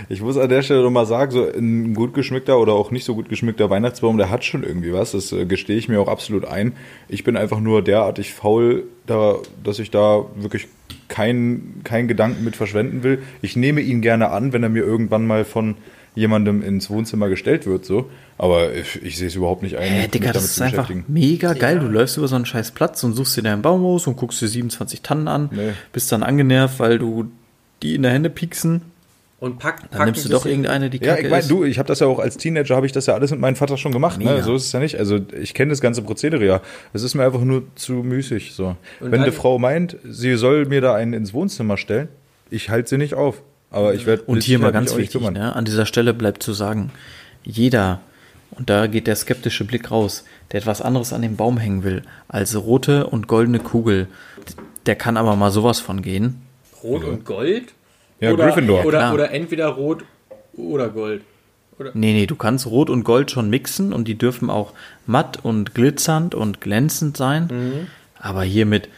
ich 0.09 0.23
muss 0.23 0.37
an 0.37 0.49
der 0.49 0.63
Stelle 0.63 0.83
nochmal 0.83 1.07
sagen, 1.07 1.33
so 1.33 1.45
ein 1.45 1.95
gut 1.95 2.15
geschmückter 2.15 2.59
oder 2.59 2.73
auch 2.73 2.91
nicht 2.91 3.05
so 3.05 3.15
gut 3.15 3.29
geschmückter 3.29 3.69
Weihnachtsbaum, 3.69 4.19
der 4.19 4.31
hat 4.31 4.45
schon 4.45 4.63
irgendwie 4.63 4.93
was. 4.93 5.13
Das 5.13 5.33
äh, 5.33 5.47
gestehe 5.47 5.77
ich 5.77 5.89
mir 5.89 6.01
auch 6.01 6.09
absolut 6.09 6.45
ein. 6.45 6.73
Ich 7.09 7.25
bin 7.25 7.37
einfach 7.37 7.61
nur 7.61 7.83
derartig 7.83 8.33
faul, 8.33 8.85
da, 9.07 9.37
dass 9.63 9.79
ich 9.79 9.91
da 9.91 10.25
wirklich 10.37 10.69
keinen 11.11 11.83
kein 11.85 12.09
Gedanken 12.09 12.43
mit 12.45 12.57
verschwenden 12.57 13.03
will. 13.03 13.19
Ich 13.43 13.55
nehme 13.57 13.83
ihn 13.83 14.01
gerne 14.01 14.31
an, 14.31 14.55
wenn 14.55 14.63
er 14.63 14.71
mir 14.71 14.83
irgendwann 14.83 15.27
mal 15.27 15.45
von 15.45 15.77
jemandem 16.15 16.63
ins 16.63 16.89
Wohnzimmer 16.91 17.29
gestellt 17.29 17.67
wird, 17.67 17.85
so. 17.85 18.11
Aber 18.39 18.75
ich, 18.75 19.01
ich 19.03 19.17
sehe 19.19 19.29
es 19.29 19.35
überhaupt 19.37 19.63
nicht 19.63 19.77
ein, 19.77 19.87
Hey, 19.87 20.09
Digga, 20.09 20.27
damit 20.33 20.37
das 20.37 20.45
ist 20.47 20.57
zu 20.57 20.65
einfach 20.65 20.91
mega 21.09 21.53
geil. 21.53 21.79
Du 21.79 21.87
läufst 21.89 22.17
über 22.17 22.27
so 22.27 22.37
einen 22.37 22.47
scheiß 22.47 22.71
Platz 22.73 23.05
und 23.05 23.13
suchst 23.13 23.37
dir 23.37 23.43
deinen 23.43 23.63
Baum 23.63 23.85
aus 23.85 24.07
und 24.07 24.17
guckst 24.17 24.41
dir 24.41 24.49
27 24.49 25.03
Tannen 25.03 25.29
an, 25.29 25.51
Nee. 25.53 25.73
bist 25.93 26.11
dann 26.11 26.23
angenervt, 26.23 26.81
weil 26.81 26.99
du 26.99 27.31
die 27.83 27.95
in 27.95 28.03
der 28.03 28.13
Hände 28.13 28.31
pieksen. 28.31 28.83
Und 29.41 29.59
pack, 29.59 29.91
Dann 29.91 30.05
nimmst 30.05 30.27
du 30.27 30.29
doch 30.29 30.45
irgendeine, 30.45 30.91
die 30.91 30.99
Ja, 30.99 31.15
kacke 31.15 31.23
ich 31.23 31.31
meine, 31.31 31.41
ist. 31.41 31.51
du, 31.51 31.65
ich 31.65 31.79
habe 31.79 31.87
das 31.87 32.01
ja 32.01 32.07
auch 32.07 32.19
als 32.19 32.37
Teenager, 32.37 32.77
habe 32.77 32.85
ich 32.85 32.93
das 32.93 33.07
ja 33.07 33.15
alles 33.15 33.31
mit 33.31 33.41
meinem 33.41 33.57
Vater 33.57 33.79
schon 33.79 33.91
gemacht. 33.91 34.21
Ne? 34.21 34.43
So 34.43 34.55
ist 34.55 34.67
es 34.67 34.73
ja 34.73 34.81
nicht. 34.81 34.99
Also 34.99 35.19
ich 35.41 35.55
kenne 35.55 35.71
das 35.71 35.81
ganze 35.81 36.03
Prozedere 36.03 36.45
ja. 36.45 36.61
Es 36.93 37.03
ist 37.03 37.15
mir 37.15 37.25
einfach 37.25 37.41
nur 37.41 37.63
zu 37.75 37.95
müßig. 37.95 38.53
So. 38.53 38.77
Und 39.01 39.13
Wenn 39.13 39.25
die 39.25 39.31
Frau 39.31 39.59
meint, 39.59 39.97
sie 40.05 40.37
soll 40.37 40.67
mir 40.67 40.83
da 40.83 40.95
einen 40.95 41.15
ins 41.15 41.33
Wohnzimmer 41.33 41.79
stellen, 41.79 42.09
ich 42.51 42.69
halte 42.69 42.91
sie 42.91 42.99
nicht 42.99 43.15
auf. 43.15 43.43
Aber 43.71 43.95
ich 43.95 44.05
werde 44.05 44.25
Und 44.25 44.43
hier 44.43 44.59
mal 44.59 44.73
ganz 44.73 44.95
wichtig, 44.97 45.23
ne? 45.31 45.57
an 45.57 45.65
dieser 45.65 45.87
Stelle 45.87 46.13
bleibt 46.13 46.43
zu 46.43 46.53
sagen, 46.53 46.91
jeder, 47.43 48.01
und 48.51 48.69
da 48.69 48.89
geht 48.89 49.07
der 49.07 49.17
skeptische 49.17 49.65
Blick 49.65 49.91
raus, 49.91 50.25
der 50.53 50.61
etwas 50.61 50.83
anderes 50.83 51.13
an 51.15 51.23
dem 51.23 51.37
Baum 51.37 51.57
hängen 51.57 51.83
will, 51.83 52.03
als 52.29 52.55
rote 52.57 53.07
und 53.07 53.27
goldene 53.27 53.61
Kugel, 53.61 54.09
der 54.87 54.97
kann 54.97 55.17
aber 55.17 55.35
mal 55.37 55.51
sowas 55.51 55.79
von 55.81 56.03
gehen. 56.03 56.43
Rot 56.83 57.05
und 57.05 57.25
Gold? 57.25 57.73
Ja, 58.21 58.33
oder, 58.33 58.45
Gryffindor. 58.47 58.85
Oder, 58.85 58.99
Klar. 58.99 59.15
oder 59.15 59.31
entweder 59.33 59.69
Rot 59.69 60.05
oder 60.57 60.89
Gold. 60.89 61.23
Nee, 61.95 62.13
nee, 62.13 62.27
du 62.27 62.37
kannst 62.37 62.67
Rot 62.67 62.91
und 62.91 63.05
Gold 63.05 63.31
schon 63.31 63.49
mixen 63.49 63.95
und 63.95 64.07
die 64.07 64.17
dürfen 64.19 64.51
auch 64.51 64.75
matt 65.07 65.39
und 65.43 65.75
glitzernd 65.75 66.35
und 66.35 66.61
glänzend 66.61 67.17
sein. 67.17 67.49
Mhm. 67.51 67.87
Aber 68.19 68.43
hier 68.43 68.67
mit 68.67 68.91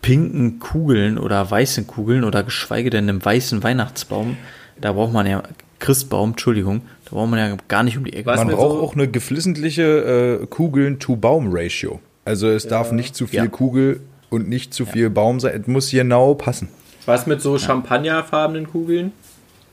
pinken 0.00 0.60
Kugeln 0.60 1.18
oder 1.18 1.50
weißen 1.50 1.88
Kugeln 1.88 2.22
oder 2.22 2.44
geschweige 2.44 2.88
denn 2.90 3.08
einem 3.08 3.24
weißen 3.24 3.62
Weihnachtsbaum, 3.64 4.36
da 4.80 4.92
braucht 4.92 5.12
man 5.12 5.26
ja, 5.26 5.42
Christbaum, 5.80 6.30
Entschuldigung, 6.30 6.82
da 7.06 7.10
braucht 7.16 7.30
man 7.30 7.38
ja 7.40 7.56
gar 7.66 7.82
nicht 7.82 7.98
um 7.98 8.04
die 8.04 8.12
Ecke. 8.12 8.30
Man 8.30 8.46
braucht 8.48 8.76
so- 8.76 8.80
auch 8.82 8.94
eine 8.94 9.08
geflissentliche 9.08 10.38
äh, 10.42 10.46
Kugeln-to-Baum-Ratio. 10.46 12.00
Also 12.24 12.48
es 12.48 12.68
darf 12.68 12.92
nicht 12.92 13.16
zu 13.16 13.26
viel 13.26 13.38
Ja. 13.40 13.46
Kugel 13.48 14.00
und 14.28 14.48
nicht 14.48 14.72
zu 14.72 14.86
viel 14.86 15.10
Baum 15.10 15.40
sein. 15.40 15.60
Es 15.62 15.66
muss 15.66 15.90
genau 15.90 16.34
passen. 16.34 16.68
Was 17.10 17.26
mit 17.26 17.42
so 17.42 17.58
champagnerfarbenen 17.58 18.70
Kugeln? 18.70 19.10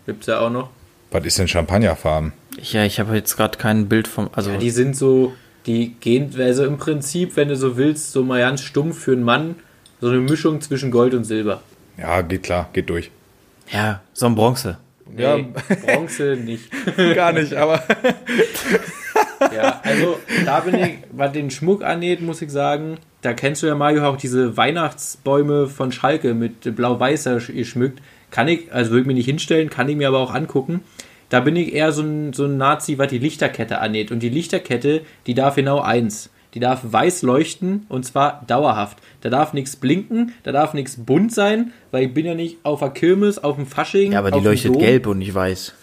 Gibt's 0.07 0.25
ja 0.25 0.39
auch 0.39 0.49
noch. 0.49 0.71
Was 1.11 1.23
ist 1.23 1.37
denn 1.37 1.47
Champagnerfarben? 1.47 2.33
Ja, 2.59 2.83
ich 2.83 2.99
habe 2.99 3.13
jetzt 3.13 3.37
gerade 3.37 3.59
kein 3.59 3.87
Bild 3.87 4.07
vom, 4.07 4.27
also 4.33 4.49
Ja, 4.49 4.57
die 4.57 4.71
sind 4.71 4.97
so, 4.97 5.33
die 5.67 5.93
gehen, 5.99 6.33
also 6.39 6.65
im 6.65 6.79
Prinzip, 6.79 7.35
wenn 7.35 7.49
du 7.49 7.55
so 7.55 7.77
willst, 7.77 8.11
so 8.11 8.23
mal 8.23 8.39
ganz 8.39 8.61
stumpf 8.61 8.97
für 8.97 9.11
einen 9.11 9.21
Mann, 9.21 9.53
so 10.01 10.09
eine 10.09 10.17
Mischung 10.19 10.61
zwischen 10.61 10.89
Gold 10.89 11.13
und 11.13 11.25
Silber. 11.25 11.61
Ja, 11.99 12.21
geht 12.23 12.41
klar, 12.41 12.69
geht 12.73 12.89
durch. 12.89 13.11
ja, 13.71 14.01
so 14.13 14.25
ein 14.25 14.33
Bronze. 14.33 14.79
Nee, 15.15 15.23
Ja. 15.23 15.37
Bronze 15.85 16.37
nicht. 16.43 16.69
Gar 17.15 17.33
nicht, 17.33 17.53
aber 17.53 17.83
Ja, 19.55 19.81
also 19.83 20.17
da 20.45 20.59
bin 20.61 20.75
ich, 20.75 20.97
was 21.11 21.31
den 21.31 21.51
Schmuck 21.51 21.83
angeht, 21.83 22.21
muss 22.21 22.41
ich 22.41 22.51
sagen, 22.51 22.97
da 23.21 23.33
kennst 23.33 23.63
du 23.63 23.67
ja 23.67 23.75
Mario 23.75 24.03
auch 24.05 24.17
diese 24.17 24.57
Weihnachtsbäume 24.57 25.67
von 25.67 25.91
Schalke 25.91 26.33
mit 26.33 26.75
blau-weißer 26.75 27.39
geschmückt. 27.39 28.01
Kann 28.31 28.47
ich, 28.47 28.71
also 28.73 28.91
würde 28.91 29.01
ich 29.01 29.07
mir 29.07 29.13
nicht 29.13 29.25
hinstellen, 29.25 29.69
kann 29.69 29.89
ich 29.89 29.95
mir 29.95 30.07
aber 30.07 30.19
auch 30.19 30.33
angucken. 30.33 30.81
Da 31.29 31.39
bin 31.41 31.55
ich 31.55 31.73
eher 31.73 31.91
so 31.91 32.03
ein, 32.03 32.33
so 32.33 32.45
ein 32.45 32.57
Nazi, 32.57 32.97
was 32.97 33.07
die 33.09 33.17
Lichterkette 33.19 33.79
angeht. 33.79 34.11
Und 34.11 34.19
die 34.23 34.29
Lichterkette, 34.29 35.01
die 35.27 35.33
darf 35.33 35.55
genau 35.55 35.81
eins. 35.81 36.29
Die 36.57 36.61
darf 36.61 36.79
weiß 36.83 37.21
leuchten 37.21 37.85
und 37.87 38.03
zwar 38.03 38.43
dauerhaft. 38.47 38.97
Da 39.21 39.29
darf 39.29 39.53
nichts 39.53 39.75
blinken, 39.75 40.33
da 40.41 40.51
darf 40.51 40.73
nichts 40.73 40.95
bunt 40.97 41.31
sein, 41.31 41.71
weil 41.91 42.07
ich 42.07 42.13
bin 42.15 42.25
ja 42.25 42.33
nicht 42.33 42.57
auf 42.63 42.79
der 42.79 42.89
Kirmes, 42.89 43.37
auf 43.43 43.57
dem 43.57 43.67
Fasching. 43.67 44.13
Ja, 44.13 44.17
aber 44.17 44.31
die 44.31 44.39
leuchtet 44.39 44.73
Dom. 44.73 44.81
gelb 44.81 45.05
und 45.05 45.19
nicht 45.19 45.35
weiß. 45.35 45.75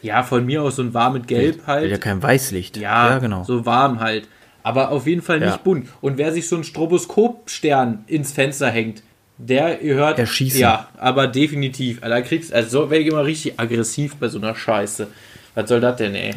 Ja, 0.00 0.22
von 0.22 0.46
mir 0.46 0.62
aus 0.62 0.76
so 0.76 0.82
ein 0.82 0.94
warmes 0.94 1.26
Gelb 1.26 1.66
halt. 1.66 1.82
Will 1.84 1.90
ja 1.90 1.98
kein 1.98 2.22
Weißlicht. 2.22 2.78
Ja, 2.78 3.18
genau. 3.18 3.44
so 3.44 3.66
warm 3.66 4.00
halt. 4.00 4.26
Aber 4.62 4.90
auf 4.90 5.06
jeden 5.06 5.20
Fall 5.20 5.38
nicht 5.38 5.50
Ja. 5.50 5.60
bunt. 5.62 5.86
Und 6.00 6.16
wer 6.16 6.32
sich 6.32 6.48
so 6.48 6.56
einen 6.56 6.64
Stroboskopstern 6.64 8.04
ins 8.06 8.32
Fenster 8.32 8.70
hängt, 8.70 9.02
der 9.36 9.82
hört. 9.82 10.18
Erschießen. 10.18 10.58
Ja, 10.58 10.88
aber 10.96 11.26
definitiv. 11.26 12.02
Also 12.02 12.14
Da 12.14 12.22
kriegst 12.22 12.54
also 12.54 12.84
so 12.84 12.90
werde 12.90 13.04
ich 13.04 13.10
immer 13.10 13.26
richtig 13.26 13.60
aggressiv 13.60 14.16
bei 14.16 14.28
so 14.28 14.38
einer 14.38 14.54
Scheiße. 14.54 15.08
Was 15.54 15.68
soll 15.68 15.80
das 15.80 15.96
denn, 15.96 16.14
ey? 16.14 16.32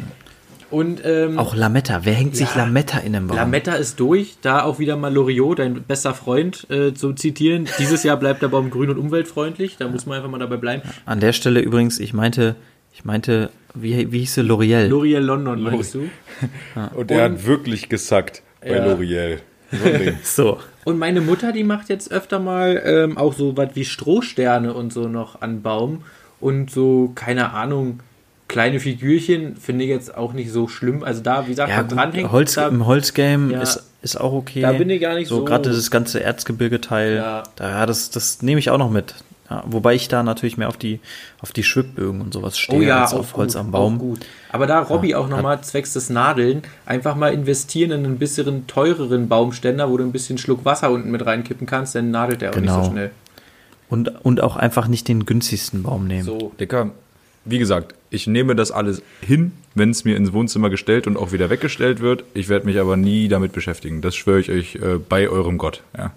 Und 0.70 1.02
ähm, 1.04 1.38
Auch 1.38 1.54
Lametta. 1.56 2.00
Wer 2.04 2.14
hängt 2.14 2.36
sich 2.36 2.48
Ja. 2.54 2.64
Lametta 2.64 2.98
in 2.98 3.12
den 3.12 3.26
Baum? 3.26 3.36
Lametta 3.36 3.72
ist 3.74 3.98
durch. 3.98 4.36
Da 4.40 4.62
auch 4.62 4.78
wieder 4.78 4.96
mal 4.96 5.12
Loriot, 5.12 5.58
dein 5.58 5.82
bester 5.82 6.14
Freund, 6.14 6.68
äh, 6.70 6.94
zu 6.94 7.12
zitieren. 7.12 7.68
Dieses 7.78 8.04
Jahr 8.04 8.16
bleibt 8.16 8.40
der 8.42 8.48
Baum 8.48 8.70
grün 8.70 8.90
und 8.90 8.98
umweltfreundlich. 8.98 9.76
Da 9.78 9.88
muss 9.88 10.06
man 10.06 10.18
einfach 10.18 10.30
mal 10.30 10.38
dabei 10.38 10.56
bleiben. 10.58 10.82
An 11.06 11.18
der 11.20 11.32
Stelle 11.32 11.60
übrigens, 11.60 11.98
ich 11.98 12.12
meinte, 12.14 12.54
ich 12.92 13.04
meinte, 13.04 13.50
wie, 13.74 14.12
wie 14.12 14.20
hieß 14.20 14.34
sie? 14.34 14.42
L'Oreal. 14.42 14.88
L'Oreal 14.88 15.20
London, 15.20 15.60
meinst 15.62 15.94
du? 15.94 16.08
und 16.94 17.10
er 17.10 17.24
hat 17.24 17.46
wirklich 17.46 17.88
gesackt 17.88 18.42
bei 18.60 18.76
Ja. 18.76 18.86
L'Oreal. 18.86 19.38
So. 20.24 20.58
Und 20.84 20.98
meine 20.98 21.20
Mutter, 21.20 21.52
die 21.52 21.62
macht 21.64 21.88
jetzt 21.88 22.10
öfter 22.10 22.38
mal 22.40 22.80
ähm, 22.84 23.16
auch 23.18 23.34
so 23.34 23.56
was 23.56 23.70
wie 23.74 23.84
Strohsterne 23.84 24.72
und 24.74 24.92
so 24.92 25.08
noch 25.08 25.40
an 25.42 25.62
Baum. 25.62 26.02
Und 26.40 26.70
so, 26.70 27.12
keine 27.14 27.52
Ahnung, 27.52 28.00
kleine 28.50 28.80
Figürchen 28.80 29.56
finde 29.56 29.84
ich 29.84 29.90
jetzt 29.90 30.14
auch 30.14 30.32
nicht 30.34 30.50
so 30.52 30.68
schlimm. 30.68 31.02
Also 31.04 31.22
da, 31.22 31.46
wie 31.46 31.50
gesagt, 31.50 31.70
Ja, 31.70 31.82
dranhängt. 31.82 32.30
Holz, 32.32 32.54
da, 32.54 32.68
im 32.68 32.84
Holzgame 32.84 33.52
Ja. 33.52 33.62
ist, 33.62 33.82
ist 34.02 34.20
auch 34.20 34.32
okay. 34.32 34.60
Da 34.60 34.72
bin 34.72 34.90
ich 34.90 35.00
gar 35.00 35.14
nicht 35.14 35.28
so- 35.28 35.44
gerade 35.44 35.70
das 35.70 35.90
ganze 35.90 36.22
Erzgebirgeteil. 36.22 37.14
Ja. 37.16 37.42
Da, 37.56 37.70
ja, 37.70 37.86
das, 37.86 38.10
das 38.10 38.42
nehme 38.42 38.58
ich 38.58 38.68
auch 38.70 38.78
noch 38.78 38.90
mit. 38.90 39.14
Ja, 39.48 39.64
wobei 39.66 39.94
ich 39.94 40.06
da 40.08 40.22
natürlich 40.22 40.56
mehr 40.58 40.68
auf 40.68 40.76
die, 40.76 41.00
auf 41.40 41.50
die 41.52 41.64
Schwibbögen 41.64 42.20
und 42.20 42.32
sowas 42.34 42.56
stehe, 42.58 42.78
oh 42.78 42.82
ja, 42.82 43.02
als 43.02 43.14
auf 43.14 43.36
Holz 43.36 43.54
gut, 43.54 43.60
am 43.60 43.70
Baum. 43.72 43.96
Auch 43.96 43.98
gut. 44.00 44.20
Aber 44.52 44.66
da 44.68 44.78
Robby 44.80 45.14
auch 45.16 45.28
nochmal 45.28 45.60
zwecks 45.62 45.92
des 45.94 46.08
Nadeln 46.10 46.62
einfach 46.86 47.16
mal 47.16 47.32
investieren 47.32 47.90
in 47.92 48.04
einen 48.04 48.18
bisschen 48.18 48.66
teureren 48.68 49.28
Baumständer, 49.28 49.90
wo 49.90 49.96
du 49.96 50.04
ein 50.04 50.12
bisschen 50.12 50.38
Schluck 50.38 50.64
Wasser 50.64 50.90
unten 50.92 51.10
mit 51.10 51.24
reinkippen 51.26 51.66
kannst, 51.66 51.94
dann 51.96 52.10
nadelt 52.12 52.42
der 52.42 52.50
auch 52.50 52.54
nicht 52.56 52.66
Genau. 52.66 52.84
so 52.84 52.90
schnell. 52.90 53.10
Und, 53.88 54.24
und 54.24 54.40
auch 54.40 54.54
einfach 54.56 54.86
nicht 54.86 55.08
den 55.08 55.26
günstigsten 55.26 55.82
Baum 55.82 56.06
nehmen. 56.06 56.22
So. 56.24 56.52
Dicker, 56.60 56.90
wie 57.44 57.58
gesagt, 57.58 57.94
ich 58.10 58.26
nehme 58.26 58.54
das 58.54 58.70
alles 58.70 59.02
hin, 59.20 59.52
wenn 59.74 59.90
es 59.90 60.04
mir 60.04 60.16
ins 60.16 60.32
Wohnzimmer 60.32 60.68
gestellt 60.70 61.06
und 61.06 61.16
auch 61.16 61.32
wieder 61.32 61.48
weggestellt 61.50 62.00
wird. 62.00 62.24
Ich 62.34 62.48
werde 62.48 62.66
mich 62.66 62.78
aber 62.78 62.96
nie 62.96 63.28
damit 63.28 63.52
beschäftigen. 63.52 64.00
Das 64.00 64.16
schwöre 64.16 64.40
ich 64.40 64.50
euch 64.50 64.74
äh, 64.76 64.98
bei 64.98 65.28
eurem 65.28 65.58
Gott. 65.58 65.82
Ja. 65.96 66.12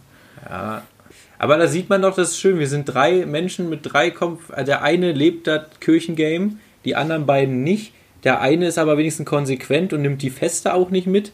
Aber 1.37 1.57
da 1.57 1.67
sieht 1.67 1.89
man 1.89 2.01
doch, 2.01 2.15
das 2.15 2.31
ist 2.31 2.39
schön. 2.39 2.59
Wir 2.59 2.67
sind 2.67 2.85
drei 2.85 3.25
Menschen 3.25 3.69
mit 3.69 3.81
drei 3.83 4.09
Kopf. 4.11 4.49
äh, 4.55 4.63
Der 4.63 4.81
eine 4.81 5.11
lebt 5.11 5.47
das 5.47 5.63
Kirchengame, 5.79 6.53
die 6.85 6.95
anderen 6.95 7.25
beiden 7.25 7.63
nicht. 7.63 7.93
Der 8.23 8.41
eine 8.41 8.67
ist 8.67 8.77
aber 8.77 8.97
wenigstens 8.97 9.25
konsequent 9.25 9.93
und 9.93 10.01
nimmt 10.01 10.21
die 10.21 10.29
Feste 10.29 10.73
auch 10.73 10.89
nicht 10.89 11.07
mit. 11.07 11.31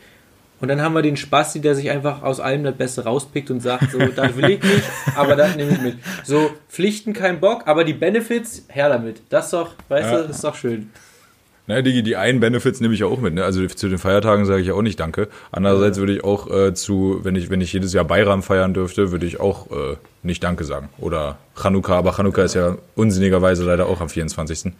Und 0.61 0.67
dann 0.67 0.81
haben 0.81 0.93
wir 0.93 1.01
den 1.01 1.15
Spasti, 1.17 1.61
der 1.61 1.75
sich 1.75 1.89
einfach 1.89 2.21
aus 2.23 2.39
allem 2.39 2.63
das 2.63 2.75
Beste 2.75 3.03
rauspickt 3.05 3.49
und 3.51 3.61
sagt, 3.61 3.91
so, 3.91 3.97
das 3.99 4.35
will 4.35 4.49
ich 4.49 4.63
nicht, 4.63 4.83
aber 5.15 5.35
das 5.35 5.55
nehme 5.55 5.71
ich 5.71 5.81
mit. 5.81 5.95
So, 6.23 6.51
Pflichten 6.67 7.13
kein 7.13 7.39
Bock, 7.39 7.63
aber 7.65 7.83
die 7.83 7.93
Benefits, 7.93 8.65
her 8.67 8.89
damit. 8.89 9.21
Das 9.29 9.45
ist 9.45 9.53
doch, 9.53 9.75
weißt 9.87 10.11
Ja. 10.11 10.21
du, 10.23 10.29
ist 10.29 10.43
doch 10.43 10.55
schön. 10.55 10.89
Na, 11.67 11.83
die, 11.83 12.01
die 12.01 12.15
einen 12.15 12.39
Benefits 12.39 12.81
nehme 12.81 12.95
ich 12.95 13.01
ja 13.01 13.05
auch 13.05 13.19
mit. 13.19 13.35
Ne? 13.35 13.43
Also 13.45 13.63
zu 13.67 13.87
den 13.89 13.99
Feiertagen 13.99 14.45
sage 14.45 14.61
ich 14.61 14.67
ja 14.67 14.73
auch 14.73 14.81
nicht 14.81 14.99
Danke. 14.99 15.27
Andererseits 15.51 15.99
würde 15.99 16.13
ich 16.15 16.23
auch 16.23 16.49
äh, 16.49 16.73
zu, 16.73 17.19
wenn 17.21 17.35
ich, 17.35 17.51
wenn 17.51 17.61
ich 17.61 17.71
jedes 17.71 17.93
Jahr 17.93 18.05
Bayram 18.05 18.41
feiern 18.41 18.73
dürfte, 18.73 19.11
würde 19.11 19.27
ich 19.27 19.39
auch 19.39 19.69
äh, 19.69 19.95
nicht 20.23 20.43
Danke 20.43 20.63
sagen. 20.63 20.89
Oder 20.97 21.37
Chanukka, 21.55 21.93
aber 21.95 22.13
Chanukka 22.15 22.41
ist 22.41 22.55
ja 22.55 22.75
unsinnigerweise 22.95 23.63
leider 23.63 23.85
auch 23.85 24.01
am 24.01 24.09
24. 24.09 24.73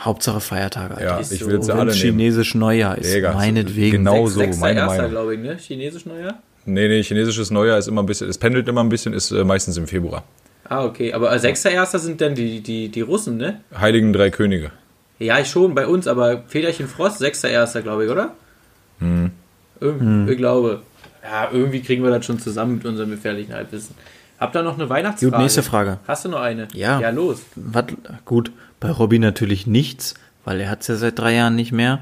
Hauptsache 0.00 0.40
Feiertage, 0.40 0.94
Alter. 0.94 1.04
Ja, 1.06 1.18
ist 1.18 1.32
ich 1.32 1.40
so. 1.40 1.46
will 1.46 1.62
sie 1.62 1.68
Wenn 1.72 1.78
alle 1.78 1.90
nehmen. 1.92 2.00
chinesisch 2.00 2.54
Neujahr 2.54 2.98
ist, 2.98 3.14
Digga, 3.14 3.32
meinetwegen. 3.32 3.98
genau 4.04 4.26
so, 4.26 4.40
Sechster, 4.40 4.60
meine 4.60 4.80
Erster, 4.80 4.96
Meinung. 4.96 5.10
glaube 5.10 5.34
ich, 5.34 5.40
ne? 5.40 5.56
Chinesisch 5.56 6.06
Neujahr? 6.06 6.34
Nee, 6.66 6.88
nee, 6.88 7.02
chinesisches 7.02 7.50
Neujahr 7.50 7.78
ist 7.78 7.88
immer 7.88 8.02
ein 8.02 8.06
bisschen, 8.06 8.28
es 8.28 8.38
pendelt 8.38 8.68
immer 8.68 8.82
ein 8.82 8.88
bisschen, 8.88 9.12
ist 9.14 9.30
äh, 9.30 9.44
meistens 9.44 9.76
im 9.76 9.86
Februar. 9.86 10.24
Ah, 10.68 10.84
okay. 10.84 11.12
Aber 11.12 11.32
äh, 11.32 11.38
Sechster, 11.38 11.70
Erster 11.70 11.98
sind 11.98 12.20
dann 12.20 12.34
die, 12.34 12.60
die, 12.60 12.88
die 12.88 13.00
Russen, 13.00 13.36
ne? 13.36 13.60
Heiligen 13.78 14.12
drei 14.12 14.30
Könige. 14.30 14.70
Ja, 15.18 15.38
ich 15.38 15.48
schon, 15.48 15.74
bei 15.74 15.86
uns, 15.86 16.06
aber 16.08 16.42
Federchen 16.48 16.88
Frost, 16.88 17.18
sechster 17.18 17.48
Erster, 17.48 17.82
glaube 17.82 18.04
ich, 18.04 18.10
oder? 18.10 18.34
Hm. 18.98 19.30
Irgendwie, 19.80 20.32
Ich 20.32 20.38
glaube. 20.38 20.80
Ja, 21.22 21.48
irgendwie 21.52 21.80
kriegen 21.80 22.04
wir 22.04 22.10
das 22.10 22.24
schon 22.24 22.38
zusammen 22.38 22.76
mit 22.76 22.84
unserem 22.84 23.10
gefährlichen 23.10 23.52
Halbwissen. 23.54 23.94
Habt 24.38 24.54
ihr 24.56 24.62
noch 24.62 24.74
eine 24.74 24.88
Weihnachtsfrage? 24.88 25.30
Gut, 25.32 25.40
nächste 25.40 25.62
Frage. 25.62 25.98
Hast 26.06 26.24
du 26.24 26.28
noch 26.28 26.40
eine? 26.40 26.68
Ja. 26.74 27.00
Ja, 27.00 27.10
los. 27.10 27.40
Was, 27.54 27.84
gut, 28.24 28.52
bei 28.80 28.90
Robby 28.90 29.18
natürlich 29.18 29.66
nichts, 29.66 30.14
weil 30.44 30.60
er 30.60 30.70
hat 30.70 30.82
es 30.82 30.88
ja 30.88 30.96
seit 30.96 31.18
drei 31.18 31.34
Jahren 31.34 31.56
nicht 31.56 31.72
mehr. 31.72 32.00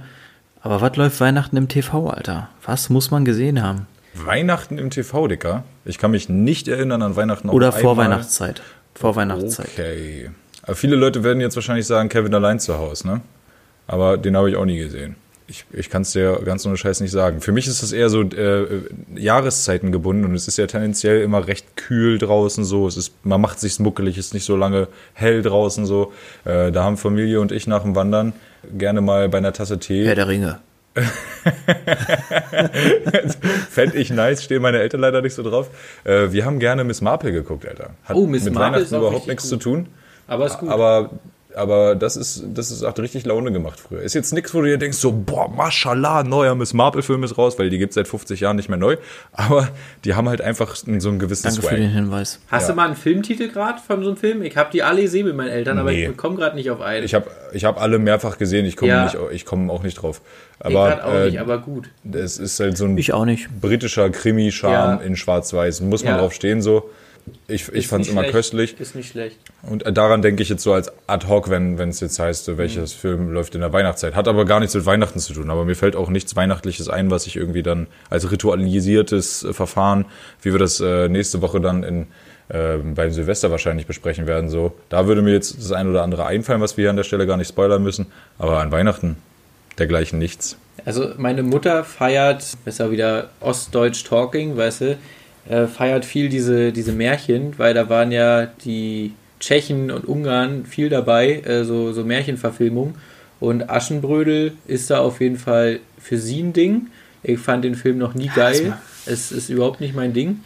Aber 0.61 0.81
was 0.81 0.97
läuft 0.97 1.21
Weihnachten 1.21 1.57
im 1.57 1.69
TV, 1.69 2.09
Alter? 2.09 2.49
Was 2.65 2.91
muss 2.91 3.11
man 3.11 3.25
gesehen 3.25 3.63
haben? 3.63 3.87
Weihnachten 4.15 4.79
im 4.79 4.91
TV, 4.91 5.29
Dicker. 5.29 5.65
Ich 5.85 5.99
kann 5.99 6.11
mich 6.11 6.29
nicht 6.29 6.69
erinnern 6.69 7.03
an 7.03 7.17
Weihnachten 7.17 7.51
auch 7.51 7.55
Oder 7.55 7.69
einmal. 7.69 7.83
Vorweihnachtszeit. 7.83 8.63
Vorweihnachtszeit. 8.95 9.69
Okay. 9.73 10.31
Aber 10.63 10.77
viele 10.77 10.97
Leute 10.97 11.23
werden 11.25 11.41
jetzt 11.41 11.57
wahrscheinlich 11.57 11.87
sagen, 11.87 12.09
Kevin 12.09 12.35
allein 12.35 12.59
zu 12.59 12.79
Hause, 12.79 13.07
ne? 13.07 13.21
Aber 13.87 14.17
den 14.17 14.37
habe 14.37 14.49
ich 14.49 14.57
auch 14.57 14.65
nie 14.65 14.79
gesehen. 14.79 15.17
Ich, 15.47 15.67
ich 15.73 15.91
kann 15.91 16.03
es 16.03 16.13
dir 16.13 16.41
ganz 16.45 16.65
ohne 16.65 16.79
Scheiß 16.79 17.01
nicht 17.01 17.11
sagen. 17.11 17.43
Für 17.43 17.53
mich 17.53 17.67
ist 17.67 17.83
das 17.83 17.93
eher 17.93 18.09
so 18.09 18.23
äh, 18.23 18.67
Jahreszeiten 19.15 19.93
gebunden 19.93 20.25
und 20.25 20.35
es 20.35 20.49
ist 20.49 20.57
ja 20.57 20.67
tendenziell 20.67 21.21
immer 21.21 21.47
recht 21.47 21.77
kühl 21.77 22.17
draußen 22.19 22.65
so. 22.65 22.87
Es 22.87 22.97
ist, 22.97 23.13
man 23.25 23.43
macht 23.43 23.61
sich 23.61 23.79
muckelig, 23.79 24.17
ist 24.17 24.33
nicht 24.33 24.45
so 24.47 24.57
lange 24.57 24.89
hell 25.13 25.43
draußen 25.43 25.85
so. 25.85 26.13
Äh, 26.47 26.73
da 26.73 26.85
haben 26.85 26.97
Familie 26.97 27.41
und 27.41 27.53
ich 27.53 27.67
nach 27.67 27.83
dem 27.83 27.95
Wandern 27.95 28.33
gerne 28.79 29.03
mal 29.03 29.29
bei 29.29 29.37
einer 29.39 29.53
Tasse 29.53 29.79
Tee. 29.79 30.07
Herr 30.07 30.15
der 30.15 30.29
Ringe. 30.29 30.61
Fände 33.71 33.97
ich 33.99 34.11
nice, 34.11 34.43
stehen 34.45 34.63
meine 34.63 34.79
Eltern 34.79 35.01
leider 35.01 35.21
nicht 35.23 35.35
so 35.35 35.43
drauf. 35.43 35.69
Äh, 36.05 36.33
wir 36.33 36.45
haben 36.45 36.59
gerne 36.59 36.85
Miss 36.85 37.01
Marple 37.01 37.33
geguckt, 37.33 37.67
Alter. 37.67 37.91
Hat 38.05 38.17
Oh, 38.17 38.27
Miss 38.27 38.45
mit 38.45 38.55
Marple 38.55 38.67
Weihnachten 38.77 38.85
ist 38.85 38.93
auch 38.95 39.01
überhaupt 39.01 39.27
nichts 39.27 39.43
gut. 39.45 39.51
zu 39.51 39.57
tun. 39.57 39.87
Aber 40.27 40.47
ist 40.47 40.59
gut. 40.59 40.69
Aber, 40.71 41.11
aber 41.57 41.95
das 41.95 42.17
ist, 42.17 42.45
das 42.55 42.71
ist 42.71 42.83
auch 42.83 42.97
richtig 42.99 43.25
Laune 43.27 43.53
gemacht 43.53 43.81
früher. 43.81 44.01
Ist 44.03 44.15
jetzt 44.15 44.33
nichts, 44.33 44.55
wo 44.55 44.61
du 44.61 44.67
dir 44.67 44.79
denkst, 44.79 44.99
so, 44.99 45.13
boah, 45.13 45.49
mashallah, 45.49 46.23
neuer 46.23 46.55
Miss 46.55 46.73
Marple-Film 46.75 47.23
ist 47.25 47.39
raus, 47.39 47.59
weil 47.59 47.71
die 47.71 47.79
gibt 47.79 47.93
seit 47.93 48.09
50 48.09 48.41
Jahren 48.41 48.57
nicht 48.57 48.69
mehr 48.69 48.79
neu. 48.79 48.97
Aber 49.33 49.69
die 50.05 50.15
haben 50.15 50.29
halt 50.29 50.41
einfach 50.41 50.75
so 50.77 50.87
einen 50.91 51.19
gewissen 51.19 51.45
Danke 51.45 51.61
für 51.63 51.69
Swag. 51.69 51.77
den 51.77 51.91
Hinweis. 51.91 52.41
Hast 52.49 52.63
Ja. 52.65 52.69
du 52.71 52.77
mal 52.77 52.87
einen 52.87 52.97
Filmtitel 52.97 53.49
gerade 53.49 53.79
von 53.87 54.03
so 54.03 54.09
einem 54.09 54.17
Film? 54.17 54.43
Ich 54.43 54.57
habe 54.57 54.71
die 54.73 54.83
alle 54.83 55.03
gesehen 55.03 55.27
mit 55.27 55.37
meinen 55.37 55.51
Eltern, 55.51 55.79
aber 55.79 55.91
Nee. 55.93 56.09
ich 56.09 56.17
komme 56.17 56.37
gerade 56.37 56.57
nicht 56.57 56.71
auf 56.71 56.81
einen. 56.81 57.05
Ich 57.05 57.15
habe 57.15 57.27
ich 57.53 57.65
hab 57.65 57.81
alle 57.81 57.99
mehrfach 57.99 58.39
gesehen, 58.39 58.67
ich 58.67 58.77
komme 58.77 58.91
Ja. 58.93 59.05
nicht, 59.05 59.17
ich 59.33 59.45
komme 59.45 59.73
auch 59.73 59.83
nicht 59.83 59.95
drauf. 59.95 60.21
Ich 60.61 60.67
Aber, 60.67 60.89
grad 60.89 61.03
auch 61.03 61.13
äh, 61.15 61.25
nicht, 61.27 61.41
aber 61.41 61.59
gut. 61.59 61.91
es 62.13 62.39
ist 62.39 62.59
halt 62.61 62.77
so 62.77 62.85
ein 62.85 62.97
Ich 62.97 63.13
auch 63.13 63.25
nicht. 63.25 63.49
britischer 63.61 64.09
Krimi-Charme 64.11 65.01
Ja. 65.01 65.05
in 65.07 65.17
Schwarz-Weiß. 65.17 65.81
Muss 65.83 66.05
man 66.05 66.15
Ja. 66.15 66.19
drauf 66.21 66.33
stehen 66.33 66.63
so. 66.63 66.91
Ich, 67.47 67.69
ich 67.73 67.89
fand 67.89 68.05
es 68.05 68.11
immer 68.11 68.23
schlecht. 68.23 68.35
köstlich. 68.35 68.81
Ist 68.81 68.95
nicht 68.95 69.11
schlecht. 69.11 69.39
Und 69.63 69.85
daran 69.97 70.23
denke 70.23 70.43
ich 70.43 70.49
jetzt 70.49 70.63
so 70.63 70.73
als 70.73 70.93
ad 71.07 71.27
hoc, 71.27 71.51
wenn 71.51 71.79
es 71.79 72.01
jetzt 72.01 72.19
heißt, 72.19 72.57
welches 72.57 72.93
Film 72.93 73.31
läuft 73.31 73.55
in 73.55 73.61
der 73.61 73.73
Weihnachtszeit. 73.73 74.15
Hat 74.15 74.29
aber 74.29 74.45
gar 74.45 74.61
nichts 74.61 74.75
mit 74.75 74.87
Weihnachten 74.87 75.19
zu 75.19 75.35
tun. 75.35 75.51
Aber 75.51 75.65
mir 75.65 75.75
fällt 75.75 75.97
auch 75.97 76.09
nichts 76.09 76.37
Weihnachtliches 76.37 76.89
ein, 76.89 77.11
was 77.11 77.27
ich 77.27 77.37
irgendwie 77.37 77.63
dann 77.63 77.87
als 78.11 78.31
ritualisiertes 78.31 79.45
äh, 79.45 79.53
Verfahren, 79.53 80.07
wie 80.43 80.53
wir 80.53 80.59
das 80.59 80.81
äh, 80.81 81.09
nächste 81.09 81.43
Woche 81.43 81.61
dann 81.61 81.83
in 81.83 82.07
äh, 82.49 82.77
beim 82.79 83.11
Silvester 83.11 83.51
wahrscheinlich 83.51 83.87
besprechen 83.87 84.27
werden. 84.27 84.49
So, 84.49 84.75
da 84.89 85.07
würde 85.07 85.23
mir 85.23 85.33
jetzt 85.33 85.59
das 85.59 85.73
ein 85.73 85.89
oder 85.89 86.03
andere 86.03 86.27
einfallen, 86.27 86.61
was 86.61 86.77
wir 86.77 86.83
hier 86.83 86.91
an 86.91 86.97
der 86.97 87.05
Stelle 87.05 87.27
gar 87.27 87.37
nicht 87.37 87.49
spoilern 87.49 87.83
müssen. 87.83 88.07
Aber 88.39 88.61
an 88.61 88.73
Weihnachten 88.73 89.17
dergleichen 89.79 90.19
nichts. 90.19 90.57
Also 90.85 91.13
meine 91.17 91.43
Mutter 91.43 91.85
feiert, 91.85 92.45
ja 92.67 92.91
wieder 92.91 93.31
Ostdeutsch 93.41 94.05
Talking, 94.05 94.57
weißt 94.57 94.81
du, 94.83 94.99
äh, 95.49 95.67
feiert 95.67 96.05
viel 96.05 96.29
diese, 96.29 96.73
diese 96.73 96.93
Märchen, 96.93 97.59
weil 97.59 97.75
da 97.75 97.89
waren 97.89 98.13
ja 98.13 98.47
die 98.47 99.13
Tschechen 99.41 99.91
und 99.91 100.07
Ungarn 100.07 100.65
viel 100.65 100.89
dabei, 100.89 101.41
äh, 101.41 101.65
so, 101.65 101.93
so 101.93 102.05
Märchenverfilmungen. 102.05 102.95
Und 103.41 103.69
Aschenbrödel 103.69 104.53
ist 104.67 104.91
da 104.91 105.01
auf 105.01 105.21
jeden 105.21 105.37
Fall 105.37 105.81
für 105.99 106.19
sie 106.19 106.43
ein 106.43 106.53
Ding. 106.53 106.87
Ich 107.23 107.39
fand 107.39 107.65
den 107.65 107.75
Film 107.75 107.99
noch 107.99 108.15
nie 108.15 108.31
geil. 108.35 108.79
Es 109.07 109.33
ist 109.33 109.51
überhaupt 109.51 109.81
nicht 109.81 109.95
mein 109.95 110.13
Ding. 110.13 110.41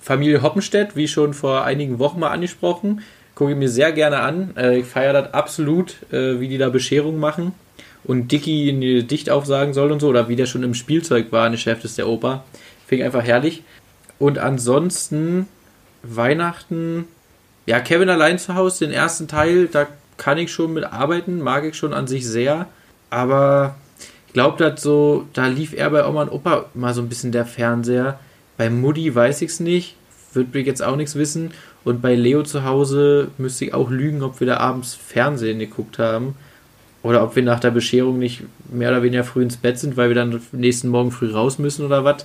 Familie 0.00 0.42
Hoppenstedt, 0.42 0.96
wie 0.96 1.08
schon 1.08 1.32
vor 1.32 1.64
einigen 1.64 1.98
Wochen 1.98 2.20
mal 2.20 2.30
angesprochen, 2.30 3.02
gucke 3.34 3.52
ich 3.52 3.56
mir 3.56 3.68
sehr 3.68 3.92
gerne 3.92 4.18
an. 4.18 4.54
Äh, 4.56 4.80
ich 4.80 4.86
feiere 4.86 5.12
das 5.14 5.34
absolut, 5.34 5.96
äh, 6.12 6.40
wie 6.40 6.48
die 6.48 6.58
da 6.58 6.68
Bescherung 6.68 7.18
machen 7.18 7.52
und 8.04 8.32
Dicky 8.32 8.68
ein 8.68 8.80
Gedicht 8.80 9.30
aufsagen 9.30 9.72
soll 9.72 9.92
und 9.92 10.00
so, 10.00 10.08
oder 10.08 10.28
wie 10.28 10.36
der 10.36 10.46
schon 10.46 10.62
im 10.62 10.74
Spielzeug 10.74 11.30
war, 11.30 11.46
ein 11.46 11.56
Chef 11.56 11.80
des 11.80 11.94
der 11.94 12.08
Oper. 12.08 12.44
Finde 12.86 13.02
ich 13.02 13.06
einfach 13.06 13.24
herrlich. 13.24 13.62
Und 14.22 14.38
ansonsten 14.38 15.48
Weihnachten, 16.04 17.06
ja, 17.66 17.80
Kevin 17.80 18.08
allein 18.08 18.38
zu 18.38 18.54
Hause, 18.54 18.86
den 18.86 18.94
ersten 18.94 19.26
Teil, 19.26 19.66
da 19.66 19.88
kann 20.16 20.38
ich 20.38 20.52
schon 20.52 20.74
mit 20.74 20.84
arbeiten, 20.84 21.40
mag 21.40 21.64
ich 21.64 21.74
schon 21.74 21.92
an 21.92 22.06
sich 22.06 22.24
sehr, 22.24 22.66
aber 23.10 23.74
ich 24.28 24.32
glaube, 24.32 24.58
dass 24.58 24.80
so, 24.80 25.26
da 25.32 25.48
lief 25.48 25.72
er 25.72 25.90
bei 25.90 26.06
Oma 26.06 26.22
und 26.22 26.30
Opa 26.30 26.66
mal 26.72 26.94
so 26.94 27.02
ein 27.02 27.08
bisschen 27.08 27.32
der 27.32 27.46
Fernseher. 27.46 28.20
Bei 28.56 28.70
Mutti 28.70 29.12
weiß 29.12 29.42
ich 29.42 29.50
es 29.50 29.58
nicht, 29.58 29.96
würde 30.32 30.56
ich 30.56 30.68
jetzt 30.68 30.84
auch 30.84 30.94
nichts 30.94 31.16
wissen. 31.16 31.50
Und 31.82 32.00
bei 32.00 32.14
Leo 32.14 32.44
zu 32.44 32.62
Hause 32.62 33.32
müsste 33.38 33.64
ich 33.64 33.74
auch 33.74 33.90
lügen, 33.90 34.22
ob 34.22 34.38
wir 34.38 34.46
da 34.46 34.58
abends 34.58 34.94
Fernsehen 34.94 35.58
geguckt 35.58 35.98
haben. 35.98 36.36
Oder 37.02 37.24
ob 37.24 37.34
wir 37.34 37.42
nach 37.42 37.58
der 37.58 37.72
Bescherung 37.72 38.20
nicht 38.20 38.44
mehr 38.70 38.90
oder 38.90 39.02
weniger 39.02 39.24
früh 39.24 39.42
ins 39.42 39.56
Bett 39.56 39.80
sind, 39.80 39.96
weil 39.96 40.10
wir 40.10 40.14
dann 40.14 40.40
nächsten 40.52 40.90
Morgen 40.90 41.10
früh 41.10 41.32
raus 41.32 41.58
müssen 41.58 41.84
oder 41.84 42.04
was. 42.04 42.24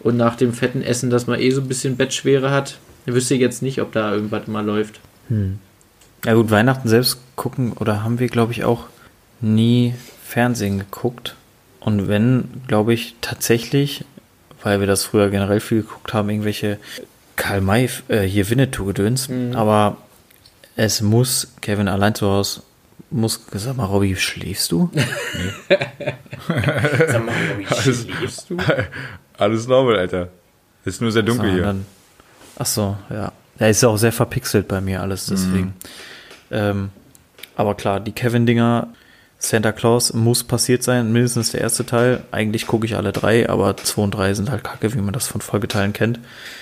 Und 0.00 0.16
nach 0.16 0.36
dem 0.36 0.52
fetten 0.52 0.82
Essen, 0.82 1.10
dass 1.10 1.26
man 1.26 1.40
eh 1.40 1.50
so 1.50 1.60
ein 1.60 1.68
bisschen 1.68 1.96
Bettschwere 1.96 2.50
hat, 2.50 2.78
wüsste 3.06 3.34
ich 3.34 3.40
jetzt 3.40 3.62
nicht, 3.62 3.80
ob 3.80 3.92
da 3.92 4.12
irgendwas 4.12 4.46
mal 4.46 4.64
läuft. 4.64 5.00
Ja 6.24 6.34
gut, 6.34 6.50
Weihnachten 6.50 6.88
selbst 6.88 7.18
gucken 7.36 7.72
oder 7.72 8.02
haben 8.02 8.18
wir, 8.18 8.28
glaube 8.28 8.52
ich, 8.52 8.64
auch 8.64 8.86
nie 9.40 9.94
Fernsehen 10.24 10.78
geguckt. 10.78 11.36
Und 11.80 12.08
wenn, 12.08 12.62
glaube 12.66 12.92
ich, 12.92 13.14
tatsächlich, 13.20 14.04
weil 14.62 14.80
wir 14.80 14.86
das 14.86 15.04
früher 15.04 15.30
generell 15.30 15.60
viel 15.60 15.82
geguckt 15.82 16.12
haben, 16.12 16.28
irgendwelche 16.28 16.78
Karl 17.36 17.60
May, 17.60 17.88
äh, 18.08 18.22
hier 18.22 18.50
Winnetou-Gedöns. 18.50 19.28
Aber 19.54 19.96
es 20.76 21.00
muss, 21.00 21.52
Kevin 21.60 21.88
allein 21.88 22.14
zu 22.14 22.26
Hause, 22.26 22.62
muss, 23.10 23.40
sag 23.52 23.76
mal, 23.76 23.84
Robby, 23.84 24.16
schläfst 24.16 24.72
du? 24.72 24.90
Sag 26.48 27.24
mal, 27.24 27.34
wie 27.56 27.64
schläfst 27.64 28.50
du? 28.50 28.56
Alles 29.38 29.66
normal, 29.66 29.96
Alter. 29.98 30.28
Ist 30.84 31.00
nur 31.00 31.12
sehr 31.12 31.22
dunkel 31.22 31.48
So, 31.48 31.54
hier. 31.54 31.62
dann- 31.62 31.86
Ach 32.58 32.66
so, 32.66 32.96
ja. 33.10 33.32
Ja, 33.58 33.66
ist 33.66 33.84
auch 33.84 33.96
sehr 33.96 34.12
verpixelt 34.12 34.68
bei 34.68 34.80
mir 34.80 35.00
alles, 35.00 35.26
deswegen. 35.26 35.74
Ähm, 36.50 36.90
aber 37.56 37.74
klar, 37.74 37.98
die 38.00 38.12
Kevin-Dinger, 38.12 38.88
Santa 39.40 39.72
Claus 39.72 40.12
muss 40.12 40.42
passiert 40.44 40.82
sein, 40.82 41.12
mindestens 41.12 41.50
der 41.52 41.60
erste 41.60 41.84
Teil. 41.86 42.22
Eigentlich 42.32 42.66
gucke 42.66 42.86
ich 42.86 42.96
alle 42.96 43.12
drei, 43.12 43.48
aber 43.48 43.76
zwei 43.76 44.02
und 44.02 44.12
drei 44.12 44.34
sind 44.34 44.50
halt 44.50 44.64
kacke, 44.64 44.92
wie 44.94 44.98
man 45.00 45.12
das 45.12 45.26
von 45.28 45.40
Folgeteilen 45.40 45.92
kennt. 45.92 46.18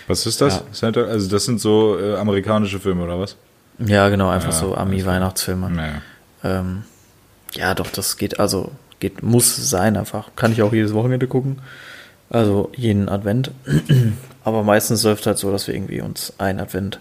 Was 0.08 0.26
ist 0.26 0.40
das? 0.40 0.56
Ja. 0.56 0.62
Santa, 0.72 1.02
also 1.02 1.28
das 1.28 1.44
sind 1.44 1.60
so 1.60 1.98
äh, 1.98 2.16
amerikanische 2.16 2.78
Filme 2.80 3.04
oder 3.04 3.18
was? 3.18 3.36
Ja, 3.78 4.08
genau, 4.08 4.28
einfach 4.30 4.52
Ja, 4.52 4.58
so 4.58 4.74
Ami-Weihnachtsfilme. 4.74 5.70
Naja. 5.70 6.02
Ähm, 6.44 6.84
ja, 7.54 7.74
doch, 7.74 7.90
das 7.90 8.16
geht, 8.16 8.40
also, 8.40 8.72
geht, 9.00 9.22
muss 9.22 9.54
sein 9.70 9.96
einfach. 9.98 10.30
Kann 10.36 10.52
ich 10.52 10.62
auch 10.62 10.72
jedes 10.72 10.92
Wochenende 10.94 11.26
gucken. 11.26 11.58
Also 12.30 12.70
jeden 12.76 13.08
Advent. 13.08 13.50
Aber 14.44 14.62
meistens 14.62 15.02
läuft 15.02 15.26
halt 15.26 15.38
so, 15.38 15.50
dass 15.50 15.66
wir 15.66 15.74
irgendwie 15.74 16.00
uns 16.00 16.32
ein 16.38 16.60
Advent 16.60 17.00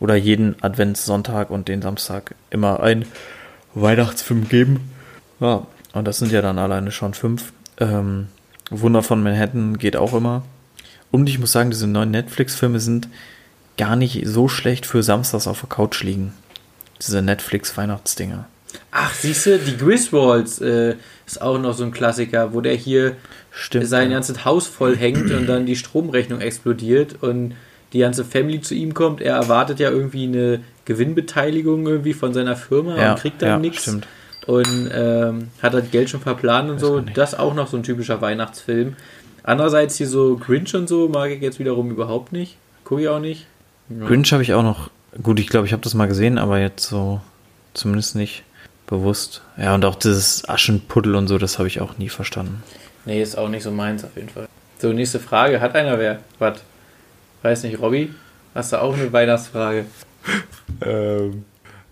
oder 0.00 0.16
jeden 0.16 0.62
Adventssonntag 0.62 1.50
und 1.50 1.68
den 1.68 1.82
Samstag 1.82 2.34
immer 2.50 2.80
ein 2.80 3.04
Weihnachtsfilm 3.74 4.48
geben. 4.48 4.90
Ja, 5.40 5.66
und 5.92 6.06
das 6.06 6.18
sind 6.18 6.32
ja 6.32 6.42
dann 6.42 6.58
alleine 6.58 6.90
schon 6.90 7.14
fünf. 7.14 7.52
Ähm, 7.78 8.28
Wunder 8.70 9.02
von 9.02 9.22
Manhattan 9.22 9.78
geht 9.78 9.96
auch 9.96 10.14
immer. 10.14 10.42
Und 11.10 11.28
ich 11.28 11.38
muss 11.38 11.52
sagen, 11.52 11.70
diese 11.70 11.86
neuen 11.86 12.10
Netflix-Filme 12.10 12.80
sind 12.80 13.08
gar 13.76 13.96
nicht 13.96 14.26
so 14.26 14.48
schlecht 14.48 14.86
für 14.86 15.02
Samstags 15.02 15.46
auf 15.46 15.60
der 15.60 15.68
Couch 15.68 16.02
liegen. 16.02 16.32
Diese 17.00 17.22
Netflix-Weihnachtsdinger. 17.22 18.46
Ach, 18.94 19.12
siehst 19.14 19.46
du, 19.46 19.58
die 19.58 19.76
Griswolds 19.78 20.60
äh, 20.60 20.96
ist 21.26 21.40
auch 21.40 21.58
noch 21.58 21.72
so 21.72 21.82
ein 21.82 21.92
Klassiker, 21.92 22.52
wo 22.52 22.60
der 22.60 22.74
hier 22.74 23.16
Stimmt. 23.50 23.86
sein 23.88 24.10
ja. 24.10 24.16
ganzes 24.16 24.44
Haus 24.44 24.66
voll 24.66 24.96
hängt 24.96 25.30
und 25.30 25.46
dann 25.46 25.64
die 25.64 25.76
Stromrechnung 25.76 26.40
explodiert 26.42 27.22
und 27.22 27.54
die 27.94 28.00
ganze 28.00 28.22
Family 28.24 28.60
zu 28.60 28.74
ihm 28.74 28.92
kommt. 28.92 29.22
Er 29.22 29.34
erwartet 29.36 29.80
ja 29.80 29.90
irgendwie 29.90 30.24
eine 30.24 30.60
Gewinnbeteiligung 30.84 31.86
irgendwie 31.86 32.12
von 32.12 32.34
seiner 32.34 32.54
Firma 32.54 32.96
Ja, 32.96 33.12
und 33.12 33.18
kriegt 33.18 33.40
dann 33.40 33.48
ja, 33.48 33.58
nichts. 33.58 33.82
stimmt. 33.82 34.06
Und 34.46 34.90
ähm, 34.92 35.48
hat 35.62 35.72
das 35.72 35.90
Geld 35.90 36.10
schon 36.10 36.20
verplant 36.20 36.68
und 36.68 36.78
so. 36.78 37.00
Das 37.00 37.32
ist 37.32 37.38
auch 37.38 37.54
noch 37.54 37.68
so 37.68 37.76
ein 37.78 37.82
typischer 37.84 38.20
Weihnachtsfilm. 38.20 38.96
Andererseits 39.42 39.96
hier 39.96 40.08
so 40.08 40.36
Grinch 40.36 40.74
und 40.74 40.88
so 40.88 41.08
mag 41.08 41.30
ich 41.30 41.40
jetzt 41.40 41.58
wiederum 41.58 41.90
überhaupt 41.90 42.32
nicht. 42.32 42.56
Gucke 42.84 43.02
ich 43.02 43.08
auch 43.08 43.20
nicht. 43.20 43.46
Grinch 44.04 44.32
habe 44.32 44.42
ich 44.42 44.52
auch 44.52 44.62
noch. 44.62 44.90
Gut, 45.22 45.38
ich 45.40 45.48
glaube, 45.48 45.66
ich 45.66 45.72
habe 45.72 45.82
das 45.82 45.94
mal 45.94 46.08
gesehen, 46.08 46.38
aber 46.38 46.58
jetzt 46.58 46.88
so 46.88 47.20
zumindest 47.74 48.16
nicht 48.16 48.42
bewusst. 48.92 49.42
Ja, 49.56 49.74
und 49.74 49.84
auch 49.84 49.96
dieses 49.96 50.48
Aschenputtel 50.48 51.14
und 51.16 51.26
so, 51.26 51.38
das 51.38 51.58
habe 51.58 51.66
ich 51.66 51.80
auch 51.80 51.98
nie 51.98 52.08
verstanden. 52.08 52.62
Nee, 53.04 53.20
ist 53.20 53.36
auch 53.36 53.48
nicht 53.48 53.64
so 53.64 53.72
meins 53.72 54.04
auf 54.04 54.14
jeden 54.14 54.28
Fall. 54.28 54.46
So, 54.78 54.92
nächste 54.92 55.18
Frage. 55.18 55.60
Hat 55.60 55.74
einer 55.74 55.98
wer? 55.98 56.20
Was? 56.38 56.60
Weiß 57.42 57.64
nicht, 57.64 57.80
Robby? 57.80 58.14
Hast 58.54 58.72
du 58.72 58.80
auch 58.80 58.94
eine 58.94 59.12
Weihnachtsfrage? 59.12 59.86
Ähm, 60.80 61.44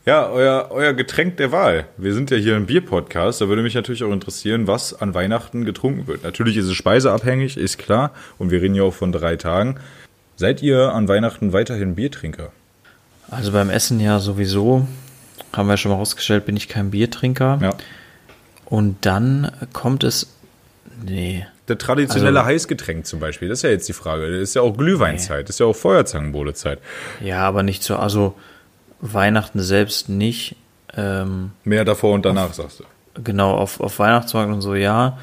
ja, 0.07 0.29
euer, 0.29 0.69
euer 0.71 0.95
Getränk 0.95 1.37
der 1.37 1.53
Wahl. 1.53 1.87
Wir 1.99 2.15
sind 2.15 2.31
ja 2.31 2.39
hier 2.39 2.57
ein 2.57 2.67
Bier-Podcast. 2.67 3.41
Da 3.41 3.49
würde 3.49 3.63
mich 3.63 3.75
natürlich 3.75 4.03
auch 4.03 4.11
interessieren, 4.11 4.67
was 4.67 4.99
an 4.99 5.15
Weihnachten 5.15 5.65
getrunken 5.65 6.07
wird. 6.07 6.25
Natürlich 6.25 6.57
ist 6.57 6.65
es 6.65 6.75
speiseabhängig, 6.75 7.57
ist 7.57 7.79
klar. 7.79 8.13
Und 8.39 8.51
wir 8.51 8.63
reden 8.63 8.75
ja 8.75 8.85
auch 8.85 8.95
von 8.95 9.13
drei 9.13 9.37
Tagen. 9.37 9.79
Seid 10.37 10.63
ihr 10.63 10.93
an 10.93 11.07
Weihnachten 11.07 11.53
weiterhin 11.53 11.95
Biertrinker? 11.95 12.51
Also 13.31 13.53
beim 13.53 13.69
Essen 13.71 14.01
ja 14.01 14.19
sowieso, 14.19 14.89
haben 15.53 15.69
wir 15.69 15.77
schon 15.77 15.91
mal 15.93 15.99
rausgestellt, 15.99 16.47
bin 16.47 16.57
ich 16.57 16.69
kein 16.69 16.91
Biertrinker. 16.91 17.59
Ja. 17.63 17.71
Und 18.67 19.05
dann 19.07 19.51
kommt 19.73 20.05
es. 20.05 20.29
Nee. 21.05 21.47
Der 21.69 21.79
traditionelle 21.79 22.41
Also- 22.41 22.51
Heißgetränk 22.51 23.07
zum 23.07 23.21
Beispiel, 23.21 23.49
das 23.49 23.61
ist 23.61 23.63
ja 23.63 23.71
jetzt 23.71 23.89
die 23.89 23.93
Frage. 23.93 24.31
Das 24.31 24.41
ist 24.41 24.55
ja 24.55 24.63
auch 24.63 24.77
Glühweinzeit, 24.77 25.49
das 25.49 25.57
ist 25.57 25.61
ja 25.61 25.67
auch 25.67 25.77
Feuerzangenbowlezeit. 25.77 26.79
Ja, 27.21 27.41
aber 27.47 27.63
nicht 27.63 27.83
so. 27.83 27.97
Also 27.97 28.35
Weihnachten 29.01 29.61
selbst 29.61 30.09
nicht. 30.09 30.57
Ähm, 30.97 31.53
Mehr 31.65 31.85
davor 31.85 32.15
und 32.15 32.25
danach, 32.25 32.53
sagst 32.53 32.81
du. 32.81 32.85
genau, 33.23 33.55
auf, 33.55 33.81
auf 33.81 33.99
Weihnachtsmarkt 33.99 34.53
und 34.53 34.61
so, 34.61 34.75
ja. 34.75 35.19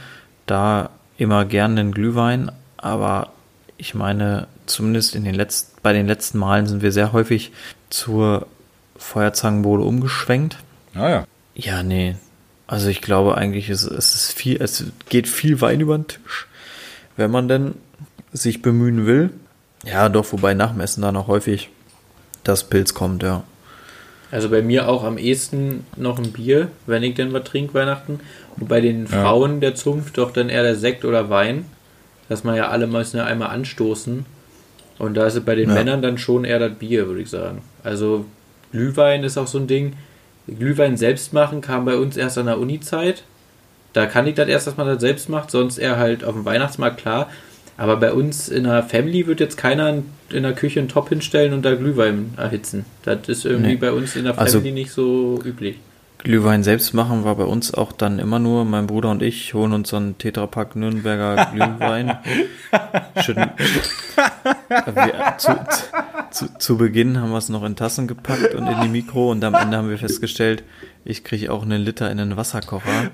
da 0.45 0.89
immer 1.17 1.43
gerne 1.45 1.81
einen 1.81 1.91
Glühwein, 1.91 2.51
aber 2.77 3.31
ich 3.77 3.93
meine, 3.95 4.47
zumindest 4.65 5.13
in 5.15 5.23
den 5.25 5.35
letzten, 5.35 5.77
bei 5.83 5.91
den 5.93 6.07
letzten 6.07 6.37
Malen 6.37 6.67
sind 6.67 6.81
wir 6.81 6.91
sehr 6.91 7.11
häufig 7.11 7.51
zur 7.89 8.47
Feuerzangenbowle 8.97 9.83
umgeschwenkt. 9.83 10.57
Ah 10.95 11.09
ja. 11.09 11.25
Ja, 11.55 11.83
nee. 11.83 12.15
Also 12.67 12.89
ich 12.89 13.01
glaube 13.01 13.37
eigentlich, 13.37 13.69
es, 13.69 13.83
es 13.83 14.13
ist 14.15 14.33
viel, 14.33 14.61
es 14.61 14.85
geht 15.09 15.27
viel 15.27 15.61
Wein 15.61 15.79
über 15.79 15.97
den 15.97 16.07
Tisch, 16.07 16.47
wenn 17.15 17.31
man 17.31 17.47
denn 17.47 17.75
sich 18.33 18.61
bemühen 18.61 19.05
will. 19.05 19.29
Ja, 19.85 20.09
doch, 20.09 20.31
wobei 20.33 20.53
nach 20.53 20.71
dem 20.71 20.81
Essen 20.81 21.01
da 21.01 21.11
noch 21.11 21.27
häufig 21.27 21.69
das 22.43 22.65
Pilz 22.65 22.93
kommt, 22.93 23.23
ja. 23.23 23.43
Also 24.31 24.49
bei 24.49 24.61
mir 24.61 24.89
auch 24.89 25.05
am 25.05 25.17
ehesten 25.17 25.85
noch 25.95 26.19
ein 26.19 26.33
Bier, 26.33 26.69
wenn 26.85 27.03
ich 27.03 27.15
denn 27.15 27.31
was 27.31 27.45
trinke 27.45 27.73
Weihnachten. 27.73 28.19
Und 28.57 28.67
bei 28.67 28.81
den 28.81 29.05
Ja. 29.05 29.21
Frauen 29.21 29.61
der 29.61 29.75
Zunft 29.75 30.17
doch 30.17 30.31
dann 30.31 30.49
eher 30.49 30.63
der 30.63 30.75
Sekt 30.75 31.05
oder 31.05 31.29
Wein. 31.29 31.65
Dass 32.27 32.43
man 32.43 32.57
ja 32.57 32.67
alle 32.67 32.87
müssen 32.87 33.15
ja 33.17 33.23
einmal 33.23 33.49
anstoßen. 33.51 34.25
Und 34.97 35.13
da 35.13 35.25
ist 35.27 35.35
es 35.35 35.45
bei 35.45 35.55
den 35.55 35.69
Ja. 35.69 35.75
Männern 35.75 36.01
dann 36.01 36.17
schon 36.17 36.43
eher 36.43 36.59
das 36.59 36.73
Bier, 36.77 37.07
würde 37.07 37.21
ich 37.21 37.29
sagen. 37.29 37.61
Also 37.83 38.25
Glühwein 38.71 39.23
ist 39.23 39.37
auch 39.37 39.47
so 39.47 39.57
ein 39.57 39.67
Ding. 39.67 39.93
Glühwein 40.47 40.97
selbst 40.97 41.33
machen 41.33 41.61
kam 41.61 41.85
bei 41.85 41.97
uns 41.97 42.15
erst 42.17 42.37
an 42.37 42.45
der 42.45 42.59
Uni-Zeit. 42.59 43.23
Da 43.93 44.05
kann 44.05 44.27
ich 44.27 44.35
das 44.35 44.47
erst, 44.47 44.67
dass 44.67 44.77
man 44.77 44.87
das 44.87 45.01
selbst 45.01 45.29
macht, 45.29 45.51
sonst 45.51 45.77
eher 45.77 45.97
halt 45.97 46.23
auf 46.23 46.33
dem 46.33 46.45
Weihnachtsmarkt 46.45 46.97
klar. 46.99 47.29
Aber 47.77 47.97
bei 47.97 48.11
uns 48.11 48.49
in 48.49 48.63
der 48.63 48.83
Family 48.83 49.27
wird 49.27 49.39
jetzt 49.39 49.57
keiner 49.57 50.01
in 50.29 50.43
der 50.43 50.53
Küche 50.53 50.79
einen 50.79 50.89
Top 50.89 51.09
hinstellen 51.09 51.53
und 51.53 51.63
da 51.63 51.75
Glühwein 51.75 52.33
erhitzen. 52.37 52.85
Das 53.03 53.27
ist 53.27 53.45
irgendwie 53.45 53.71
Nee. 53.71 53.75
bei 53.77 53.91
uns 53.91 54.15
in 54.15 54.23
der 54.23 54.37
Also- 54.37 54.59
Family 54.59 54.73
nicht 54.73 54.91
so 54.91 55.39
üblich. 55.43 55.77
Glühwein 56.19 56.63
selbst 56.63 56.93
machen 56.93 57.23
war 57.23 57.35
bei 57.35 57.43
uns 57.43 57.73
auch 57.73 57.91
dann 57.91 58.19
immer 58.19 58.39
nur, 58.39 58.65
mein 58.65 58.87
Bruder 58.87 59.11
und 59.11 59.21
ich 59.21 59.53
holen 59.53 59.71
uns 59.73 59.89
so 59.89 59.97
einen 59.97 60.17
Tetrapack 60.17 60.75
Nürnberger 60.75 61.45
Glühwein. 61.53 62.17
Schütten, 63.21 63.51
wir, 64.67 65.35
zu, 65.37 65.59
zu, 66.31 66.57
zu 66.57 66.77
Beginn 66.77 67.19
haben 67.19 67.31
wir 67.31 67.37
es 67.37 67.49
noch 67.49 67.63
in 67.63 67.75
Tassen 67.75 68.07
gepackt 68.07 68.55
und 68.55 68.67
in 68.67 68.81
die 68.81 68.89
Mikro 68.89 69.31
und 69.31 69.43
am 69.43 69.53
Ende 69.53 69.77
haben 69.77 69.89
wir 69.89 69.97
festgestellt, 69.97 70.63
ich 71.07 71.23
kriege 71.23 71.51
auch 71.51 71.63
einen 71.63 71.81
Liter 71.81 72.11
in 72.11 72.19
einen 72.19 72.35
Wasserkocher. 72.37 73.11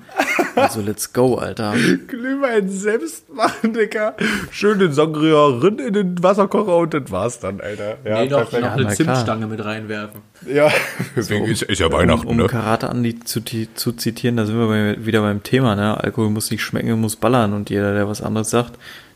Also 0.55 0.81
let's 0.81 1.13
go, 1.13 1.35
Alter. 1.35 1.73
Glühwein 2.07 2.69
selbst 2.69 3.31
machen, 3.33 3.73
Digga. 3.73 4.15
Schön 4.51 4.79
den 4.79 4.93
Sangria 4.93 5.47
rin 5.47 5.79
in 5.79 5.93
den 5.93 6.23
Wasserkocher 6.23 6.77
und 6.77 6.93
das 6.93 7.09
war's 7.11 7.39
dann, 7.39 7.61
Alter. 7.61 7.97
Ja, 8.03 8.21
nee, 8.23 8.29
noch, 8.29 8.37
perfekt. 8.49 8.61
noch 8.63 8.77
Ja, 8.77 8.85
eine. 8.85 8.95
Zimtstange 8.95 9.47
mit 9.47 9.63
reinwerfen. 9.63 10.21
Ja, 10.51 10.71
deswegen 11.15 11.45
ist, 11.45 11.61
ist 11.63 11.79
ja 11.79 11.91
Weihnachten, 11.91 12.27
Um 12.27 12.37
ne? 12.37 12.47
Karate 12.47 12.89
Andi 12.89 13.19
zu, 13.19 13.41
zu 13.41 13.91
zitieren, 13.93 14.37
da 14.37 14.45
sind 14.45 14.57
wir 14.57 14.67
bei, 14.67 15.05
wieder 15.05 15.21
beim 15.21 15.43
Thema, 15.43 15.75
ne? 15.75 15.97
Alkohol 16.03 16.29
muss 16.29 16.51
nicht 16.51 16.63
schmecken, 16.63 16.99
muss 16.99 17.15
ballern 17.15 17.53
und 17.53 17.69
jeder, 17.69 17.93
der 17.93 18.07
was 18.07 18.21
anderes 18.21 18.49
sagt, 18.49 18.73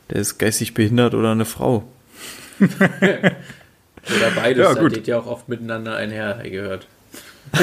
der 0.10 0.18
ist 0.22 0.38
geistig 0.38 0.74
behindert 0.74 1.14
oder 1.14 1.32
eine 1.32 1.46
Frau. 1.46 1.84
Oder 2.60 4.32
beides, 4.36 4.64
Ja, 4.64 4.70
das 4.74 4.80
gut. 4.80 4.94
geht 4.94 5.08
ja 5.08 5.20
auch 5.20 5.28
oft 5.28 5.50
miteinander 5.50 5.96
einher, 5.96 6.40
gehört. 6.44 6.88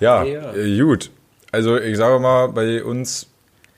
Ja. 0.00 0.24
Äh, 0.24 0.78
gut. 0.78 1.10
Also 1.52 1.78
ich 1.78 1.96
sage 1.96 2.18
mal, 2.20 2.48
bei 2.48 2.84
uns 2.84 3.28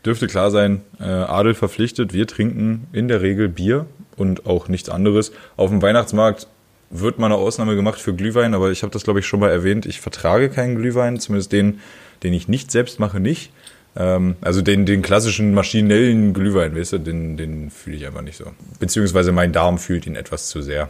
dürfte 0.05 0.27
klar 0.27 0.51
sein, 0.51 0.83
äh, 1.01 1.05
Adel 1.05 1.55
verpflichtet, 1.55 2.13
wir 2.13 2.27
trinken 2.27 2.87
in 2.93 3.09
der 3.09 3.23
Regel 3.23 3.49
Bier 3.49 3.87
und 4.17 4.47
auch 4.47 4.69
nichts 4.69 4.89
anderes. 4.89 5.33
Auf 5.57 5.71
dem 5.71 5.83
Weihnachtsmarkt 5.83 6.49
wird 6.91 7.19
mal 7.19 7.27
eine 7.27 7.37
Ausnahme 7.37 7.77
gemacht 7.77 8.01
für 8.01 8.15
Glühwein, 8.15 8.55
aber 8.55 8.71
ich 8.71 8.83
habe 8.83 8.93
das, 8.93 9.05
glaube 9.05 9.21
ich, 9.21 9.27
schon 9.27 9.41
mal 9.41 9.51
erwähnt. 9.51 9.87
Ich 9.87 10.01
vertrage 10.01 10.49
keinen 10.49 10.77
Glühwein, 10.77 11.21
zumindest 11.21 11.53
den, 11.53 11.81
den 12.23 12.33
ich 12.33 12.49
nicht 12.49 12.71
selbst 12.71 12.99
mache, 12.99 13.21
nicht. 13.21 13.53
Ähm, 13.95 14.37
also 14.41 14.63
den, 14.63 14.87
den 14.87 15.03
klassischen 15.03 15.53
maschinellen 15.55 16.33
Glühwein, 16.33 16.75
weißt 16.75 16.95
du, 16.95 16.99
den, 16.99 17.37
den 17.37 17.71
fühle 17.71 17.97
ich 17.97 18.07
einfach 18.07 18.23
nicht 18.23 18.39
so. 18.39 18.47
Beziehungsweise 18.81 19.33
mein 19.33 19.53
Darm 19.53 19.79
fühlt 19.79 20.07
ihn 20.07 20.17
etwas 20.17 20.49
zu 20.49 20.63
sehr. 20.63 20.89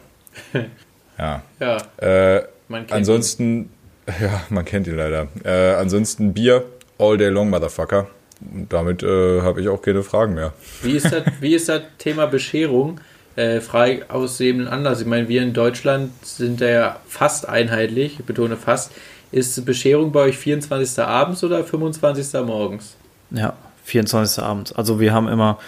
Ja. 1.18 1.42
Ja, 1.60 1.78
Äh, 1.98 2.42
man 2.68 2.86
kennt 2.86 2.92
Ansonsten, 2.92 3.70
ja, 4.20 4.42
man 4.50 4.64
kennt 4.64 4.86
ihn 4.86 4.96
leider. 4.96 5.28
Äh, 5.44 5.74
ansonsten 5.74 6.32
Bier, 6.32 6.64
all 6.98 7.16
day 7.16 7.28
long, 7.28 7.50
Motherfucker. 7.50 8.06
Und 8.40 8.72
damit 8.72 9.02
äh, 9.02 9.40
habe 9.42 9.60
ich 9.60 9.68
auch 9.68 9.82
keine 9.82 10.02
Fragen 10.02 10.34
mehr. 10.34 10.52
Wie 10.82 10.92
ist 10.92 11.10
das, 11.10 11.24
wie 11.40 11.54
ist 11.54 11.68
das 11.68 11.82
Thema 11.98 12.26
Bescherung 12.26 13.00
äh, 13.36 13.60
frei 13.60 14.08
aussehenden 14.08 14.68
Anlass? 14.68 15.00
Ich 15.00 15.06
meine, 15.06 15.28
wir 15.28 15.42
in 15.42 15.52
Deutschland 15.52 16.12
sind 16.24 16.60
da 16.60 16.66
ja 16.66 16.96
fast 17.08 17.48
einheitlich, 17.48 18.20
ich 18.20 18.24
betone 18.24 18.56
fast. 18.56 18.92
Ist 19.30 19.62
Bescherung 19.66 20.12
bei 20.12 20.20
euch 20.20 20.38
24. 20.38 21.00
abends 21.04 21.44
oder 21.44 21.62
25. 21.62 22.40
morgens? 22.46 22.96
Ja, 23.30 23.54
24. 23.84 24.42
abends. 24.42 24.72
Also 24.72 25.00
wir 25.00 25.12
haben 25.12 25.28
immer 25.28 25.58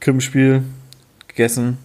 Krippenspiel 0.00 0.62
gegessen 1.28 1.78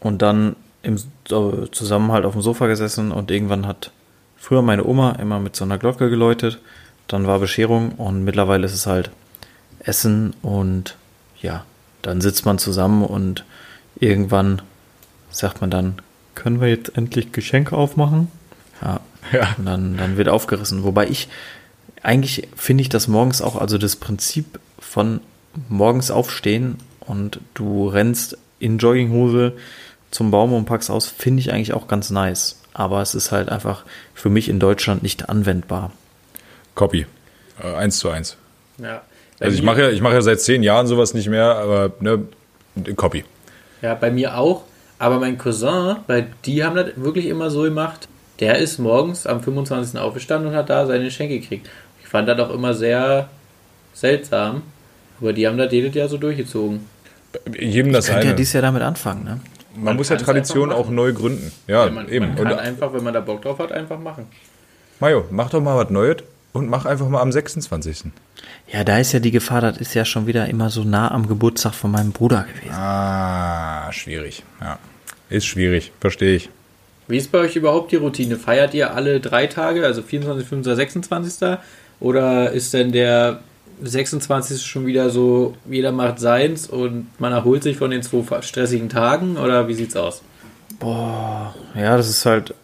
und 0.00 0.22
dann 0.22 0.56
im 0.82 0.96
so, 1.28 1.66
Zusammenhalt 1.66 2.24
auf 2.24 2.32
dem 2.32 2.42
Sofa 2.42 2.66
gesessen 2.66 3.12
und 3.12 3.30
irgendwann 3.30 3.66
hat 3.66 3.92
früher 4.36 4.62
meine 4.62 4.84
Oma 4.84 5.12
immer 5.12 5.38
mit 5.38 5.56
so 5.56 5.64
einer 5.64 5.78
Glocke 5.78 6.10
geläutet. 6.10 6.58
Dann 7.06 7.26
war 7.26 7.38
Bescherung 7.38 7.92
und 7.92 8.24
mittlerweile 8.24 8.66
ist 8.66 8.74
es 8.74 8.86
halt 8.86 9.10
Essen 9.80 10.34
und 10.42 10.96
ja, 11.40 11.64
dann 12.02 12.20
sitzt 12.20 12.46
man 12.46 12.58
zusammen 12.58 13.04
und 13.04 13.44
irgendwann 13.98 14.62
sagt 15.30 15.60
man 15.60 15.70
dann, 15.70 15.96
können 16.34 16.60
wir 16.60 16.68
jetzt 16.68 16.96
endlich 16.96 17.32
Geschenke 17.32 17.76
aufmachen? 17.76 18.28
Ja. 18.82 19.00
Ja. 19.32 19.54
Und 19.58 19.66
dann, 19.66 19.96
dann 19.96 20.16
wird 20.16 20.28
aufgerissen. 20.28 20.82
Wobei 20.82 21.08
ich, 21.08 21.28
eigentlich 22.02 22.48
finde 22.56 22.82
ich 22.82 22.88
das 22.88 23.08
morgens 23.08 23.42
auch, 23.42 23.56
also 23.56 23.76
das 23.76 23.96
Prinzip 23.96 24.58
von 24.78 25.20
morgens 25.68 26.10
aufstehen 26.10 26.78
und 27.00 27.40
du 27.54 27.88
rennst 27.88 28.38
in 28.58 28.78
Jogginghose 28.78 29.54
zum 30.10 30.30
Baum 30.30 30.52
und 30.52 30.64
packst 30.64 30.90
aus, 30.90 31.06
finde 31.06 31.40
ich 31.40 31.52
eigentlich 31.52 31.72
auch 31.72 31.88
ganz 31.88 32.10
nice. 32.10 32.58
Aber 32.72 33.02
es 33.02 33.14
ist 33.14 33.32
halt 33.32 33.48
einfach 33.48 33.84
für 34.14 34.30
mich 34.30 34.48
in 34.48 34.60
Deutschland 34.60 35.02
nicht 35.02 35.28
anwendbar. 35.28 35.92
Copy. 36.74 37.06
Äh, 37.62 37.74
eins 37.74 37.98
zu 37.98 38.08
eins. 38.10 38.36
Ja. 38.78 39.02
Also 39.38 39.56
ich 39.56 39.62
mache 39.62 39.82
ja, 39.82 39.90
ich 39.90 40.00
mache 40.00 40.14
ja 40.14 40.22
seit 40.22 40.40
zehn 40.40 40.62
Jahren 40.62 40.86
sowas 40.86 41.14
nicht 41.14 41.28
mehr, 41.28 41.56
aber 41.56 41.92
ne, 42.00 42.24
Copy. 42.96 43.24
Ja, 43.82 43.94
bei 43.94 44.10
mir 44.10 44.36
auch. 44.36 44.62
Aber 44.98 45.18
mein 45.18 45.38
Cousin, 45.38 45.96
bei 46.06 46.26
die 46.44 46.62
haben 46.62 46.76
das 46.76 46.88
wirklich 46.96 47.26
immer 47.26 47.50
so 47.50 47.62
gemacht. 47.62 48.06
Der 48.38 48.58
ist 48.58 48.78
morgens 48.78 49.26
am 49.26 49.42
25. 49.42 49.98
aufgestanden 49.98 50.50
und 50.50 50.56
hat 50.56 50.68
da 50.68 50.86
seine 50.86 51.04
Geschenke 51.04 51.40
gekriegt. 51.40 51.68
Ich 52.02 52.08
fand 52.08 52.28
das 52.28 52.38
auch 52.38 52.50
immer 52.50 52.74
sehr 52.74 53.28
seltsam. 53.94 54.62
Aber 55.20 55.32
die 55.32 55.46
haben 55.46 55.58
das 55.58 55.72
jedes 55.72 55.94
Jahr 55.94 56.08
so 56.08 56.16
durchgezogen. 56.18 56.86
Jedem 57.58 57.92
das 57.92 58.06
Könnt 58.06 58.24
ihr 58.24 58.30
eine. 58.30 58.34
dies 58.34 58.52
Jahr 58.52 58.62
damit 58.62 58.82
anfangen, 58.82 59.24
ne? 59.24 59.40
Man, 59.80 59.84
Man 59.84 59.96
muss 59.96 60.08
ja 60.10 60.16
Tradition 60.16 60.72
auch 60.72 60.90
neu 60.90 61.12
gründen. 61.12 61.50
Ja, 61.66 61.86
Ja, 61.86 61.90
man, 61.90 62.08
eben. 62.08 62.26
man 62.28 62.36
kann 62.36 62.46
Und 62.52 62.58
einfach, 62.58 62.92
wenn 62.92 63.02
man 63.02 63.14
da 63.14 63.20
Bock 63.20 63.42
drauf 63.42 63.58
hat, 63.58 63.72
einfach 63.72 63.98
machen. 63.98 64.26
Mario, 64.98 65.24
mach 65.30 65.48
doch 65.50 65.60
mal 65.62 65.76
was 65.76 65.90
Neues 65.90 66.18
und 66.52 66.68
mach 66.68 66.84
einfach 66.84 67.08
mal 67.08 67.20
am 67.22 67.32
26. 67.32 68.04
Ja, 68.70 68.84
da 68.84 68.98
ist 68.98 69.12
ja 69.12 69.20
die 69.20 69.30
Gefahr, 69.30 69.62
das 69.62 69.78
ist 69.78 69.94
ja 69.94 70.04
schon 70.04 70.26
wieder 70.26 70.46
immer 70.48 70.68
so 70.70 70.84
nah 70.84 71.10
am 71.10 71.26
Geburtstag 71.26 71.74
von 71.74 71.90
meinem 71.90 72.12
Bruder 72.12 72.44
gewesen. 72.54 72.74
Ah, 72.74 73.90
schwierig. 73.92 74.42
Ja. 74.60 74.78
Ist 75.30 75.46
schwierig, 75.46 75.92
verstehe 76.00 76.36
ich. 76.36 76.50
Wie 77.08 77.16
ist 77.16 77.32
bei 77.32 77.38
euch 77.38 77.56
überhaupt 77.56 77.90
die 77.92 77.96
Routine? 77.96 78.36
Feiert 78.36 78.74
ihr 78.74 78.94
alle 78.94 79.18
drei 79.20 79.46
Tage, 79.46 79.84
also 79.86 80.02
24, 80.02 80.46
25, 80.46 80.76
26? 80.76 81.58
Oder 82.00 82.52
ist 82.52 82.72
denn 82.74 82.92
der 82.92 83.40
26. 83.82 84.62
schon 84.62 84.86
wieder 84.86 85.10
so, 85.10 85.54
jeder 85.68 85.92
macht 85.92 86.18
seins 86.18 86.68
und 86.68 87.08
man 87.18 87.32
erholt 87.32 87.62
sich 87.62 87.76
von 87.76 87.90
den 87.90 88.02
zwei 88.02 88.42
stressigen 88.42 88.88
Tagen? 88.88 89.36
Oder 89.36 89.68
wie 89.68 89.74
sieht's 89.74 89.96
aus? 89.96 90.22
Boah, 90.78 91.54
ja, 91.74 91.96
das 91.96 92.08
ist 92.08 92.26
halt 92.26 92.54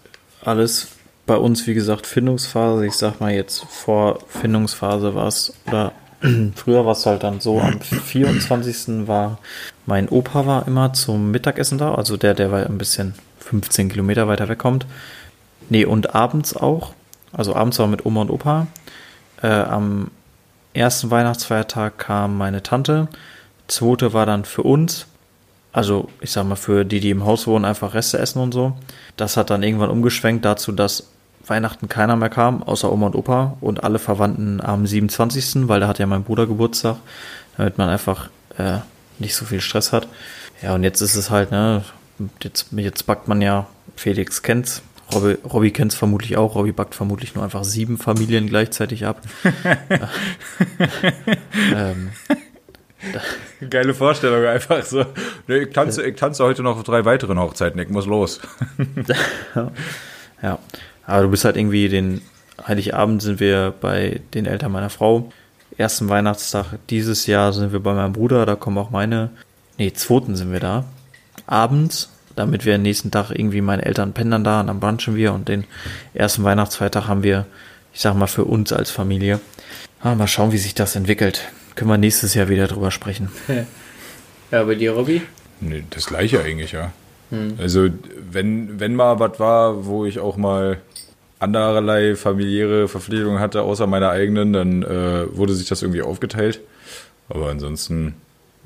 alles 0.43 0.89
bei 1.27 1.37
uns, 1.37 1.67
wie 1.67 1.75
gesagt, 1.75 2.07
Findungsphase. 2.07 2.87
Ich 2.87 2.95
sag 2.95 3.21
mal 3.21 3.33
jetzt 3.33 3.65
vor 3.65 4.21
Findungsphase 4.29 5.15
war 5.15 5.27
es, 5.27 5.53
oder 5.67 5.93
früher 6.55 6.85
war 6.85 6.93
es 6.93 7.05
halt 7.05 7.23
dann 7.23 7.41
so, 7.41 7.61
am 7.61 7.81
24. 7.81 9.07
war 9.07 9.39
mein 9.87 10.09
Opa 10.09 10.47
war 10.47 10.67
immer 10.67 10.93
zum 10.93 11.31
Mittagessen 11.31 11.79
da, 11.79 11.95
also 11.95 12.17
der, 12.17 12.35
der 12.35 12.51
war 12.51 12.67
ein 12.67 12.79
bisschen 12.79 13.15
15 13.41 13.89
Kilometer 13.89 14.27
weiter 14.29 14.49
wegkommt. 14.49 14.87
Nee, 15.69 15.85
und 15.85 16.15
abends 16.15 16.57
auch. 16.57 16.93
Also 17.33 17.55
abends 17.55 17.79
war 17.79 17.87
mit 17.87 18.07
Oma 18.07 18.23
und 18.23 18.31
Opa. 18.31 18.67
Äh, 19.43 19.49
am 19.49 20.11
ersten 20.77 21.11
Weihnachtsfeiertag 21.11 21.99
kam 21.99 22.37
meine 22.39 22.63
Tante. 22.63 23.09
Zweite 23.69 24.13
war 24.13 24.27
dann 24.27 24.45
für 24.45 24.63
uns. 24.63 25.07
Also 25.73 26.09
ich 26.21 26.31
sag 26.31 26.47
mal 26.47 26.57
für 26.57 26.85
die, 26.85 27.01
die 27.01 27.11
im 27.11 27.25
Haus 27.25 27.47
wohnen, 27.47 27.65
einfach 27.65 27.95
Reste 27.95 28.19
essen 28.19 28.41
und 28.41 28.53
so. 28.53 28.73
Das 29.17 29.37
hat 29.37 29.51
dann 29.51 29.63
irgendwann 29.63 29.91
umgeschwenkt 29.91 30.45
dazu, 30.45 30.73
dass 30.73 31.09
Weihnachten 31.47 31.89
keiner 31.89 32.17
mehr 32.17 32.29
kam, 32.29 32.63
außer 32.63 32.91
Oma 32.93 33.07
und 33.07 33.15
Opa 33.15 33.57
und 33.61 33.85
alle 33.85 33.99
Verwandten 33.99 34.61
am 34.61 34.87
27., 34.87 35.69
weil 35.69 35.81
da 35.81 35.89
hat 35.89 35.99
ja 35.99 36.07
mein 36.07 36.25
Bruder 36.25 36.47
Geburtstag, 36.47 36.97
damit 37.57 37.79
man 37.79 37.89
einfach 37.89 38.31
äh, 38.59 38.79
nicht 39.19 39.35
so 39.35 39.45
viel 39.45 39.61
Stress 39.61 39.93
hat. 39.93 40.09
Ja, 40.63 40.75
und 40.75 40.83
jetzt 40.83 41.01
ist 41.01 41.15
es 41.15 41.31
halt, 41.31 41.51
ne, 41.51 41.85
jetzt, 42.43 42.69
jetzt 42.73 43.07
backt 43.07 43.29
man 43.29 43.43
ja, 43.43 43.67
Felix 43.97 44.43
kennt's, 44.43 44.83
Robby, 45.15 45.39
Robby 45.45 45.71
kennt 45.71 45.93
es 45.93 45.99
vermutlich 45.99 46.37
auch. 46.37 46.55
Robby 46.55 46.73
backt 46.73 46.95
vermutlich 46.95 47.35
nur 47.35 47.45
einfach 47.45 47.65
sieben 47.65 47.97
Familien 47.99 48.49
gleichzeitig 48.49 49.07
ab. 49.07 49.21
ähm, 51.75 52.11
Geile 53.71 53.95
Vorstellung, 53.95 54.45
einfach 54.45 54.83
so. 54.85 55.05
Nee, 55.47 55.59
ich, 55.59 55.73
tanze, 55.73 56.03
ich 56.05 56.17
tanze 56.17 56.45
heute 56.45 56.63
noch 56.63 56.77
auf 56.77 56.83
drei 56.83 57.05
weiteren 57.05 57.39
Hochzeiten, 57.39 57.81
ich 57.81 57.89
muss 57.89 58.07
los. 58.07 58.41
ja, 60.43 60.59
aber 61.07 61.23
du 61.23 61.29
bist 61.31 61.45
halt 61.45 61.57
irgendwie 61.57 61.89
den 61.89 62.23
Heiligabend 62.67 63.23
sind 63.23 63.39
wir 63.39 63.75
bei 63.81 64.21
den 64.35 64.47
Eltern 64.47 64.73
meiner 64.73 64.91
Frau. 64.91 65.31
Ersten 65.77 66.09
Weihnachtstag 66.09 66.79
dieses 66.89 67.27
Jahr 67.27 67.53
sind 67.53 67.73
wir 67.73 67.81
bei 67.81 67.93
meinem 67.93 68.13
Bruder, 68.13 68.47
da 68.47 68.57
kommen 68.57 68.79
auch 68.79 68.91
meine. 68.91 69.31
Nee, 69.79 69.93
zweiten 69.93 70.37
sind 70.37 70.53
wir 70.53 70.61
da. 70.61 70.85
Abends, 71.47 72.11
damit 72.37 72.65
wir 72.65 72.79
nächsten 72.79 73.11
Tag 73.11 73.31
irgendwie 73.31 73.61
meine 73.61 73.85
Eltern 73.85 74.13
pennen 74.13 74.31
dann 74.31 74.45
da 74.45 74.61
und 74.61 74.69
dann 74.69 74.79
brunchen 74.81 75.17
wir 75.17 75.33
und 75.33 75.49
den 75.49 75.65
ersten 76.15 76.45
Weihnachtsfeiertag 76.45 77.09
haben 77.09 77.23
wir, 77.23 77.47
ich 77.93 78.01
sag 78.01 78.15
mal, 78.15 78.27
für 78.27 78.45
uns 78.45 78.73
als 78.73 78.91
Familie. 78.91 79.41
Ah, 80.01 80.15
mal 80.15 80.29
schauen, 80.29 80.53
wie 80.53 80.59
sich 80.59 80.75
das 80.75 80.95
entwickelt. 80.95 81.49
Können 81.75 81.91
wir 81.91 81.99
nächstes 81.99 82.35
Jahr 82.35 82.49
wieder 82.49 82.69
drüber 82.69 82.91
sprechen. 82.91 83.31
ja, 84.51 84.63
bei 84.63 84.75
dir, 84.75 84.93
Robby? 84.93 85.23
Nee, 85.61 85.85
das 85.91 86.07
gleiche 86.07 86.43
eigentlich, 86.43 86.73
ja. 86.73 86.93
Hm. 87.31 87.55
Also, 87.59 87.89
wenn, 88.31 88.79
wenn 88.79 88.95
mal 88.95 89.19
was 89.19 89.41
war, 89.41 89.87
wo 89.87 90.05
ich 90.05 90.19
auch 90.19 90.37
mal 90.37 90.79
andererlei 91.39 92.17
familiäre 92.17 92.89
Verpflichtungen 92.89 93.41
hatte, 93.41 93.63
außer 93.63 93.87
meiner 93.87 94.11
eigenen, 94.11 94.53
dann 94.53 94.83
äh, 94.83 95.37
wurde 95.37 95.55
sich 95.55 95.69
das 95.69 95.83
irgendwie 95.83 96.03
aufgeteilt. 96.03 96.61
Aber 97.29 97.49
ansonsten 97.49 98.15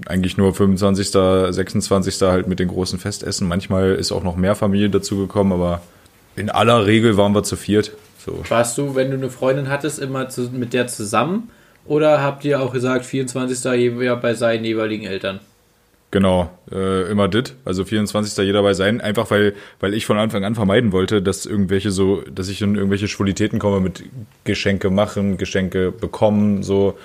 eigentlich 0.07 0.37
nur 0.37 0.55
25., 0.55 1.11
26. 1.11 2.21
halt 2.23 2.47
mit 2.47 2.59
den 2.59 2.69
großen 2.69 2.99
Festessen. 2.99 3.49
Manchmal 3.49 3.95
ist 3.95 4.13
auch 4.13 4.23
noch 4.23 4.37
mehr 4.37 4.55
Familie 4.55 4.91
dazu 4.91 5.17
gekommen, 5.17 5.53
aber 5.53 5.83
in 6.37 6.51
aller 6.51 6.87
Regel 6.87 7.17
waren 7.17 7.35
wir 7.35 7.43
zu 7.43 7.57
viert. 7.57 7.93
So. 8.25 8.43
Warst 8.49 8.77
du, 8.79 8.95
wenn 8.95 9.11
du 9.11 9.17
eine 9.17 9.31
Freundin 9.31 9.69
hattest, 9.69 9.99
immer 9.99 10.29
zu, 10.29 10.51
mit 10.53 10.73
der 10.73 10.87
zusammen? 10.87 11.51
Oder 11.87 12.23
habt 12.23 12.45
ihr 12.45 12.61
auch 12.61 12.73
gesagt, 12.73 13.05
24. 13.07 13.65
jeder 13.73 14.17
bei 14.17 14.35
seinen 14.35 14.65
jeweiligen 14.65 15.05
Eltern? 15.05 15.41
Genau, 16.13 16.51
äh, 16.73 17.09
immer 17.09 17.29
dit, 17.29 17.55
also 17.65 17.85
24. 17.85 18.45
jeder 18.45 18.63
bei 18.63 18.75
sein, 18.75 19.01
einfach 19.01 19.31
weil, 19.31 19.55
weil 19.79 19.95
ich 19.95 20.07
von 20.07 20.19
Anfang 20.19 20.45
an 20.45 20.57
vermeiden 20.57 20.91
wollte, 20.91 21.23
dass 21.23 21.47
irgendwelche 21.47 21.93
so, 21.93 22.23
dass 22.23 22.49
ich 22.49 22.61
in 22.63 22.75
irgendwelche 22.75 23.07
Schwulitäten 23.07 23.61
komme 23.61 23.79
mit 23.79 24.03
Geschenke 24.43 24.91
machen, 24.91 25.37
Geschenke 25.37 25.93
bekommen, 25.93 26.63
so. 26.63 26.99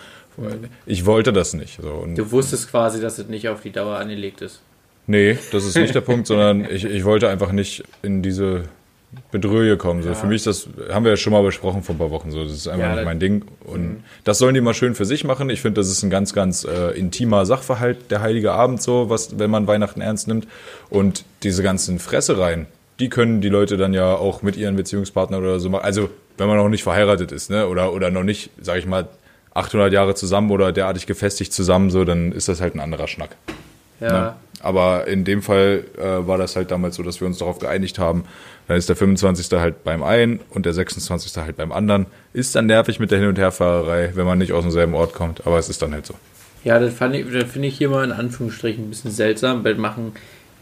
Ich 0.85 1.05
wollte 1.05 1.33
das 1.33 1.53
nicht. 1.53 1.79
So. 1.81 1.89
Und 1.89 2.15
du 2.15 2.31
wusstest 2.31 2.69
quasi, 2.69 3.01
dass 3.01 3.17
es 3.17 3.27
nicht 3.27 3.49
auf 3.49 3.61
die 3.61 3.71
Dauer 3.71 3.97
angelegt 3.97 4.41
ist. 4.41 4.61
Nee, 5.07 5.37
das 5.51 5.65
ist 5.65 5.77
nicht 5.77 5.93
der 5.93 6.01
Punkt, 6.01 6.27
sondern 6.27 6.65
ich, 6.69 6.85
ich 6.85 7.03
wollte 7.05 7.29
einfach 7.29 7.51
nicht 7.51 7.83
in 8.01 8.21
diese 8.21 8.63
Bedröhe 9.31 9.77
kommen. 9.77 10.01
So. 10.01 10.09
Ja. 10.09 10.15
Für 10.15 10.27
mich 10.27 10.43
das, 10.43 10.67
haben 10.91 11.05
wir 11.05 11.11
ja 11.11 11.17
schon 11.17 11.33
mal 11.33 11.43
besprochen 11.43 11.83
vor 11.83 11.95
ein 11.95 11.97
paar 11.97 12.11
Wochen, 12.11 12.31
so. 12.31 12.43
das 12.43 12.53
ist 12.53 12.67
einfach 12.67 12.87
ja, 12.87 12.95
nicht 12.95 13.05
mein 13.05 13.19
Ding. 13.19 13.45
Und 13.63 13.81
mhm. 13.81 14.03
das 14.23 14.37
sollen 14.39 14.55
die 14.55 14.61
mal 14.61 14.73
schön 14.73 14.95
für 14.95 15.05
sich 15.05 15.23
machen. 15.23 15.49
Ich 15.49 15.61
finde, 15.61 15.79
das 15.79 15.89
ist 15.89 16.03
ein 16.03 16.09
ganz, 16.09 16.33
ganz 16.33 16.63
äh, 16.63 16.97
intimer 16.97 17.45
Sachverhalt, 17.45 18.11
der 18.11 18.21
Heilige 18.21 18.51
Abend, 18.51 18.81
so, 18.81 19.09
was, 19.09 19.39
wenn 19.39 19.51
man 19.51 19.67
Weihnachten 19.67 20.01
ernst 20.01 20.27
nimmt. 20.27 20.47
Und 20.89 21.23
diese 21.43 21.63
ganzen 21.63 21.99
Fressereien, 21.99 22.67
die 22.99 23.09
können 23.09 23.41
die 23.41 23.49
Leute 23.49 23.77
dann 23.77 23.93
ja 23.93 24.15
auch 24.15 24.41
mit 24.41 24.55
ihren 24.55 24.75
Beziehungspartnern 24.75 25.41
oder 25.41 25.59
so 25.59 25.69
machen. 25.69 25.83
Also, 25.85 26.09
wenn 26.37 26.47
man 26.47 26.57
noch 26.57 26.69
nicht 26.69 26.83
verheiratet 26.83 27.31
ist, 27.31 27.49
ne, 27.49 27.67
oder, 27.67 27.93
oder 27.93 28.11
noch 28.11 28.23
nicht, 28.23 28.49
sag 28.61 28.77
ich 28.77 28.85
mal, 28.85 29.07
800 29.55 29.91
Jahre 29.91 30.13
zusammen 30.13 30.51
oder 30.51 30.71
derartig 30.71 31.07
gefestigt 31.07 31.53
zusammen, 31.53 31.89
so, 31.89 32.05
dann 32.05 32.31
ist 32.31 32.47
das 32.47 32.61
halt 32.61 32.75
ein 32.75 32.79
anderer 32.79 33.07
Schnack. 33.07 33.35
Ja. 33.99 34.11
Ne? 34.11 34.35
Aber 34.61 35.07
in 35.07 35.23
dem 35.23 35.41
Fall 35.41 35.85
äh, 35.97 36.27
war 36.27 36.37
das 36.37 36.55
halt 36.55 36.71
damals 36.71 36.95
so, 36.95 37.03
dass 37.03 37.19
wir 37.21 37.27
uns 37.27 37.37
darauf 37.37 37.59
geeinigt 37.59 37.99
haben, 37.99 38.25
dann 38.67 38.77
ist 38.77 38.89
der 38.89 38.95
25. 38.95 39.51
halt 39.59 39.83
beim 39.83 40.03
einen 40.03 40.39
und 40.49 40.65
der 40.65 40.73
26. 40.73 41.37
halt 41.37 41.55
beim 41.55 41.71
anderen. 41.71 42.07
Ist 42.33 42.55
dann 42.55 42.65
nervig 42.65 42.99
mit 42.99 43.11
der 43.11 43.19
Hin- 43.19 43.27
und 43.27 43.37
Herfahrerei, 43.37 44.11
wenn 44.15 44.25
man 44.25 44.37
nicht 44.37 44.53
aus 44.53 44.63
demselben 44.63 44.93
Ort 44.93 45.13
kommt, 45.13 45.45
aber 45.45 45.59
es 45.59 45.69
ist 45.69 45.81
dann 45.81 45.93
halt 45.93 46.05
so. 46.05 46.15
Ja, 46.63 46.79
das, 46.79 46.97
das 46.97 47.51
finde 47.51 47.67
ich 47.67 47.77
hier 47.77 47.89
mal 47.89 48.03
in 48.03 48.11
Anführungsstrichen 48.11 48.85
ein 48.85 48.89
bisschen 48.89 49.11
seltsam, 49.11 49.63
weil 49.63 49.75
machen 49.75 50.13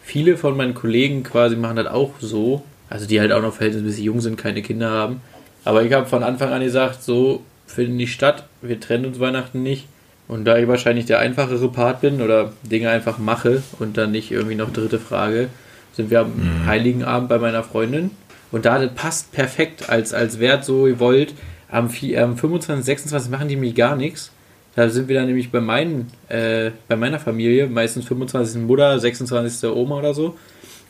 viele 0.03 0.37
von 0.37 0.57
meinen 0.57 0.73
Kollegen 0.73 1.23
quasi 1.23 1.55
machen 1.55 1.77
das 1.77 1.87
auch 1.87 2.11
so. 2.19 2.63
Also 2.89 3.07
die 3.07 3.19
halt 3.19 3.31
auch 3.31 3.41
noch 3.41 3.53
verhältnismäßig 3.53 4.03
jung 4.03 4.21
sind, 4.21 4.37
keine 4.37 4.61
Kinder 4.61 4.91
haben. 4.91 5.21
Aber 5.63 5.81
ich 5.83 5.93
habe 5.93 6.05
von 6.05 6.23
Anfang 6.23 6.51
an 6.51 6.61
gesagt, 6.61 7.01
so 7.01 7.41
findet 7.73 7.95
nicht 7.95 8.13
statt, 8.13 8.45
wir 8.61 8.79
trennen 8.79 9.05
uns 9.05 9.19
Weihnachten 9.19 9.63
nicht. 9.63 9.87
Und 10.27 10.45
da 10.45 10.57
ich 10.57 10.67
wahrscheinlich 10.67 11.05
der 11.05 11.19
einfachere 11.19 11.67
Part 11.69 12.01
bin 12.01 12.21
oder 12.21 12.53
Dinge 12.63 12.89
einfach 12.89 13.17
mache 13.17 13.61
und 13.79 13.97
dann 13.97 14.11
nicht 14.11 14.31
irgendwie 14.31 14.55
noch 14.55 14.71
dritte 14.71 14.99
Frage, 14.99 15.49
sind 15.93 16.09
wir 16.09 16.21
am 16.21 16.35
mhm. 16.35 16.65
Heiligen 16.65 17.03
Abend 17.03 17.29
bei 17.29 17.37
meiner 17.37 17.63
Freundin. 17.63 18.11
Und 18.51 18.65
da, 18.65 18.79
das 18.79 18.93
passt 18.93 19.31
perfekt 19.31 19.89
als, 19.89 20.13
als 20.13 20.39
Wert, 20.39 20.63
so 20.63 20.87
ihr 20.87 20.99
wollt. 20.99 21.33
Am, 21.69 21.85
am 21.85 22.37
25, 22.37 22.85
26 22.85 23.31
machen 23.31 23.47
die 23.47 23.55
mir 23.55 23.73
gar 23.73 23.95
nichts. 23.95 24.31
Da 24.75 24.89
sind 24.89 25.07
wir 25.07 25.15
dann 25.15 25.27
nämlich 25.27 25.51
bei, 25.51 25.61
meinen, 25.61 26.11
äh, 26.29 26.71
bei 26.87 26.95
meiner 26.95 27.19
Familie, 27.19 27.67
meistens 27.67 28.05
25. 28.05 28.61
Mutter, 28.61 28.99
26. 28.99 29.69
Oma 29.69 29.99
oder 29.99 30.13
so. 30.13 30.37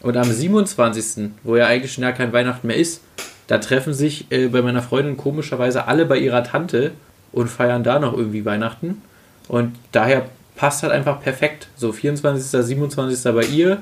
Und 0.01 0.17
am 0.17 0.29
27., 0.29 1.31
wo 1.43 1.55
ja 1.55 1.67
eigentlich 1.67 1.93
schon 1.93 2.03
ja 2.03 2.11
kein 2.11 2.33
Weihnachten 2.33 2.67
mehr 2.67 2.75
ist, 2.75 3.01
da 3.47 3.57
treffen 3.57 3.93
sich 3.93 4.31
äh, 4.31 4.47
bei 4.47 4.61
meiner 4.61 4.81
Freundin 4.81 5.17
komischerweise 5.17 5.87
alle 5.87 6.05
bei 6.05 6.17
ihrer 6.17 6.43
Tante 6.43 6.91
und 7.31 7.49
feiern 7.49 7.83
da 7.83 7.99
noch 7.99 8.15
irgendwie 8.15 8.45
Weihnachten. 8.45 9.01
Und 9.47 9.75
daher 9.91 10.25
passt 10.55 10.83
halt 10.83 10.93
einfach 10.93 11.21
perfekt. 11.21 11.67
So 11.75 11.91
24., 11.91 12.65
27. 12.65 13.33
bei 13.33 13.43
ihr, 13.43 13.81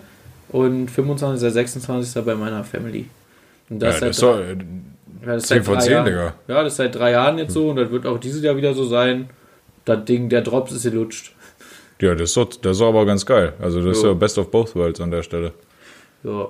und 0.51 0.89
25. 0.89 1.51
26. 1.51 2.24
bei 2.24 2.36
meiner 2.36 2.64
Family. 2.64 3.07
Und 3.70 3.80
das, 3.80 3.99
ja, 3.99 4.07
das 4.07 4.18
seit, 4.18 4.32
drei, 4.32 5.26
ja, 5.26 5.34
das 5.34 5.43
10 5.43 5.64
von 5.64 5.80
10, 5.80 5.91
Jahren. 5.91 6.05
Digga. 6.05 6.34
Ja, 6.47 6.64
das 6.64 6.74
ist 6.74 6.78
seit 6.78 6.95
drei 6.95 7.12
Jahren 7.12 7.38
jetzt 7.38 7.53
so 7.53 7.70
und 7.70 7.78
das 7.78 7.89
wird 7.89 8.05
auch 8.05 8.18
dieses 8.18 8.43
Jahr 8.43 8.55
wieder 8.57 8.74
so 8.74 8.86
sein. 8.86 9.30
Das 9.86 10.03
Ding, 10.05 10.30
der 10.30 10.41
Drops 10.41 10.72
ist 10.72 10.84
gelutscht. 10.84 11.34
Ja, 11.99 12.16
das 12.16 12.36
ist, 12.36 12.59
das 12.66 12.78
ist 12.78 12.82
aber 12.82 13.05
ganz 13.05 13.26
geil. 13.26 13.53
Also 13.62 13.80
das 13.80 13.86
jo. 13.86 13.91
ist 13.91 14.03
ja 14.03 14.14
Best 14.14 14.38
of 14.38 14.51
Both 14.51 14.76
Worlds 14.76 14.99
an 15.01 15.12
der 15.12 15.24
Stelle. 15.24 15.53
Ja. 16.24 16.49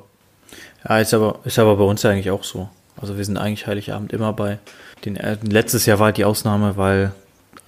Ja, 0.88 1.00
ist 1.00 1.14
aber, 1.14 1.40
ist 1.44 1.60
aber 1.60 1.76
bei 1.76 1.84
uns 1.84 2.02
ja 2.04 2.10
eigentlich 2.10 2.32
auch 2.32 2.44
so. 2.44 2.70
Also 3.00 3.18
wir 3.18 3.26
sind 3.26 3.38
eigentlich 3.38 3.68
Heiligabend 3.68 4.14
immer 4.14 4.34
bei. 4.34 4.60
Den, 5.06 5.16
äh, 5.16 5.38
letztes 5.42 5.86
Jahr 5.86 6.00
war 6.00 6.12
die 6.12 6.26
Ausnahme, 6.26 6.78
weil 6.78 7.12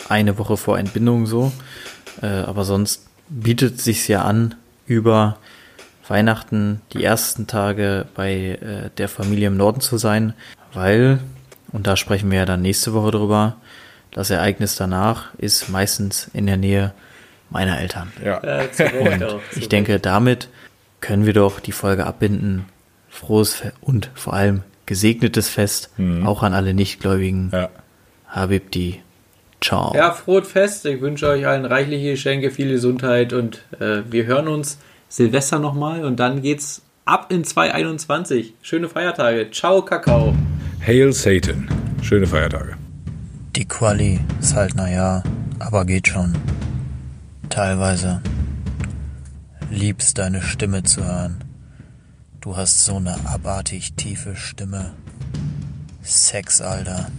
eine 0.09 0.37
Woche 0.37 0.57
vor 0.57 0.77
Entbindung 0.77 1.25
so. 1.25 1.51
Äh, 2.21 2.27
aber 2.27 2.65
sonst 2.65 3.07
bietet 3.29 3.81
sich 3.81 4.07
ja 4.07 4.23
an, 4.23 4.55
über 4.85 5.37
Weihnachten 6.07 6.81
die 6.91 7.03
ersten 7.03 7.47
Tage 7.47 8.05
bei 8.13 8.33
äh, 8.33 8.89
der 8.97 9.07
Familie 9.07 9.47
im 9.47 9.57
Norden 9.57 9.81
zu 9.81 9.97
sein, 9.97 10.33
weil, 10.73 11.19
und 11.71 11.87
da 11.87 11.95
sprechen 11.95 12.29
wir 12.29 12.39
ja 12.39 12.45
dann 12.45 12.61
nächste 12.61 12.93
Woche 12.93 13.11
drüber, 13.11 13.55
das 14.11 14.29
Ereignis 14.29 14.75
danach 14.75 15.33
ist 15.37 15.69
meistens 15.69 16.29
in 16.33 16.45
der 16.45 16.57
Nähe 16.57 16.93
meiner 17.49 17.79
Eltern. 17.79 18.11
Ja. 18.23 18.39
und 18.39 19.41
ich 19.55 19.69
denke, 19.69 19.99
damit 19.99 20.49
können 21.01 21.25
wir 21.25 21.33
doch 21.33 21.59
die 21.59 21.71
Folge 21.71 22.05
abbinden. 22.05 22.65
Frohes 23.09 23.61
und 23.81 24.09
vor 24.15 24.33
allem 24.33 24.63
gesegnetes 24.85 25.49
Fest, 25.49 25.89
mhm. 25.97 26.25
auch 26.25 26.43
an 26.43 26.53
alle 26.53 26.73
Nichtgläubigen. 26.73 27.49
Ja. 27.51 27.69
Habibdi. 28.27 29.01
Ciao. 29.61 29.93
Ja, 29.95 30.11
frohes 30.11 30.47
Fest. 30.47 30.85
Ich 30.85 30.99
wünsche 30.99 31.27
euch 31.27 31.47
allen 31.47 31.65
reichliche 31.65 32.11
Geschenke, 32.11 32.51
viel 32.51 32.69
Gesundheit 32.69 33.31
und 33.31 33.63
äh, 33.79 34.01
wir 34.09 34.25
hören 34.25 34.47
uns 34.47 34.77
Silvester 35.07 35.59
nochmal 35.59 36.03
und 36.03 36.19
dann 36.19 36.41
geht's 36.41 36.81
ab 37.05 37.27
in 37.31 37.43
2021. 37.43 38.55
Schöne 38.61 38.89
Feiertage. 38.89 39.51
Ciao, 39.51 39.81
Kakao. 39.81 40.35
Hail 40.85 41.13
Satan. 41.13 41.69
Schöne 42.01 42.27
Feiertage. 42.27 42.75
Die 43.55 43.65
Quali 43.65 44.19
ist 44.39 44.55
halt 44.55 44.75
naja, 44.75 45.23
aber 45.59 45.85
geht 45.85 46.07
schon. 46.07 46.33
Teilweise. 47.49 48.21
Liebst 49.69 50.17
deine 50.17 50.41
Stimme 50.41 50.83
zu 50.83 51.05
hören. 51.05 51.52
Du 52.43 52.57
hast 52.57 52.83
so 52.83 52.97
eine 52.97 53.15
abartig 53.25 53.93
tiefe 53.93 54.35
Stimme. 54.35 54.93
Sex, 56.01 56.59
Alter. 56.59 57.09